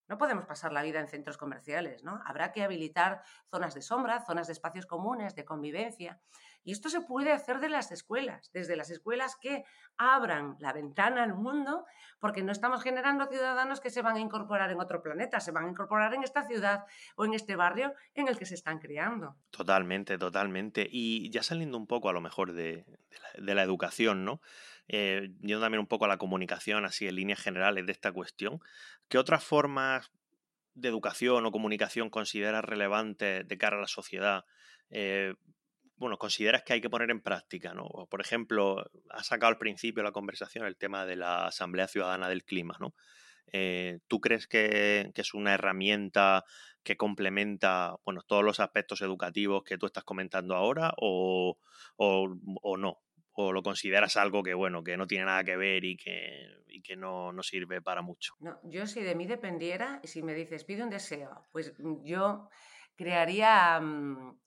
No 0.07 0.17
podemos 0.17 0.45
pasar 0.45 0.73
la 0.73 0.83
vida 0.83 0.99
en 0.99 1.07
centros 1.07 1.37
comerciales, 1.37 2.03
¿no? 2.03 2.21
Habrá 2.25 2.51
que 2.51 2.63
habilitar 2.63 3.23
zonas 3.49 3.73
de 3.73 3.81
sombra, 3.81 4.25
zonas 4.25 4.47
de 4.47 4.53
espacios 4.53 4.85
comunes, 4.85 5.35
de 5.35 5.45
convivencia. 5.45 6.21
Y 6.63 6.71
esto 6.71 6.89
se 6.89 7.01
puede 7.01 7.31
hacer 7.31 7.59
de 7.59 7.69
las 7.69 7.91
escuelas, 7.91 8.49
desde 8.53 8.75
las 8.75 8.89
escuelas 8.89 9.35
que 9.35 9.65
abran 9.97 10.55
la 10.59 10.73
ventana 10.73 11.23
al 11.23 11.33
mundo, 11.33 11.85
porque 12.19 12.41
no 12.41 12.51
estamos 12.51 12.81
generando 12.81 13.27
ciudadanos 13.27 13.81
que 13.81 13.89
se 13.89 14.01
van 14.01 14.15
a 14.15 14.19
incorporar 14.19 14.71
en 14.71 14.79
otro 14.79 15.01
planeta, 15.01 15.39
se 15.39 15.51
van 15.51 15.65
a 15.65 15.69
incorporar 15.69 16.13
en 16.13 16.23
esta 16.23 16.47
ciudad 16.47 16.85
o 17.15 17.25
en 17.25 17.33
este 17.33 17.55
barrio 17.55 17.93
en 18.15 18.27
el 18.27 18.37
que 18.37 18.45
se 18.45 18.55
están 18.55 18.79
criando. 18.79 19.35
Totalmente, 19.49 20.17
totalmente. 20.17 20.87
Y 20.89 21.29
ya 21.31 21.43
saliendo 21.43 21.77
un 21.77 21.87
poco 21.87 22.09
a 22.09 22.13
lo 22.13 22.21
mejor 22.21 22.53
de, 22.53 22.85
la, 23.35 23.63
educación, 23.63 24.23
¿no? 24.23 24.41
Eh, 24.87 25.31
también 25.41 25.79
un 25.79 25.87
poco 25.87 26.05
a 26.05 26.09
la 26.09 26.17
comunicación, 26.17 26.85
así 26.85 27.07
en 27.07 27.15
líneas 27.15 27.41
generales 27.41 27.85
de 27.85 27.91
esta 27.91 28.11
cuestión, 28.11 28.61
¿qué 29.09 29.17
otras 29.17 29.43
formas 29.43 30.11
de 30.75 30.89
educación 30.89 31.45
o 31.45 31.51
comunicación 31.51 32.09
consideras 32.09 32.65
relevantes 32.65 33.47
de 33.47 33.57
cara 33.57 33.77
a 33.77 33.81
la 33.81 33.87
sociedad? 33.87 34.45
Eh, 34.89 35.35
bueno, 35.95 36.17
consideras 36.17 36.63
que 36.63 36.73
hay 36.73 36.81
que 36.81 36.89
poner 36.89 37.11
en 37.11 37.21
práctica, 37.21 37.73
¿no? 37.73 37.87
Por 38.09 38.21
ejemplo, 38.21 38.89
has 39.09 39.27
sacado 39.27 39.49
al 39.51 39.57
principio 39.57 40.03
la 40.03 40.11
conversación 40.11 40.65
el 40.65 40.77
tema 40.77 41.05
de 41.05 41.15
la 41.15 41.45
Asamblea 41.45 41.87
Ciudadana 41.87 42.29
del 42.29 42.43
Clima, 42.43 42.75
¿no? 42.79 42.93
Eh, 43.51 43.99
¿Tú 44.07 44.19
crees 44.19 44.47
que, 44.47 45.11
es 45.13 45.33
una 45.33 45.53
herramienta 45.53 46.43
que 46.83 46.97
complementa 46.97 47.95
bueno, 48.05 48.21
todos 48.25 48.43
los 48.43 48.59
aspectos 48.59 49.01
educativos 49.01 49.63
que 49.63 49.77
tú 49.77 49.85
estás 49.85 50.03
comentando 50.03 50.55
ahora 50.55 50.93
o, 50.97 51.57
o, 51.97 52.77
no? 52.77 53.01
o 53.33 53.51
lo 53.51 53.63
consideras 53.63 54.17
algo 54.17 54.43
que, 54.43 54.53
bueno, 54.53 54.83
que 54.83 54.97
no 54.97 55.07
tiene 55.07 55.25
nada 55.25 55.43
que 55.43 55.55
ver 55.55 55.83
y 55.85 55.97
que, 55.97 56.47
y 56.67 56.81
que 56.81 56.95
no, 56.95 57.31
no, 57.31 57.43
sirve 57.43 57.81
para 57.81 58.01
mucho? 58.01 58.33
No, 58.39 58.59
yo 58.63 58.87
si 58.87 59.01
de 59.01 59.15
mí 59.15 59.25
dependiera, 59.25 60.01
si 60.03 60.23
me 60.23 60.33
dices, 60.33 60.63
pide 60.63 60.83
un 60.83 60.89
deseo, 60.89 61.47
pues 61.51 61.73
mm, 61.79 62.03
yo 62.03 62.49
crearía 62.95 63.79
um, 63.81 64.37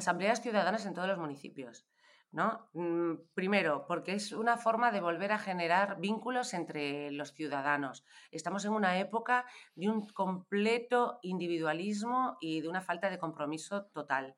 asambleas 0.00 0.42
ciudadanas 0.42 0.84
en 0.86 0.94
todos 0.94 1.08
los 1.08 1.18
municipios. 1.18 1.86
¿no? 2.32 2.68
Mm, 2.74 3.14
primero, 3.34 3.86
porque 3.88 4.12
es 4.12 4.32
una 4.32 4.56
forma 4.56 4.92
de 4.92 5.00
volver 5.00 5.32
a 5.32 5.38
generar 5.38 6.00
vínculos 6.00 6.54
entre 6.54 7.10
los 7.10 7.32
ciudadanos. 7.32 8.04
Estamos 8.30 8.64
en 8.64 8.72
una 8.72 8.98
época 8.98 9.46
de 9.74 9.88
un 9.88 10.06
completo 10.08 11.18
individualismo 11.22 12.36
y 12.40 12.60
de 12.60 12.68
una 12.68 12.82
falta 12.82 13.10
de 13.10 13.18
compromiso 13.18 13.86
total 13.86 14.36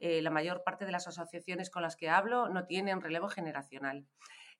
eh, 0.00 0.22
la 0.22 0.30
mayor 0.30 0.64
parte 0.64 0.86
de 0.86 0.92
las 0.92 1.06
asociaciones 1.06 1.68
con 1.68 1.82
las 1.82 1.94
que 1.94 2.08
hablo 2.08 2.48
no 2.48 2.66
tienen 2.66 3.02
relevo 3.02 3.28
generacional. 3.28 4.06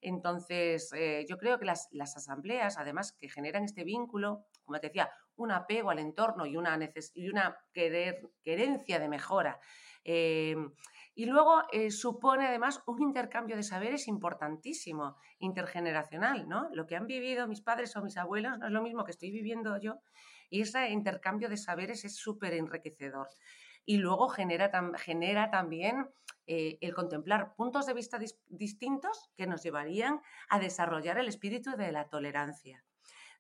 Entonces, 0.03 0.93
eh, 0.93 1.25
yo 1.29 1.39
creo 1.39 1.59
que 1.59 1.65
las, 1.65 1.89
las, 1.93 2.17
asambleas, 2.17 2.79
además, 2.79 3.13
que 3.13 3.29
generan 3.29 3.65
este 3.65 3.85
vínculo, 3.85 4.45
como 4.65 4.79
te 4.81 4.89
decía, 4.89 5.11
un 5.43 5.53
apego 5.53 5.91
al 5.91 5.99
entorno 5.99 6.47
y 6.47 6.57
una, 6.57 6.78
y 7.14 7.28
una 7.28 7.57
querencia 7.72 8.99
de 8.99 9.09
mejora. 9.09 9.61
Em, 10.05 10.72
y 11.14 11.26
luego 11.26 11.64
eh, 11.72 11.91
supone 11.91 12.47
además 12.47 12.82
un 12.86 13.03
intercambio 13.03 13.57
de 13.57 13.62
saberes 13.62 14.09
importantísimo, 14.09 15.16
intergeneracional, 15.38 16.49
¿no? 16.49 16.68
Lo 16.72 16.86
que 16.86 16.97
han 16.97 17.07
vivido 17.07 17.49
mis 17.49 17.61
padres 17.61 17.95
o 17.97 18.03
mis 18.03 18.16
abuelos 18.16 18.59
no 18.59 18.66
es 18.66 18.72
lo 18.72 18.82
mismo 18.82 19.05
que 19.05 19.11
estoy 19.11 19.30
viviendo 19.30 19.76
yo 19.78 20.01
y 20.51 20.62
ese 20.62 20.91
intercambio 20.91 21.49
de 21.49 21.57
saberes 21.57 22.05
es 22.05 22.16
súper 22.16 22.55
enriquecedor. 22.55 23.28
Y 23.86 23.97
luego 23.99 24.28
genera, 24.28 24.70
genera 24.99 25.51
también 25.51 26.09
eh, 26.47 26.78
el 26.80 26.95
contemplar 26.95 27.55
puntos 27.55 27.86
de 27.86 27.95
vista 27.95 28.18
distintos 28.49 29.30
que 29.36 29.47
nos 29.47 29.62
llevarían 29.62 30.20
a 30.49 30.59
desarrollar 30.59 31.18
el 31.18 31.28
espíritu 31.28 31.76
de 31.76 31.93
la 31.93 32.09
tolerancia. 32.09 32.84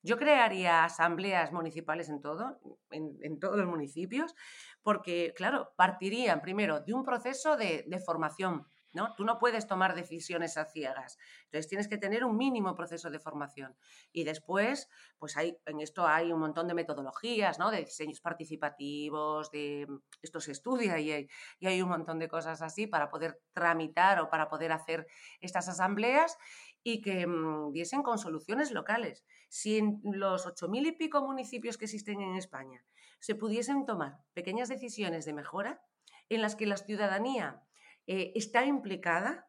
Yo 0.02 0.16
crearía 0.16 0.84
asambleas 0.84 1.52
municipales 1.52 2.08
en 2.08 2.20
todo, 2.20 2.58
en, 2.90 3.38
todos 3.38 3.58
los 3.58 3.66
municipios, 3.66 4.34
porque, 4.82 5.34
claro, 5.36 5.72
partirían 5.76 6.40
primero 6.40 6.80
de 6.80 6.94
un 6.94 7.04
proceso 7.04 7.56
de, 7.56 7.84
formación. 8.04 8.66
¿No? 8.92 9.14
Tú 9.14 9.24
no 9.24 9.38
puedes 9.38 9.68
tomar 9.68 9.94
decisiones 9.94 10.56
a 10.56 10.64
ciegas. 10.64 11.16
Entonces 11.44 11.68
tienes 11.68 11.86
que 11.86 11.96
tener 11.96 12.24
un 12.24 12.36
mínimo 12.36 12.74
proceso 12.74 13.08
de 13.08 13.20
formación. 13.20 13.76
Y 14.10 14.24
después, 14.24 14.88
pues 15.16 15.36
hay, 15.36 15.56
en 15.66 15.78
esto 15.78 16.08
hay 16.08 16.32
un 16.32 16.40
montón 16.40 16.66
de 16.66 16.74
metodologías, 16.74 17.60
¿no? 17.60 17.70
De 17.70 17.84
diseños 17.84 18.20
participativos, 18.20 19.52
de 19.52 19.86
esto 20.22 20.40
se 20.40 20.50
estudia 20.50 20.98
y 20.98 21.12
hay, 21.12 21.28
y 21.60 21.68
hay 21.68 21.80
un 21.82 21.88
montón 21.88 22.18
de 22.18 22.26
cosas 22.26 22.62
así 22.62 22.88
para 22.88 23.10
poder 23.10 23.40
tramitar 23.52 24.18
o 24.18 24.28
para 24.28 24.48
poder 24.48 24.72
hacer 24.72 25.06
estas 25.40 25.68
asambleas 25.68 26.36
y 26.82 27.00
que 27.00 27.28
mm, 27.28 27.70
diesen 27.70 28.02
con 28.02 28.18
soluciones 28.18 28.72
locales. 28.72 29.24
Si 29.50 29.78
en 29.78 30.00
los 30.04 30.46
ocho 30.46 30.68
mil 30.68 30.86
y 30.86 30.92
pico 30.92 31.20
municipios 31.22 31.76
que 31.76 31.86
existen 31.86 32.20
en 32.20 32.36
España 32.36 32.84
se 33.18 33.34
pudiesen 33.34 33.84
tomar 33.84 34.20
pequeñas 34.32 34.68
decisiones 34.68 35.24
de 35.24 35.32
mejora 35.32 35.82
en 36.28 36.40
las 36.40 36.54
que 36.54 36.66
la 36.66 36.76
ciudadanía 36.76 37.62
eh, 38.06 38.30
está 38.36 38.64
implicada 38.64 39.48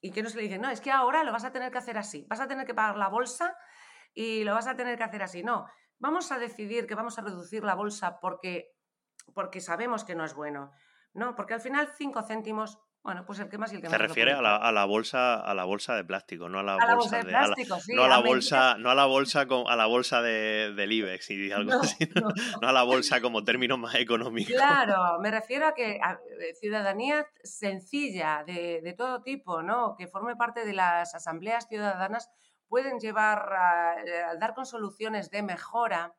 y 0.00 0.12
que 0.12 0.22
no 0.22 0.30
se 0.30 0.38
le 0.38 0.44
dice, 0.44 0.58
no, 0.58 0.70
es 0.70 0.80
que 0.80 0.90
ahora 0.90 1.24
lo 1.24 1.32
vas 1.32 1.44
a 1.44 1.52
tener 1.52 1.70
que 1.70 1.76
hacer 1.76 1.98
así, 1.98 2.26
vas 2.26 2.40
a 2.40 2.48
tener 2.48 2.66
que 2.66 2.74
pagar 2.74 2.96
la 2.96 3.08
bolsa 3.08 3.54
y 4.14 4.44
lo 4.44 4.54
vas 4.54 4.66
a 4.66 4.76
tener 4.76 4.96
que 4.96 5.04
hacer 5.04 5.22
así. 5.22 5.42
No, 5.42 5.66
vamos 5.98 6.32
a 6.32 6.38
decidir 6.38 6.86
que 6.86 6.94
vamos 6.94 7.18
a 7.18 7.22
reducir 7.22 7.64
la 7.64 7.74
bolsa 7.74 8.18
porque, 8.20 8.74
porque 9.34 9.60
sabemos 9.60 10.04
que 10.04 10.14
no 10.14 10.24
es 10.24 10.34
bueno. 10.34 10.72
No, 11.12 11.34
porque 11.34 11.52
al 11.52 11.60
final 11.60 11.92
cinco 11.96 12.22
céntimos 12.22 12.78
bueno, 13.04 13.26
pues 13.26 13.38
el 13.38 13.50
que 13.50 13.58
más 13.58 13.70
y 13.70 13.76
el 13.76 13.82
que 13.82 13.88
más. 13.88 13.98
Se 13.98 13.98
refiere 13.98 14.32
a 14.32 14.40
la, 14.40 14.56
a 14.56 14.72
la, 14.72 14.86
bolsa, 14.86 15.38
a 15.38 15.52
la 15.52 15.64
bolsa 15.64 15.94
de 15.94 16.04
plástico, 16.04 16.48
no 16.48 16.60
a 16.60 16.62
la, 16.62 16.78
bolsa, 16.96 17.18
de, 17.18 17.24
plástico, 17.24 17.78
sí, 17.78 17.92
no 17.94 18.04
a 18.04 18.08
la 18.08 18.20
bolsa, 18.20 18.78
no 18.78 18.90
a 18.90 18.94
la 18.94 19.04
bolsa 19.04 19.46
con, 19.46 19.68
a 19.68 19.76
la 19.76 19.84
bolsa 19.84 20.22
de, 20.22 20.72
del 20.74 20.90
IBEX 20.90 21.30
y 21.30 21.52
algo 21.52 21.74
así, 21.82 22.08
no, 22.14 22.66
a 22.66 22.72
la 22.72 22.82
bolsa 22.82 23.20
como 23.20 23.44
término 23.44 23.76
más 23.76 23.94
económico. 23.96 24.54
Claro, 24.54 25.20
me 25.20 25.30
refiero 25.30 25.66
a 25.66 25.74
que 25.74 25.96
eh, 25.96 26.54
ciudadanía 26.58 27.26
sencilla 27.42 28.42
de, 28.46 28.80
de, 28.82 28.92
todo 28.94 29.20
tipo, 29.20 29.62
¿no? 29.62 29.96
Que 29.96 30.08
forme 30.08 30.34
parte 30.34 30.64
de 30.64 30.72
las 30.72 31.14
asambleas 31.14 31.68
ciudadanas 31.68 32.30
pueden 32.68 33.00
llevar 33.00 33.52
a, 33.52 34.02
eh, 34.02 34.22
a 34.22 34.36
dar 34.36 34.54
con 34.54 34.64
soluciones 34.64 35.30
de 35.30 35.42
mejora 35.42 36.14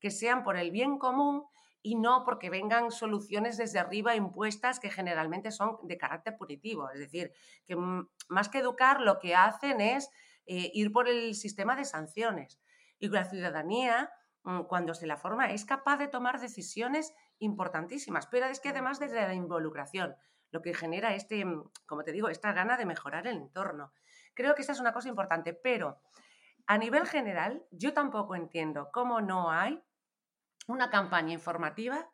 que 0.00 0.10
sean 0.10 0.44
por 0.44 0.56
el 0.56 0.70
bien 0.70 0.96
común 0.96 1.44
y 1.82 1.96
no 1.96 2.24
porque 2.24 2.48
vengan 2.48 2.90
soluciones 2.90 3.56
desde 3.56 3.80
arriba 3.80 4.14
impuestas 4.14 4.78
que 4.78 4.90
generalmente 4.90 5.50
son 5.50 5.78
de 5.82 5.98
carácter 5.98 6.36
punitivo. 6.36 6.88
Es 6.90 7.00
decir, 7.00 7.32
que 7.66 7.76
más 8.28 8.48
que 8.48 8.58
educar 8.58 9.00
lo 9.00 9.18
que 9.18 9.34
hacen 9.34 9.80
es 9.80 10.10
eh, 10.46 10.70
ir 10.74 10.92
por 10.92 11.08
el 11.08 11.34
sistema 11.34 11.74
de 11.74 11.84
sanciones. 11.84 12.60
Y 12.98 13.08
la 13.08 13.24
ciudadanía, 13.24 14.10
mm, 14.44 14.62
cuando 14.62 14.94
se 14.94 15.06
la 15.06 15.16
forma, 15.16 15.50
es 15.50 15.64
capaz 15.64 15.96
de 15.96 16.08
tomar 16.08 16.40
decisiones 16.40 17.14
importantísimas, 17.38 18.28
pero 18.28 18.46
es 18.46 18.60
que 18.60 18.68
además 18.68 19.00
desde 19.00 19.20
la 19.20 19.34
involucración, 19.34 20.14
lo 20.52 20.62
que 20.62 20.74
genera 20.74 21.14
este, 21.14 21.44
mm, 21.44 21.70
como 21.86 22.04
te 22.04 22.12
digo, 22.12 22.28
esta 22.28 22.52
gana 22.52 22.76
de 22.76 22.86
mejorar 22.86 23.26
el 23.26 23.36
entorno. 23.36 23.92
Creo 24.34 24.54
que 24.54 24.62
esa 24.62 24.72
es 24.72 24.80
una 24.80 24.92
cosa 24.92 25.08
importante, 25.08 25.52
pero 25.52 26.00
a 26.66 26.78
nivel 26.78 27.06
general, 27.06 27.66
yo 27.72 27.92
tampoco 27.92 28.36
entiendo 28.36 28.90
cómo 28.92 29.20
no 29.20 29.50
hay 29.50 29.82
una 30.72 30.90
campaña 30.90 31.32
informativa 31.32 32.08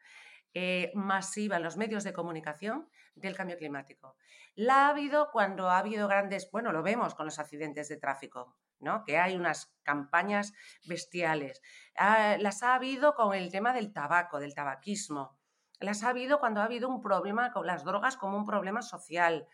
eh, 0.54 0.90
masiva 0.94 1.56
en 1.56 1.62
los 1.62 1.76
medios 1.76 2.04
de 2.04 2.12
comunicación 2.12 2.88
del 3.14 3.36
cambio 3.36 3.56
climático. 3.56 4.16
La 4.54 4.86
ha 4.86 4.88
habido 4.88 5.30
cuando 5.30 5.70
ha 5.70 5.78
habido 5.78 6.09
grandes, 6.09 6.50
bueno, 6.50 6.72
lo 6.72 6.82
vemos 6.82 7.14
con 7.14 7.26
los 7.26 7.38
accidentes 7.38 7.88
de 7.88 7.96
tráfico, 7.96 8.56
¿no? 8.80 9.04
Que 9.04 9.18
hay 9.18 9.36
unas 9.36 9.72
campañas 9.82 10.52
bestiales. 10.86 11.62
Las 11.94 12.62
ha 12.62 12.74
habido 12.74 13.14
con 13.14 13.34
el 13.34 13.52
tema 13.52 13.72
del 13.72 13.92
tabaco, 13.92 14.40
del 14.40 14.54
tabaquismo. 14.54 15.38
Las 15.80 16.02
ha 16.02 16.09
habido 16.09 16.40
cuando 16.40 16.61
ha 16.61 16.64
habido 16.64 16.88
un 16.88 17.00
problema 17.00 17.52
con 17.52 17.66
las 17.66 17.84
drogas 17.84 18.16
como 18.16 18.36
un 18.36 18.44
problema 18.44 18.82
social. 18.82 19.46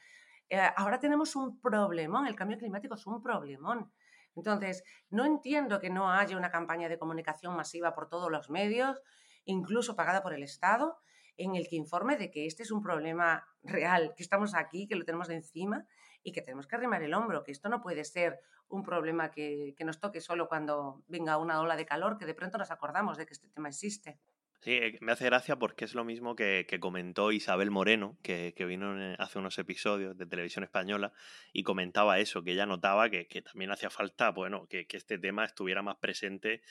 Eh, 0.48 0.60
ahora 0.76 1.00
tenemos 1.00 1.36
un 1.36 1.60
problemón, 1.60 2.26
el 2.26 2.36
cambio 2.36 2.56
climático 2.56 2.94
es 2.94 3.06
un 3.06 3.22
problemón. 3.22 3.92
Entonces, 4.36 4.84
no 5.10 5.24
entiendo 5.24 5.80
que 5.80 5.90
no 5.90 6.10
haya 6.10 6.36
una 6.36 6.50
campaña 6.50 6.88
de 6.88 6.98
comunicación 6.98 7.56
masiva 7.56 7.94
por 7.94 8.08
todos 8.08 8.30
los 8.30 8.50
medios, 8.50 9.00
incluso 9.44 9.96
pagada 9.96 10.22
por 10.22 10.34
el 10.34 10.42
Estado, 10.42 10.98
en 11.36 11.56
el 11.56 11.68
que 11.68 11.76
informe 11.76 12.16
de 12.16 12.30
que 12.30 12.46
este 12.46 12.62
es 12.62 12.70
un 12.70 12.82
problema 12.82 13.46
real, 13.62 14.14
que 14.16 14.22
estamos 14.22 14.54
aquí, 14.54 14.86
que 14.86 14.96
lo 14.96 15.04
tenemos 15.04 15.30
encima 15.30 15.86
y 16.22 16.32
que 16.32 16.42
tenemos 16.42 16.66
que 16.66 16.76
arrimar 16.76 17.02
el 17.02 17.14
hombro, 17.14 17.42
que 17.42 17.52
esto 17.52 17.68
no 17.68 17.82
puede 17.82 18.04
ser 18.04 18.40
un 18.68 18.82
problema 18.82 19.30
que, 19.30 19.74
que 19.76 19.84
nos 19.84 20.00
toque 20.00 20.20
solo 20.20 20.48
cuando 20.48 21.02
venga 21.06 21.36
una 21.38 21.60
ola 21.60 21.76
de 21.76 21.86
calor, 21.86 22.16
que 22.18 22.26
de 22.26 22.34
pronto 22.34 22.58
nos 22.58 22.70
acordamos 22.70 23.18
de 23.18 23.26
que 23.26 23.34
este 23.34 23.48
tema 23.48 23.68
existe. 23.68 24.20
Sí, 24.60 24.72
eh, 24.72 24.98
me 25.00 25.12
hace 25.12 25.26
gracia 25.26 25.56
porque 25.56 25.84
es 25.84 25.94
lo 25.94 26.04
mismo 26.04 26.34
que, 26.36 26.66
comentó 26.80 27.32
Isabel 27.32 27.70
Moreno, 27.70 28.18
que, 28.22 28.54
vino 28.66 28.94
hace 29.18 29.38
unos 29.38 29.58
episodios 29.58 30.16
de 30.16 30.26
televisión 30.26 30.64
española 30.64 31.12
y 31.52 31.62
comentaba 31.62 32.18
eso, 32.18 32.42
que 32.42 32.52
ella 32.52 32.66
notaba 32.66 33.10
que, 33.10 33.42
también 33.42 33.70
hacía 33.70 33.90
falta, 33.90 34.30
bueno, 34.30 34.66
que, 34.66 34.86
que 34.86 34.96
este 34.96 35.18
tema 35.18 35.44
estuviera 35.44 35.82
más 35.82 35.96
presente 35.96 36.62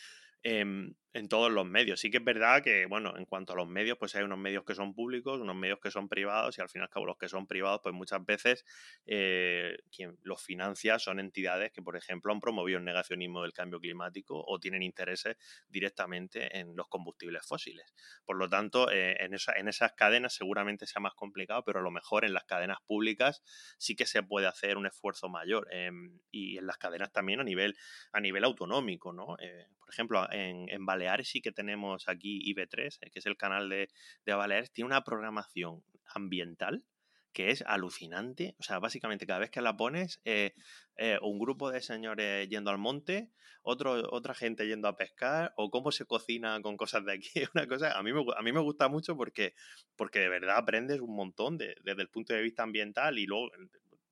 en, 1.14 1.28
todos 1.28 1.52
los 1.52 1.66
medios. 1.66 2.00
Sí 2.00 2.12
que 2.12 2.18
es 2.18 2.24
verdad 2.24 2.64
que, 2.64 2.86
bueno, 2.86 3.16
en 3.18 3.26
cuanto 3.26 3.54
a 3.54 3.56
los 3.56 3.68
medios, 3.68 3.98
pues 3.98 4.16
hay 4.16 4.24
unos 4.24 4.38
medios 4.38 4.64
que 4.66 4.76
son 4.76 4.94
públicos, 4.94 5.40
unos 5.40 5.56
medios 5.56 5.80
que 5.80 5.92
son 5.92 6.10
privados 6.10 6.58
y 6.58 6.62
al 6.62 6.70
fin 6.70 6.82
y 6.82 6.84
al 6.84 6.90
cabo 6.90 7.06
los 7.06 7.18
que 7.18 7.30
son 7.30 7.48
privados, 7.48 7.82
pues 7.84 7.94
muchas 7.94 8.26
veces 8.26 8.66
eh, 9.06 9.78
quien 9.96 10.18
los 10.24 10.42
financia 10.42 11.00
son 11.00 11.20
entidades 11.20 11.72
que, 11.72 11.82
por 11.82 11.96
ejemplo, 11.96 12.32
han 12.32 12.40
promovido 12.40 12.80
el 12.80 12.86
negacionismo 12.86 13.42
del 13.42 13.54
cambio 13.54 13.80
climático 13.80 14.44
o 14.46 14.60
tienen 14.60 14.84
intereses 14.84 15.38
directamente 15.68 16.58
en 16.58 16.76
los 16.76 16.88
combustibles 16.88 17.46
fósiles. 17.46 17.94
Por 18.26 18.38
lo 18.38 18.50
tanto, 18.50 18.92
eh, 18.92 19.18
en, 19.20 19.34
esa, 19.34 19.54
en 19.54 19.68
esas 19.68 19.94
cadenas 19.94 20.34
seguramente 20.34 20.86
sea 20.86 21.02
más 21.02 21.14
complicado, 21.14 21.64
pero 21.64 21.80
a 21.80 21.84
lo 21.84 21.92
mejor 21.92 22.26
en 22.26 22.34
las 22.34 22.46
cadenas 22.46 22.78
públicas 22.86 23.42
sí 23.78 23.96
que 23.96 24.06
se 24.06 24.24
puede 24.24 24.48
hacer 24.48 24.78
un 24.78 24.86
esfuerzo 24.86 25.30
mayor 25.30 25.68
em, 25.72 26.20
y 26.32 26.58
en 26.58 26.68
las 26.68 26.78
cadenas 26.78 27.12
también 27.12 27.40
a 27.40 27.44
nivel, 27.44 27.76
a 28.12 28.20
nivel 28.20 28.44
autonómico, 28.44 29.14
¿no? 29.14 29.38
Eh, 29.40 29.68
por 29.80 29.90
ejemplo, 29.90 30.28
en, 30.32 30.86
Baleares 31.04 31.30
sí 31.30 31.42
que 31.42 31.52
tenemos 31.52 32.08
aquí 32.08 32.40
IB3, 32.54 32.98
eh, 33.02 33.10
que 33.12 33.20
es 33.20 33.26
el 33.26 33.38
canal 33.38 33.70
de, 33.70 33.90
Baleares, 34.26 34.72
tiene 34.72 34.88
una 34.88 35.04
programación 35.04 35.84
ambiental 36.14 36.86
que 37.34 37.50
es 37.50 37.64
alucinante. 37.66 38.56
O 38.60 38.64
sea, 38.64 38.80
básicamente 38.80 39.26
cada 39.26 39.40
vez 39.40 39.50
que 39.50 39.62
la 39.62 39.76
pones, 39.76 40.22
eh, 40.24 40.54
eh, 40.98 41.18
un 41.22 41.40
grupo 41.40 41.72
de 41.72 41.82
señores 41.82 42.48
yendo 42.48 42.70
al 42.70 42.78
monte, 42.78 43.32
otro, 43.64 44.04
otra 44.12 44.36
gente 44.36 44.68
yendo 44.68 44.88
a 44.88 44.96
pescar, 44.96 45.54
o 45.58 45.72
cómo 45.72 45.92
se 45.92 46.06
cocina 46.06 46.62
con 46.62 46.78
cosas 46.78 47.04
de 47.06 47.14
aquí. 47.14 47.32
Una 47.56 47.68
cosa, 47.68 47.98
a 47.98 48.04
mí 48.04 48.14
me, 48.14 48.24
a 48.38 48.42
mí 48.44 48.52
me 48.52 48.60
gusta 48.62 48.88
mucho 48.88 49.18
porque, 49.18 49.56
porque 49.96 50.20
de 50.20 50.30
verdad 50.30 50.58
aprendes 50.58 51.02
un 51.02 51.16
montón 51.16 51.58
desde 51.58 52.02
el 52.02 52.10
punto 52.10 52.34
de 52.34 52.42
vista 52.42 52.64
ambiental 52.64 53.18
y 53.18 53.26
luego 53.26 53.50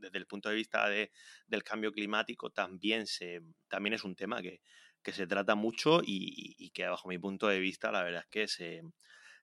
desde 0.02 0.18
el 0.18 0.26
punto 0.26 0.50
de 0.50 0.56
vista 0.56 0.90
del 0.90 1.64
cambio 1.64 1.92
climático 1.92 2.50
también, 2.50 3.06
se, 3.06 3.42
también 3.68 3.94
es 3.94 4.04
un 4.04 4.16
tema 4.16 4.42
que, 4.42 4.62
que 5.04 5.14
se 5.14 5.28
trata 5.28 5.56
mucho 5.56 6.02
y, 6.04 6.70
que 6.72 6.88
bajo 6.88 7.10
mi 7.10 7.18
punto 7.18 7.48
de 7.48 7.60
vista 7.60 7.92
la 7.92 8.04
verdad 8.04 8.22
es 8.22 8.30
que 8.30 8.48
se, 8.48 8.82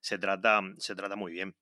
se, 0.01 0.17
trata, 0.17 0.61
se 0.77 0.95
trata 0.95 1.15
muy 1.15 1.31
bien. 1.31 1.55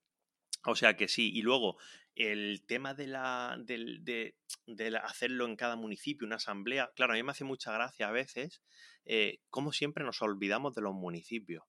O 0.66 0.76
sea 0.76 0.96
que 0.96 1.08
sí, 1.08 1.32
y 1.34 1.42
luego 1.42 1.78
el 2.16 2.64
tema 2.66 2.94
de, 2.94 3.08
la, 3.08 3.58
de, 3.60 4.36
de, 4.66 4.98
hacerlo 4.98 5.46
en 5.46 5.56
cada 5.56 5.76
municipio, 5.76 6.26
una 6.26 6.38
asamblea, 6.38 6.92
claro, 6.96 7.14
a 7.14 7.16
mí 7.16 7.24
me 7.24 7.32
hace 7.32 7.44
mucha 7.44 7.72
gracia 7.72 8.08
a 8.08 8.12
veces, 8.12 8.64
eh, 9.06 9.40
como 9.50 9.72
siempre 9.72 10.04
nos 10.04 10.22
olvidamos 10.22 10.74
de 10.76 10.82
los 10.82 10.94
municipios. 10.94 11.64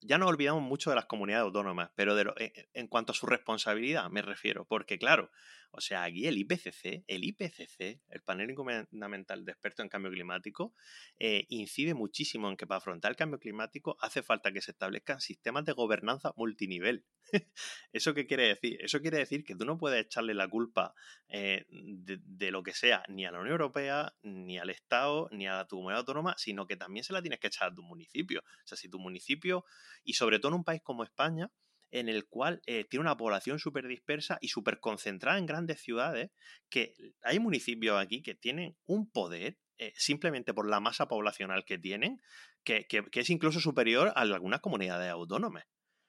ya 0.00 0.16
nos 0.16 0.28
olvidamos 0.28 0.62
mucho 0.62 0.90
de 0.90 0.96
las 0.96 1.06
comunidades 1.06 1.44
autónomas, 1.44 1.90
pero 1.96 2.14
de 2.14 2.32
eh, 2.38 2.68
en, 2.74 2.86
cuanto 2.86 3.12
a 3.12 3.14
su 3.14 3.26
responsabilidad 3.26 4.08
me 4.10 4.22
refiero, 4.22 4.64
porque 4.66 4.98
claro, 4.98 5.30
o 5.70 5.80
sea, 5.80 6.04
aquí 6.04 6.26
el 6.26 6.38
IPCC, 6.38 7.04
el 7.06 7.24
IPCC, 7.24 8.00
el 8.08 8.22
panel 8.22 8.54
fundamental 8.88 9.44
de 9.44 9.52
expertos 9.52 9.84
en 9.84 9.88
cambio 9.88 10.10
climático, 10.10 10.74
eh, 11.18 11.44
incide 11.48 11.94
muchísimo 11.94 12.48
en 12.48 12.56
que 12.56 12.66
para 12.66 12.78
afrontar 12.78 13.10
el 13.10 13.16
cambio 13.16 13.38
climático 13.38 13.96
hace 14.00 14.22
falta 14.22 14.52
que 14.52 14.62
se 14.62 14.70
establezcan 14.70 15.20
sistemas 15.20 15.64
de 15.64 15.72
gobernanza 15.72 16.32
multinivel. 16.36 17.04
¿Eso 17.92 18.14
qué 18.14 18.26
quiere 18.26 18.48
decir? 18.48 18.78
Eso 18.80 19.00
quiere 19.00 19.18
decir 19.18 19.44
que 19.44 19.54
tú 19.54 19.64
no 19.64 19.78
puedes 19.78 20.04
echarle 20.04 20.34
la 20.34 20.48
culpa 20.48 20.94
de, 21.28 21.66
de, 21.68 22.50
lo 22.50 22.62
que 22.62 22.72
sea 22.72 23.02
ni 23.08 23.26
a 23.26 23.30
la 23.30 23.40
Unión 23.40 23.52
Europea, 23.52 24.14
ni 24.22 24.58
al 24.58 24.70
Estado, 24.70 25.28
ni 25.32 25.46
a 25.46 25.66
tu 25.66 25.76
comunidad 25.76 26.00
autónoma, 26.00 26.34
sino 26.38 26.66
que 26.66 26.76
también 26.76 27.04
se 27.04 27.12
la 27.12 27.20
tienes 27.20 27.40
que 27.40 27.48
echar 27.48 27.72
a 27.72 27.74
tu 27.74 27.82
municipio. 27.82 28.40
O 28.40 28.66
sea, 28.66 28.78
si 28.78 28.88
tu 28.88 28.98
municipio 28.98 29.64
y 30.02 30.14
sobre 30.14 30.38
todo 30.38 30.52
en 30.52 30.58
un 30.58 30.64
país 30.64 30.80
como 30.82 31.04
España, 31.04 31.50
en 31.90 32.08
el 32.08 32.26
cual 32.26 32.60
eh, 32.66 32.84
tiene 32.84 33.02
una 33.02 33.16
población 33.16 33.58
súper 33.58 33.86
dispersa 33.86 34.38
y 34.40 34.48
súper 34.48 34.80
concentrada 34.80 35.38
en 35.38 35.46
grandes 35.46 35.80
ciudades, 35.80 36.30
que 36.68 36.94
hay 37.22 37.38
municipios 37.38 38.00
aquí 38.00 38.22
que 38.22 38.34
tienen 38.34 38.76
un 38.86 39.10
poder 39.10 39.58
eh, 39.78 39.92
simplemente 39.96 40.52
por 40.52 40.68
la 40.68 40.80
masa 40.80 41.06
poblacional 41.06 41.64
que 41.64 41.78
tienen, 41.78 42.20
que, 42.64 42.86
es 43.12 43.30
incluso 43.30 43.60
superior 43.60 44.08
a 44.08 44.20
algunas 44.22 44.60
comunidades 44.60 45.10
autónomas. 45.10 45.64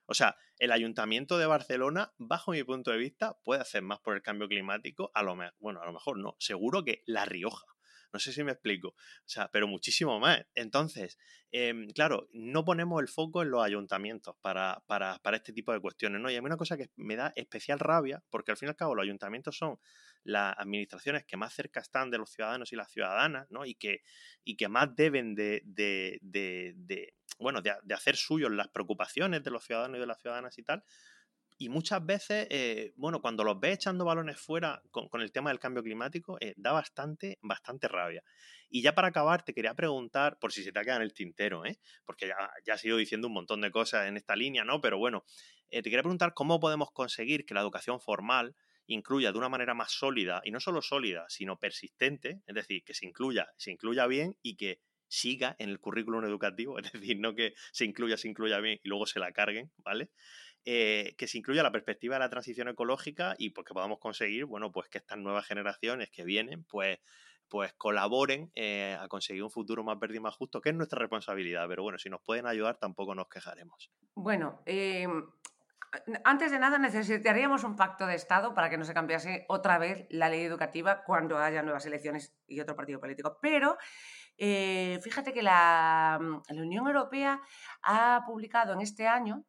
O 0.05 0.15
sea, 0.15 0.36
el 0.57 0.71
ayuntamiento 0.71 1.38
de 1.38 1.45
Barcelona, 1.45 2.11
bajo 2.17 2.51
mi 2.51 2.63
punto 2.63 2.89
de 2.91 2.97
vista, 2.97 3.38
puede 3.43 3.61
hacer 3.61 3.84
más 3.84 3.99
por 3.99 4.15
el 4.15 4.23
cambio 4.23 4.47
climático, 4.47 5.11
a 5.13 5.21
lo 5.21 5.38
bueno, 5.59 5.82
a 5.82 5.86
lo 5.86 5.93
mejor 5.93 6.17
no, 6.17 6.36
seguro 6.39 6.84
que 6.84 7.03
La 7.05 7.25
Rioja. 7.25 7.65
No 8.12 8.20
sé 8.20 8.34
si 8.34 8.43
me 8.43 8.51
explico. 8.51 8.89
O 8.89 8.95
sea, 9.26 9.49
pero 9.51 9.68
muchísimo 9.68 10.20
más. 10.20 10.45
Entonces, 10.55 11.18
em, 11.51 11.89
claro, 11.91 12.28
no 12.34 12.66
ponemos 12.66 13.01
el 13.01 13.07
foco 13.07 13.41
en 13.41 13.51
los 13.51 13.64
ayuntamientos 13.64 14.36
para, 14.41 14.84
para, 14.88 15.20
para, 15.20 15.38
este 15.38 15.53
tipo 15.53 15.72
de 15.74 15.80
cuestiones, 15.80 16.22
¿no? 16.22 16.30
Y 16.30 16.36
a 16.36 16.41
mí 16.41 16.45
una 16.45 16.57
cosa 16.57 16.78
que 16.78 16.89
me 16.95 17.16
da 17.16 17.32
especial 17.36 17.80
rabia, 17.80 18.24
porque 18.30 18.51
al 18.51 18.57
fin 18.57 18.68
y 18.68 18.72
al 18.72 18.76
cabo 18.76 18.95
los 18.95 19.03
ayuntamientos 19.03 19.57
son 19.57 19.80
las 20.24 20.57
administraciones 20.57 21.24
que 21.26 21.38
más 21.38 21.53
cerca 21.53 21.80
están 21.80 22.12
de 22.12 22.18
los 22.18 22.32
ciudadanos 22.32 22.74
y 22.74 22.76
las 22.76 22.91
ciudadanas, 22.91 23.47
¿no? 23.49 23.66
Y 23.66 23.76
que, 23.76 24.03
y 24.43 24.57
que 24.57 24.68
más 24.68 24.95
deben 24.95 25.36
de, 25.36 25.62
de, 25.66 26.20
de, 26.22 26.74
de 26.76 27.14
bueno, 27.39 27.62
de, 27.62 27.74
de 27.84 27.93
hacer 27.93 28.18
suyos 28.18 28.51
las 28.51 28.68
preocupaciones 28.68 29.43
de 29.43 29.51
los 29.51 29.64
ciudadanos 29.64 29.97
y 29.97 30.01
de 30.01 30.07
las 30.07 30.20
ciudadanas 30.20 30.57
y 30.57 30.64
tal, 30.64 30.84
y 31.62 31.68
muchas 31.68 32.05
veces, 32.05 32.47
eh, 32.49 32.93
bueno, 32.95 33.22
cuando 33.22 33.43
los 33.43 33.60
ves 33.60 33.76
echando 33.76 34.05
balones 34.05 34.39
fuera 34.39 34.82
con, 34.91 35.22
el 35.22 35.34
tema 35.34 35.49
del 35.49 35.60
cambio 35.60 35.84
climático, 35.84 36.38
eh, 36.39 36.53
da 36.55 36.72
bastante, 36.72 37.38
bastante 37.41 37.89
rabia. 37.89 38.24
Y 38.70 38.82
ya 38.82 38.95
para 38.95 39.10
acabar, 39.10 39.43
te 39.43 39.53
quería 39.53 39.74
preguntar, 39.74 40.39
por 40.39 40.53
si 40.53 40.64
se 40.64 40.72
te 40.72 40.80
ha 40.80 40.84
quedado 40.84 41.01
en 41.01 41.03
el 41.03 41.14
tintero, 41.14 41.66
¿eh? 41.66 41.78
porque 42.05 42.28
ya, 42.28 42.49
ya 42.66 42.76
has 42.76 42.86
ido 42.86 42.95
diciendo 42.95 43.28
un 43.28 43.34
montón 43.34 43.60
de 43.60 43.72
cosas 43.72 44.07
en 44.07 44.16
esta 44.16 44.38
línea, 44.38 44.64
¿no? 44.64 44.80
Pero 44.80 44.97
bueno, 44.97 45.26
te 45.70 45.84
quería 45.84 46.01
preguntar 46.01 46.34
cómo 46.34 46.62
podemos 46.62 46.91
conseguir 46.93 47.45
que 47.45 47.53
la 47.53 47.60
educación 47.60 47.99
formal 47.99 48.55
incluya 48.88 49.34
de 49.34 49.38
una 49.38 49.49
manera 49.49 49.74
más 49.74 49.91
sólida, 49.91 50.41
y 50.45 50.51
no 50.51 50.62
solo 50.62 50.82
sólida, 50.82 51.26
sino 51.28 51.60
persistente, 51.60 52.41
es 52.47 52.55
decir, 52.55 52.84
que 52.86 52.93
se 52.93 53.05
incluya, 53.05 53.47
se 53.57 53.72
incluya 53.72 54.07
bien 54.07 54.38
y 54.41 54.55
que 54.55 54.80
siga 55.10 55.55
en 55.60 55.70
el 55.70 55.80
currículum 55.80 56.24
educativo, 56.24 56.78
es 56.80 56.91
decir, 56.91 57.20
no 57.20 57.36
que 57.36 57.53
se 57.72 57.86
incluya, 57.86 58.16
se 58.16 58.30
incluya 58.30 58.60
bien 58.60 58.80
y 58.84 58.88
luego 58.88 59.05
se 59.05 59.20
la 59.20 59.32
carguen, 59.32 59.72
¿vale? 59.78 60.10
Eh, 60.66 61.16
que 61.18 61.28
se 61.28 61.38
incluya 61.38 61.64
la 61.64 61.72
perspectiva 61.72 62.16
de 62.16 62.20
la 62.20 62.30
transición 62.30 62.68
ecológica 62.68 63.34
y 63.38 63.51
pues 63.51 63.66
que 63.66 63.74
podamos 63.74 63.99
conseguir, 63.99 64.45
bueno, 64.45 64.72
pues 64.72 64.89
que 64.89 64.97
estas 64.97 65.18
nuevas 65.18 65.47
generaciones 65.47 66.10
que 66.10 66.26
vienen, 66.26 66.64
pues 66.66 66.99
pues 67.49 67.74
colaboren 67.74 68.51
eh, 68.55 68.95
a 68.99 69.07
conseguir 69.07 69.43
un 69.43 69.49
futuro 69.49 69.84
más 69.84 69.99
verde 69.99 70.18
y 70.18 70.20
más 70.20 70.36
justo, 70.36 70.62
que 70.62 70.70
es 70.70 70.76
nuestra 70.76 70.99
responsabilidad. 70.99 71.68
Pero 71.68 71.84
bueno, 71.84 71.97
si 71.97 72.10
nos 72.10 72.22
pueden 72.22 72.45
ayudar, 72.45 72.78
tampoco 72.78 73.16
nos 73.16 73.28
quejaremos. 73.28 73.91
Bueno, 74.14 74.62
em, 74.66 75.26
antes 76.24 76.51
de 76.51 76.60
nada 76.60 76.78
necesitaríamos 76.78 77.64
un 77.64 77.76
pacto 77.76 78.05
de 78.05 78.16
Estado 78.16 78.53
para 78.53 78.70
que 78.70 78.78
no 78.78 78.86
se 78.86 78.93
cambiase 78.93 79.45
otra 79.49 79.80
vez 79.80 80.05
la 80.12 80.30
ley 80.30 80.43
educativa 80.43 81.03
cuando 81.03 81.39
haya 81.39 81.64
nuevas 81.64 81.86
elecciones 81.88 82.38
y 82.47 82.60
otro 82.60 82.76
partido 82.76 82.99
político. 82.99 83.39
Pero 83.41 83.78
eh, 84.38 84.99
fíjate 85.01 85.34
que 85.34 85.41
la, 85.41 86.20
la 86.49 86.62
Unión 86.62 86.88
Europea 86.88 87.41
ha 87.82 88.24
publicado 88.28 88.74
en 88.74 88.82
este 88.82 89.07
año 89.07 89.43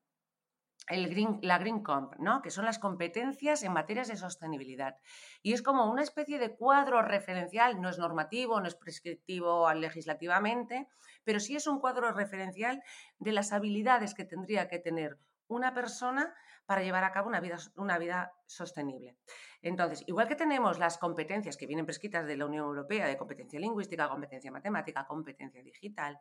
la 0.91 1.59
Green 1.59 1.83
Comp, 1.83 2.17
¿no? 2.19 2.43
que 2.43 2.51
son 2.51 2.65
las 2.65 2.79
competencias 2.79 3.63
en 3.63 3.73
materias 3.73 4.09
de 4.09 4.17
sostenibilidad. 4.17 4.97
Y 5.43 5.53
es 5.53 5.63
como 5.63 5.91
una 5.91 6.03
especie 6.03 6.39
de 6.39 6.55
cuadro 6.57 7.03
referencial, 7.03 7.81
no 7.81 7.89
es 7.89 7.99
normativo, 7.99 8.61
no 8.61 8.67
es 8.67 8.75
prescriptivo 8.75 9.73
legislativamente, 9.73 10.89
pero 11.25 11.41
sí 11.41 11.57
es 11.57 11.67
un 11.67 11.81
cuadro 11.81 12.13
referencial 12.13 12.83
de 13.19 13.33
las 13.33 13.53
habilidades 13.53 14.15
que 14.15 14.25
tendría 14.25 14.69
que 14.69 14.79
tener 14.79 15.19
una 15.51 15.75
persona 15.75 16.33
para 16.65 16.83
llevar 16.83 17.03
a 17.03 17.11
cabo 17.11 17.29
una 17.29 17.41
vida, 17.41 17.59
una 17.75 17.99
vida 17.99 18.33
sostenible. 18.47 19.17
Entonces, 19.61 20.05
igual 20.07 20.29
que 20.29 20.37
tenemos 20.37 20.79
las 20.79 20.99
competencias 20.99 21.57
que 21.57 21.67
vienen 21.67 21.85
prescritas 21.85 22.27
de 22.27 22.37
la 22.37 22.47
Unión 22.47 22.65
Europea, 22.65 23.09
de 23.09 23.17
competencia 23.17 23.59
lingüística, 23.59 24.09
competencia 24.09 24.53
matemática, 24.53 25.05
competencia 25.05 25.63
digital, 25.65 26.19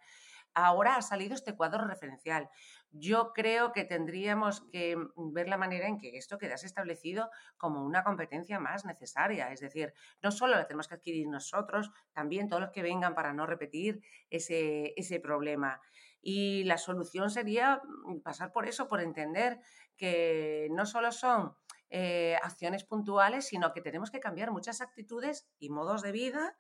ahora 0.54 0.96
ha 0.96 1.02
salido 1.02 1.34
este 1.34 1.56
cuadro 1.56 1.86
referencial. 1.86 2.50
Yo 2.92 3.34
creo 3.34 3.72
que 3.72 3.84
tendríamos 3.86 4.62
que 4.72 4.96
mm, 4.96 5.34
ver 5.34 5.48
la 5.48 5.58
manera 5.58 5.88
en 5.88 5.98
que 5.98 6.18
esto 6.18 6.38
quedase 6.38 6.66
establecido 6.66 7.30
como 7.58 7.84
una 7.84 8.04
competencia 8.04 8.60
más 8.60 8.86
necesaria. 8.86 9.52
Es 9.52 9.60
decir, 9.60 9.94
no 10.22 10.32
solo 10.32 10.56
la 10.56 10.68
tenemos 10.68 10.88
que 10.88 10.96
adquirir 10.96 11.28
nosotros, 11.28 11.92
también 12.14 12.50
todos 12.50 12.62
los 12.62 12.72
que 12.72 12.84
vengan 12.84 13.16
para 13.16 13.34
no 13.34 13.46
repetir 13.46 14.02
ese, 14.30 14.94
ese 14.96 15.20
problema. 15.20 15.82
Y 16.22 16.64
la 16.66 16.78
solución 16.78 17.30
sería 17.30 17.82
mm, 18.06 18.22
pasar 18.22 18.52
por 18.52 18.68
eso, 18.68 18.88
por 18.88 19.02
entender 19.02 19.60
que 19.98 20.68
no 20.72 20.86
solo 20.86 21.12
son 21.12 21.56
eh, 21.92 22.38
acciones 22.44 22.84
puntuales, 22.84 23.48
sino 23.48 23.74
que 23.74 23.82
tenemos 23.82 24.12
que 24.12 24.20
cambiar 24.20 24.52
muchas 24.52 24.82
actitudes 24.82 25.48
y 25.58 25.70
modos 25.70 26.04
de 26.04 26.12
vida 26.12 26.56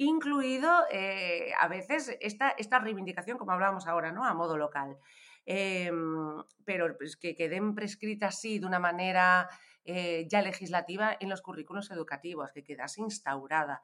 incluido 0.00 0.86
eh, 0.90 1.52
a 1.58 1.68
veces 1.68 2.16
esta, 2.20 2.54
esta 2.56 2.78
reivindicación, 2.78 3.36
como 3.36 3.52
hablábamos 3.52 3.86
ahora, 3.86 4.12
¿no? 4.12 4.24
A 4.24 4.32
modo 4.32 4.56
local. 4.56 4.96
Em, 5.44 6.42
pero 6.64 6.96
pues, 6.96 7.18
que 7.18 7.34
queden 7.34 7.74
prescritas 7.74 8.36
así 8.36 8.58
de 8.58 8.66
una 8.66 8.78
manera 8.78 9.50
eh, 9.84 10.26
ya 10.26 10.40
legislativa 10.40 11.14
en 11.20 11.28
los 11.28 11.42
currículos 11.42 11.90
educativos, 11.90 12.50
que 12.52 12.64
quedase 12.64 13.02
instaurada. 13.02 13.82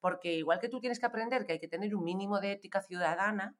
Porque 0.00 0.32
igual 0.32 0.58
que 0.58 0.70
tú 0.70 0.80
tienes 0.80 1.00
que 1.00 1.06
aprender 1.06 1.44
que 1.44 1.52
hay 1.52 1.58
que 1.58 1.68
tener 1.68 1.94
un 1.94 2.02
mínimo 2.02 2.40
de 2.40 2.52
ética 2.52 2.80
ciudadana, 2.80 3.54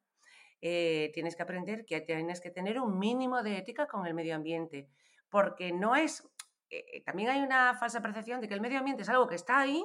eh, 0.62 1.10
tienes 1.12 1.36
que 1.36 1.42
aprender 1.42 1.84
que 1.84 2.00
tienes 2.00 2.40
que 2.40 2.50
tener 2.50 2.80
un 2.80 2.98
mínimo 2.98 3.42
de 3.42 3.58
ética 3.58 3.86
con 3.86 4.06
el 4.06 4.14
medio 4.14 4.34
ambiente. 4.34 4.88
Porque 5.28 5.72
no 5.72 5.94
es. 5.94 6.26
también 7.04 7.28
hay 7.28 7.40
una 7.42 7.74
falsa 7.74 8.00
percepción 8.00 8.40
de 8.40 8.48
que 8.48 8.54
el 8.54 8.62
medio 8.62 8.78
ambiente 8.78 9.02
es 9.02 9.10
algo 9.10 9.28
que 9.28 9.34
está 9.34 9.58
ahí 9.58 9.84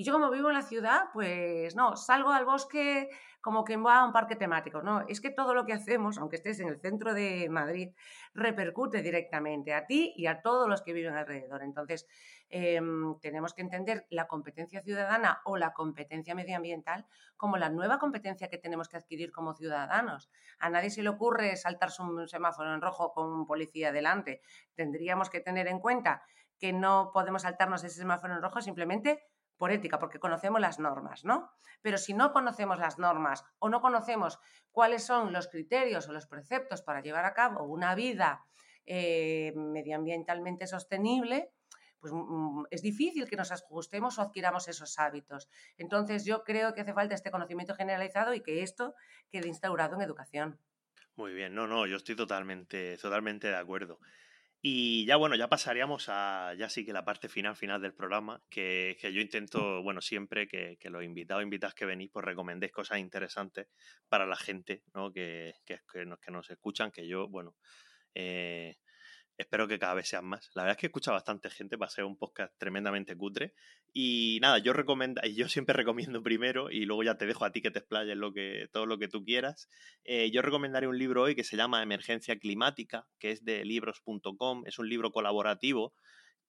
y 0.00 0.02
yo 0.02 0.14
como 0.14 0.30
vivo 0.30 0.48
en 0.48 0.54
la 0.54 0.62
ciudad, 0.62 1.10
pues 1.12 1.76
no, 1.76 1.94
salgo 1.94 2.30
al 2.30 2.46
bosque 2.46 3.10
como 3.42 3.64
que 3.64 3.76
va 3.76 3.98
a 3.98 4.06
un 4.06 4.14
parque 4.14 4.34
temático. 4.34 4.80
No, 4.80 5.04
es 5.06 5.20
que 5.20 5.28
todo 5.28 5.52
lo 5.52 5.66
que 5.66 5.74
hacemos, 5.74 6.16
aunque 6.16 6.36
estés 6.36 6.58
en 6.60 6.68
el 6.68 6.80
centro 6.80 7.12
de 7.12 7.50
Madrid, 7.50 7.90
repercute 8.32 9.02
directamente 9.02 9.74
a 9.74 9.84
ti 9.84 10.14
y 10.16 10.24
a 10.24 10.40
todos 10.40 10.70
los 10.70 10.80
que 10.80 10.94
viven 10.94 11.16
alrededor. 11.16 11.62
Entonces, 11.62 12.06
em, 12.48 13.20
tenemos 13.20 13.52
que 13.52 13.60
entender 13.60 14.06
la 14.08 14.26
competencia 14.26 14.80
ciudadana 14.80 15.42
o 15.44 15.58
la 15.58 15.74
competencia 15.74 16.34
medioambiental 16.34 17.04
como 17.36 17.58
la 17.58 17.68
nueva 17.68 17.98
competencia 17.98 18.48
que 18.48 18.56
tenemos 18.56 18.88
que 18.88 18.96
adquirir 18.96 19.30
como 19.30 19.52
ciudadanos. 19.52 20.30
A 20.60 20.70
nadie 20.70 20.88
se 20.88 21.02
le 21.02 21.10
ocurre 21.10 21.56
saltarse 21.56 22.00
un 22.00 22.26
semáforo 22.26 22.72
en 22.72 22.80
rojo 22.80 23.12
con 23.12 23.30
un 23.30 23.44
policía 23.44 23.92
delante. 23.92 24.40
Tendríamos 24.74 25.28
que 25.28 25.40
tener 25.40 25.68
en 25.68 25.78
cuenta 25.78 26.22
que 26.58 26.72
no 26.72 27.10
podemos 27.12 27.42
saltarnos 27.42 27.84
ese 27.84 27.96
semáforo 27.96 28.34
en 28.34 28.42
rojo 28.42 28.62
simplemente 28.62 29.29
por 29.60 29.72
ética, 29.72 29.98
porque 29.98 30.18
conocemos 30.18 30.58
las 30.58 30.78
normas, 30.78 31.26
¿no? 31.26 31.52
Pero 31.82 31.98
si 31.98 32.14
no 32.14 32.32
conocemos 32.32 32.78
las 32.78 32.98
normas 32.98 33.44
o 33.58 33.68
no 33.68 33.82
conocemos 33.82 34.38
cuáles 34.72 35.04
son 35.04 35.34
los 35.34 35.48
criterios 35.48 36.08
o 36.08 36.14
los 36.14 36.26
preceptos 36.26 36.80
para 36.80 37.02
llevar 37.02 37.26
a 37.26 37.34
cabo 37.34 37.64
una 37.64 37.94
vida 37.94 38.42
eh, 38.86 39.52
medioambientalmente 39.54 40.66
sostenible, 40.66 41.52
pues 41.98 42.10
mm, 42.14 42.68
es 42.70 42.80
difícil 42.80 43.28
que 43.28 43.36
nos 43.36 43.52
ajustemos 43.52 44.18
o 44.18 44.22
adquiramos 44.22 44.66
esos 44.66 44.98
hábitos. 44.98 45.50
Entonces 45.76 46.24
yo 46.24 46.42
creo 46.42 46.72
que 46.72 46.80
hace 46.80 46.94
falta 46.94 47.14
este 47.14 47.30
conocimiento 47.30 47.74
generalizado 47.74 48.32
y 48.32 48.40
que 48.40 48.62
esto 48.62 48.94
quede 49.30 49.48
instaurado 49.48 49.94
en 49.94 50.00
educación. 50.00 50.58
Muy 51.16 51.34
bien, 51.34 51.54
no, 51.54 51.66
no, 51.66 51.86
yo 51.86 51.96
estoy 51.96 52.16
totalmente, 52.16 52.96
totalmente 52.96 53.48
de 53.48 53.56
acuerdo. 53.56 54.00
Y 54.62 55.06
ya 55.06 55.16
bueno, 55.16 55.36
ya 55.36 55.48
pasaríamos 55.48 56.06
a 56.08 56.52
ya 56.58 56.68
sí 56.68 56.84
que 56.84 56.92
la 56.92 57.04
parte 57.04 57.30
final 57.30 57.56
final 57.56 57.80
del 57.80 57.94
programa, 57.94 58.42
que, 58.50 58.96
que 59.00 59.10
yo 59.12 59.22
intento, 59.22 59.82
bueno, 59.82 60.02
siempre 60.02 60.46
que, 60.46 60.76
los 60.90 61.02
invitados 61.02 61.42
invitadas 61.42 61.74
que 61.74 61.86
venís, 61.86 62.10
pues 62.12 62.24
recomendéis 62.26 62.72
cosas 62.72 62.98
interesantes 62.98 63.68
para 64.08 64.26
la 64.26 64.36
gente, 64.36 64.82
¿no? 64.94 65.10
Que, 65.12 65.54
que, 65.64 65.80
que, 65.90 66.04
nos, 66.04 66.20
que 66.20 66.30
nos 66.30 66.50
escuchan, 66.50 66.90
que 66.90 67.08
yo, 67.08 67.28
bueno, 67.28 67.56
eh, 68.14 68.76
espero 69.40 69.66
que 69.66 69.78
cada 69.78 69.94
vez 69.94 70.08
sean 70.08 70.24
más. 70.24 70.50
La 70.54 70.62
verdad 70.62 70.76
es 70.76 70.80
que 70.80 70.86
escucha 70.86 71.12
bastante 71.12 71.50
gente, 71.50 71.76
va 71.76 71.86
a 71.86 71.90
ser 71.90 72.04
un 72.04 72.16
podcast 72.16 72.52
tremendamente 72.58 73.16
cutre. 73.16 73.54
Y 73.92 74.38
nada, 74.40 74.58
yo 74.58 74.72
recomiendo, 74.72 75.20
yo 75.22 75.48
siempre 75.48 75.74
recomiendo 75.74 76.22
primero, 76.22 76.70
y 76.70 76.84
luego 76.84 77.02
ya 77.02 77.16
te 77.16 77.26
dejo 77.26 77.44
a 77.44 77.52
ti 77.52 77.60
que 77.62 77.70
te 77.70 77.80
explayes 77.80 78.16
lo 78.16 78.32
que, 78.32 78.68
todo 78.72 78.86
lo 78.86 78.98
que 78.98 79.08
tú 79.08 79.24
quieras. 79.24 79.68
Eh, 80.04 80.30
yo 80.30 80.42
recomendaré 80.42 80.86
un 80.86 80.98
libro 80.98 81.22
hoy 81.22 81.34
que 81.34 81.44
se 81.44 81.56
llama 81.56 81.82
Emergencia 81.82 82.38
Climática, 82.38 83.08
que 83.18 83.30
es 83.32 83.44
de 83.44 83.64
libros.com, 83.64 84.62
es 84.66 84.78
un 84.78 84.88
libro 84.88 85.10
colaborativo 85.10 85.94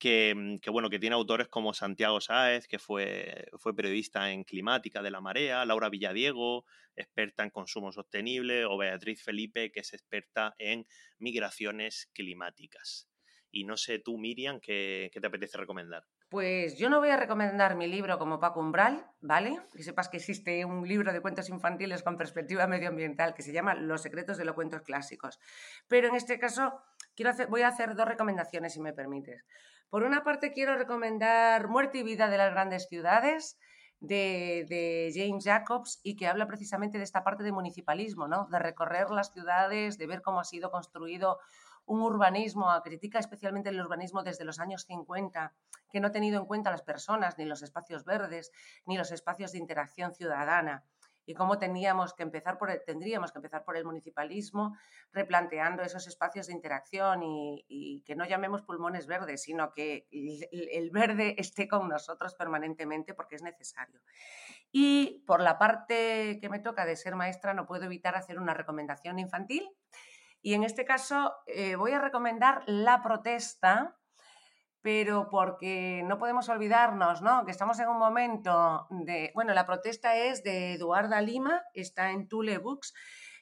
Mm, 0.04 0.58
que, 0.58 0.70
bueno, 0.72 0.90
que 0.90 1.00
tiene 1.00 1.16
autores 1.16 1.48
como 1.48 1.74
Santiago 1.74 2.20
Sáez, 2.22 2.68
que 2.68 2.80
fue, 2.80 3.46
periodista 3.76 4.32
en 4.32 4.44
climática 4.44 5.02
de 5.02 5.12
la 5.12 5.22
marea, 5.22 5.66
Laura 5.66 5.90
Villadiego, 5.90 6.66
experta 6.96 7.44
en 7.44 7.52
consumo 7.52 7.92
sostenible, 7.92 8.66
o 8.66 8.78
Beatriz 8.78 9.24
Felipe, 9.24 9.72
que 9.72 9.82
es 9.82 9.94
experta 9.94 10.56
en 10.58 10.88
migraciones 11.20 12.10
climáticas. 12.14 13.08
Y 13.54 13.66
no 13.66 13.76
sé 13.76 14.00
tú, 14.00 14.18
Miriam, 14.18 14.60
¿qué, 14.62 15.12
te 15.14 15.28
apetece 15.28 15.58
recomendar? 15.58 16.06
Pues 16.30 16.78
yo 16.78 16.90
no 16.90 17.00
voy 17.00 17.10
a 17.10 17.18
recomendar 17.18 17.76
mi 17.76 17.86
libro 17.86 18.18
como 18.18 18.40
Paco 18.40 18.62
Umbral, 18.62 19.06
¿vale? 19.20 19.60
Que 19.76 19.84
sepas 19.84 20.08
que 20.08 20.18
existe 20.18 20.64
un 20.64 20.88
libro 20.88 21.12
de 21.12 21.20
cuentos 21.20 21.50
infantiles 21.50 22.02
con 22.02 22.18
perspectiva 22.18 22.66
medioambiental 22.66 23.34
que 23.34 23.42
se 23.42 23.52
llama 23.52 23.76
Los 23.76 24.02
secretos 24.02 24.38
de 24.38 24.46
los 24.46 24.56
cuentos 24.56 24.82
clásicos. 24.84 25.38
Pero 25.90 26.08
en 26.08 26.16
este 26.16 26.40
caso 26.40 26.82
quiero 27.14 27.34
voy 27.50 27.64
a 27.64 27.68
hacer 27.68 27.94
dos 27.94 28.08
recomendaciones, 28.08 28.74
si 28.74 28.80
me 28.80 28.94
permites. 28.94 29.44
Por 29.92 30.04
una 30.04 30.24
parte, 30.24 30.54
quiero 30.54 30.78
recomendar 30.78 31.68
Muerte 31.68 31.98
y 31.98 32.04
Vida 32.04 32.30
de 32.30 32.38
las 32.38 32.52
Grandes 32.52 32.88
Ciudades, 32.88 33.60
de, 34.00 35.12
James 35.14 35.44
Jacobs 35.44 36.00
y 36.02 36.16
que 36.16 36.28
habla 36.28 36.48
precisamente 36.48 36.98
de 36.98 37.04
esta 37.04 37.26
parte 37.26 37.44
de 37.44 37.52
municipalismo, 37.52 38.30
¿no? 38.30 38.48
de 38.50 38.58
recorrer 38.58 39.10
las 39.10 39.34
ciudades, 39.34 39.98
de 39.98 40.08
ver 40.08 40.22
cómo 40.22 40.40
ha 40.40 40.46
sido 40.46 40.72
construido 40.72 41.40
un 41.86 42.02
urbanismo, 42.02 42.72
critica 42.86 43.20
especialmente 43.20 43.68
el 43.68 43.82
urbanismo 43.82 44.24
desde 44.24 44.46
los 44.46 44.62
años 44.62 44.86
50, 44.86 45.54
que 45.92 46.00
no 46.00 46.08
ha 46.08 46.12
tenido 46.12 46.40
en 46.40 46.46
cuenta 46.46 46.72
las 46.72 46.84
personas, 46.84 47.38
ni 47.38 47.44
los 47.44 47.62
espacios 47.62 48.06
verdes, 48.06 48.54
ni 48.86 48.98
los 48.98 49.12
espacios 49.12 49.52
de 49.52 49.58
interacción 49.58 50.16
ciudadana 50.16 50.86
y 51.32 51.34
cómo 51.34 51.58
teníamos 51.58 52.14
que 52.14 52.24
empezar 52.24 52.58
por 52.58 52.70
tendríamos 52.86 53.32
que 53.32 53.38
empezar 53.38 53.64
por 53.64 53.78
el 53.78 53.86
municipalismo, 53.86 54.78
replanteando 55.14 55.82
esos 55.82 56.06
espacios 56.06 56.48
de 56.48 56.54
interacción 56.54 57.24
y, 57.24 58.04
que 58.06 58.18
no 58.18 58.26
llamemos 58.26 58.64
pulmones 58.64 59.08
verdes, 59.08 59.44
sino 59.44 59.72
que 59.72 60.10
el, 60.12 60.92
verde 60.92 61.36
esté 61.38 61.70
con 61.70 61.88
nosotros 61.88 62.36
permanentemente 62.36 63.14
porque 63.14 63.36
es 63.36 63.44
necesario. 63.44 64.02
Y 64.74 65.24
por 65.26 65.40
la 65.40 65.58
parte 65.58 66.38
que 66.42 66.50
me 66.50 66.60
toca 66.60 66.86
de 66.86 66.98
ser 66.98 67.16
maestra, 67.16 67.54
no 67.54 67.66
puedo 67.66 67.86
evitar 67.86 68.16
hacer 68.16 68.38
una 68.38 68.54
recomendación 68.54 69.18
infantil. 69.18 69.70
Y 70.42 70.54
en 70.56 70.66
este 70.66 70.84
caso 70.84 71.34
eh, 71.46 71.76
voy 71.78 71.94
a 71.94 72.02
recomendar 72.02 72.64
La 72.66 73.02
protesta 73.02 73.98
pero 74.82 75.30
porque 75.30 76.04
no 76.06 76.18
podemos 76.18 76.50
olvidarnos, 76.50 77.22
¿no? 77.22 77.46
Que 77.46 77.52
estamos 77.52 77.80
en 77.80 77.90
un 77.90 78.00
momento 78.00 78.88
de, 78.90 79.32
bueno, 79.36 79.54
la 79.54 79.66
protesta 79.66 80.16
es 80.16 80.44
de 80.44 80.74
Eduarda 80.74 81.22
Lima, 81.22 81.62
está 81.74 82.12
en 82.12 82.28
Tule 82.28 82.58
Books, 82.58 82.94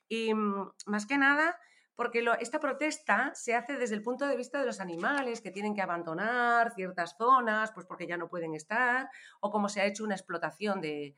y 0.07 0.33
mm, 0.33 0.71
más 0.85 1.05
que 1.05 1.17
nada 1.17 1.57
porque 1.99 2.23
esta 2.39 2.61
protesta 2.61 3.31
se 3.35 3.53
hace 3.53 3.75
desde 3.75 3.93
el 3.93 4.01
punto 4.01 4.25
de 4.25 4.37
vista 4.37 4.57
de 4.57 4.65
los 4.65 4.79
animales 4.79 5.41
que 5.41 5.51
tienen 5.51 5.75
que 5.75 5.81
abandonar 5.81 6.71
ciertas 6.73 7.17
zonas, 7.17 7.73
pues 7.73 7.85
porque 7.85 8.07
ya 8.07 8.15
no 8.15 8.29
pueden 8.29 8.55
estar, 8.55 9.09
o 9.41 9.51
como 9.51 9.67
se 9.67 9.81
ha 9.81 9.85
hecho 9.85 10.05
una 10.05 10.15
explotación 10.15 10.79
de, 10.79 11.17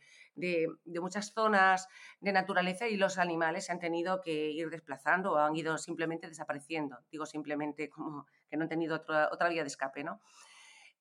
muchas 0.87 1.33
zonas 1.35 1.87
de 2.19 2.33
naturaleza 2.33 2.87
y 2.87 2.97
los 2.97 3.19
animales 3.19 3.67
se 3.67 3.73
han 3.73 3.77
tenido 3.77 4.21
que 4.21 4.49
ir 4.49 4.71
desplazando 4.71 5.33
o 5.33 5.37
han 5.37 5.55
ido 5.55 5.77
simplemente 5.77 6.27
desapareciendo. 6.27 6.97
Digo 7.11 7.27
simplemente 7.27 7.87
como 7.87 8.25
que 8.51 8.57
no 8.57 8.63
han 8.63 8.69
tenido 8.69 8.97
otra, 8.97 9.29
otra 9.31 9.49
vía 9.49 9.63
de 9.63 9.69
escape, 9.69 10.03
¿no? 10.03 10.21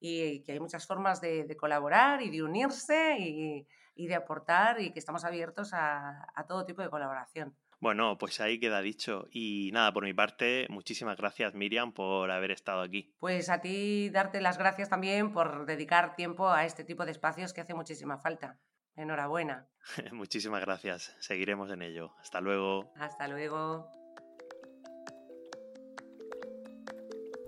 y 0.01 0.45
que 0.45 0.53
hay 0.53 0.61
muchas 0.61 0.87
formas 0.87 1.21
de, 1.21 1.57
colaborar 1.57 2.23
y 2.23 2.31
de 2.31 2.45
unirse 2.45 3.17
y, 3.19 3.67
de 4.07 4.15
aportar 4.15 4.81
y 4.81 4.93
que 4.93 5.01
estamos 5.01 5.25
abiertos 5.25 5.71
a, 5.73 6.29
todo 6.47 6.65
tipo 6.65 6.83
de 6.83 6.91
colaboración. 6.91 7.57
Bueno, 7.81 8.19
pues 8.19 8.41
ahí 8.41 8.59
queda 8.59 8.81
dicho. 8.81 9.29
Y 9.31 9.71
nada, 9.73 9.93
por 9.93 10.05
mi 10.05 10.13
parte, 10.13 10.67
muchísimas 10.69 11.17
gracias 11.17 11.55
Miriam 11.55 11.93
por 11.93 12.31
haber 12.31 12.53
estado 12.53 12.83
aquí. 12.83 13.15
Pues 13.19 13.51
a 13.51 13.61
ti 13.61 14.11
darte 14.11 14.41
las 14.41 14.59
gracias 14.59 14.89
también 14.89 15.33
por 15.33 15.67
dedicar 15.67 16.15
tiempo 16.15 16.49
a 16.49 16.65
este 16.65 16.85
tipo 16.85 17.05
de 17.05 17.13
espacios 17.13 17.53
que 17.53 17.61
hace 17.61 17.75
muchísima 17.75 18.19
falta. 18.19 18.59
Enhorabuena. 18.99 19.69
muchísimas 20.13 20.61
gracias. 20.61 21.15
Seguiremos 21.21 21.71
en 21.71 21.83
ello. 21.83 22.13
Hasta 22.21 22.41
luego. 22.41 22.93
Hasta 22.97 23.29
luego. 23.29 23.89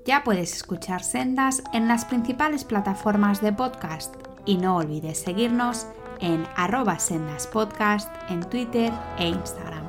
Ya 0.06 0.22
puedes 0.24 0.54
escuchar 0.54 1.02
Sendas 1.02 1.62
en 1.72 1.88
las 1.88 2.04
principales 2.04 2.64
plataformas 2.64 3.42
de 3.42 3.52
podcast 3.52 4.14
y 4.46 4.56
no 4.56 4.76
olvides 4.76 5.20
seguirnos 5.20 5.86
en 6.20 6.46
arroba 6.56 6.98
sendaspodcast 6.98 8.10
en 8.30 8.48
Twitter 8.48 8.92
e 9.18 9.28
Instagram. 9.28 9.79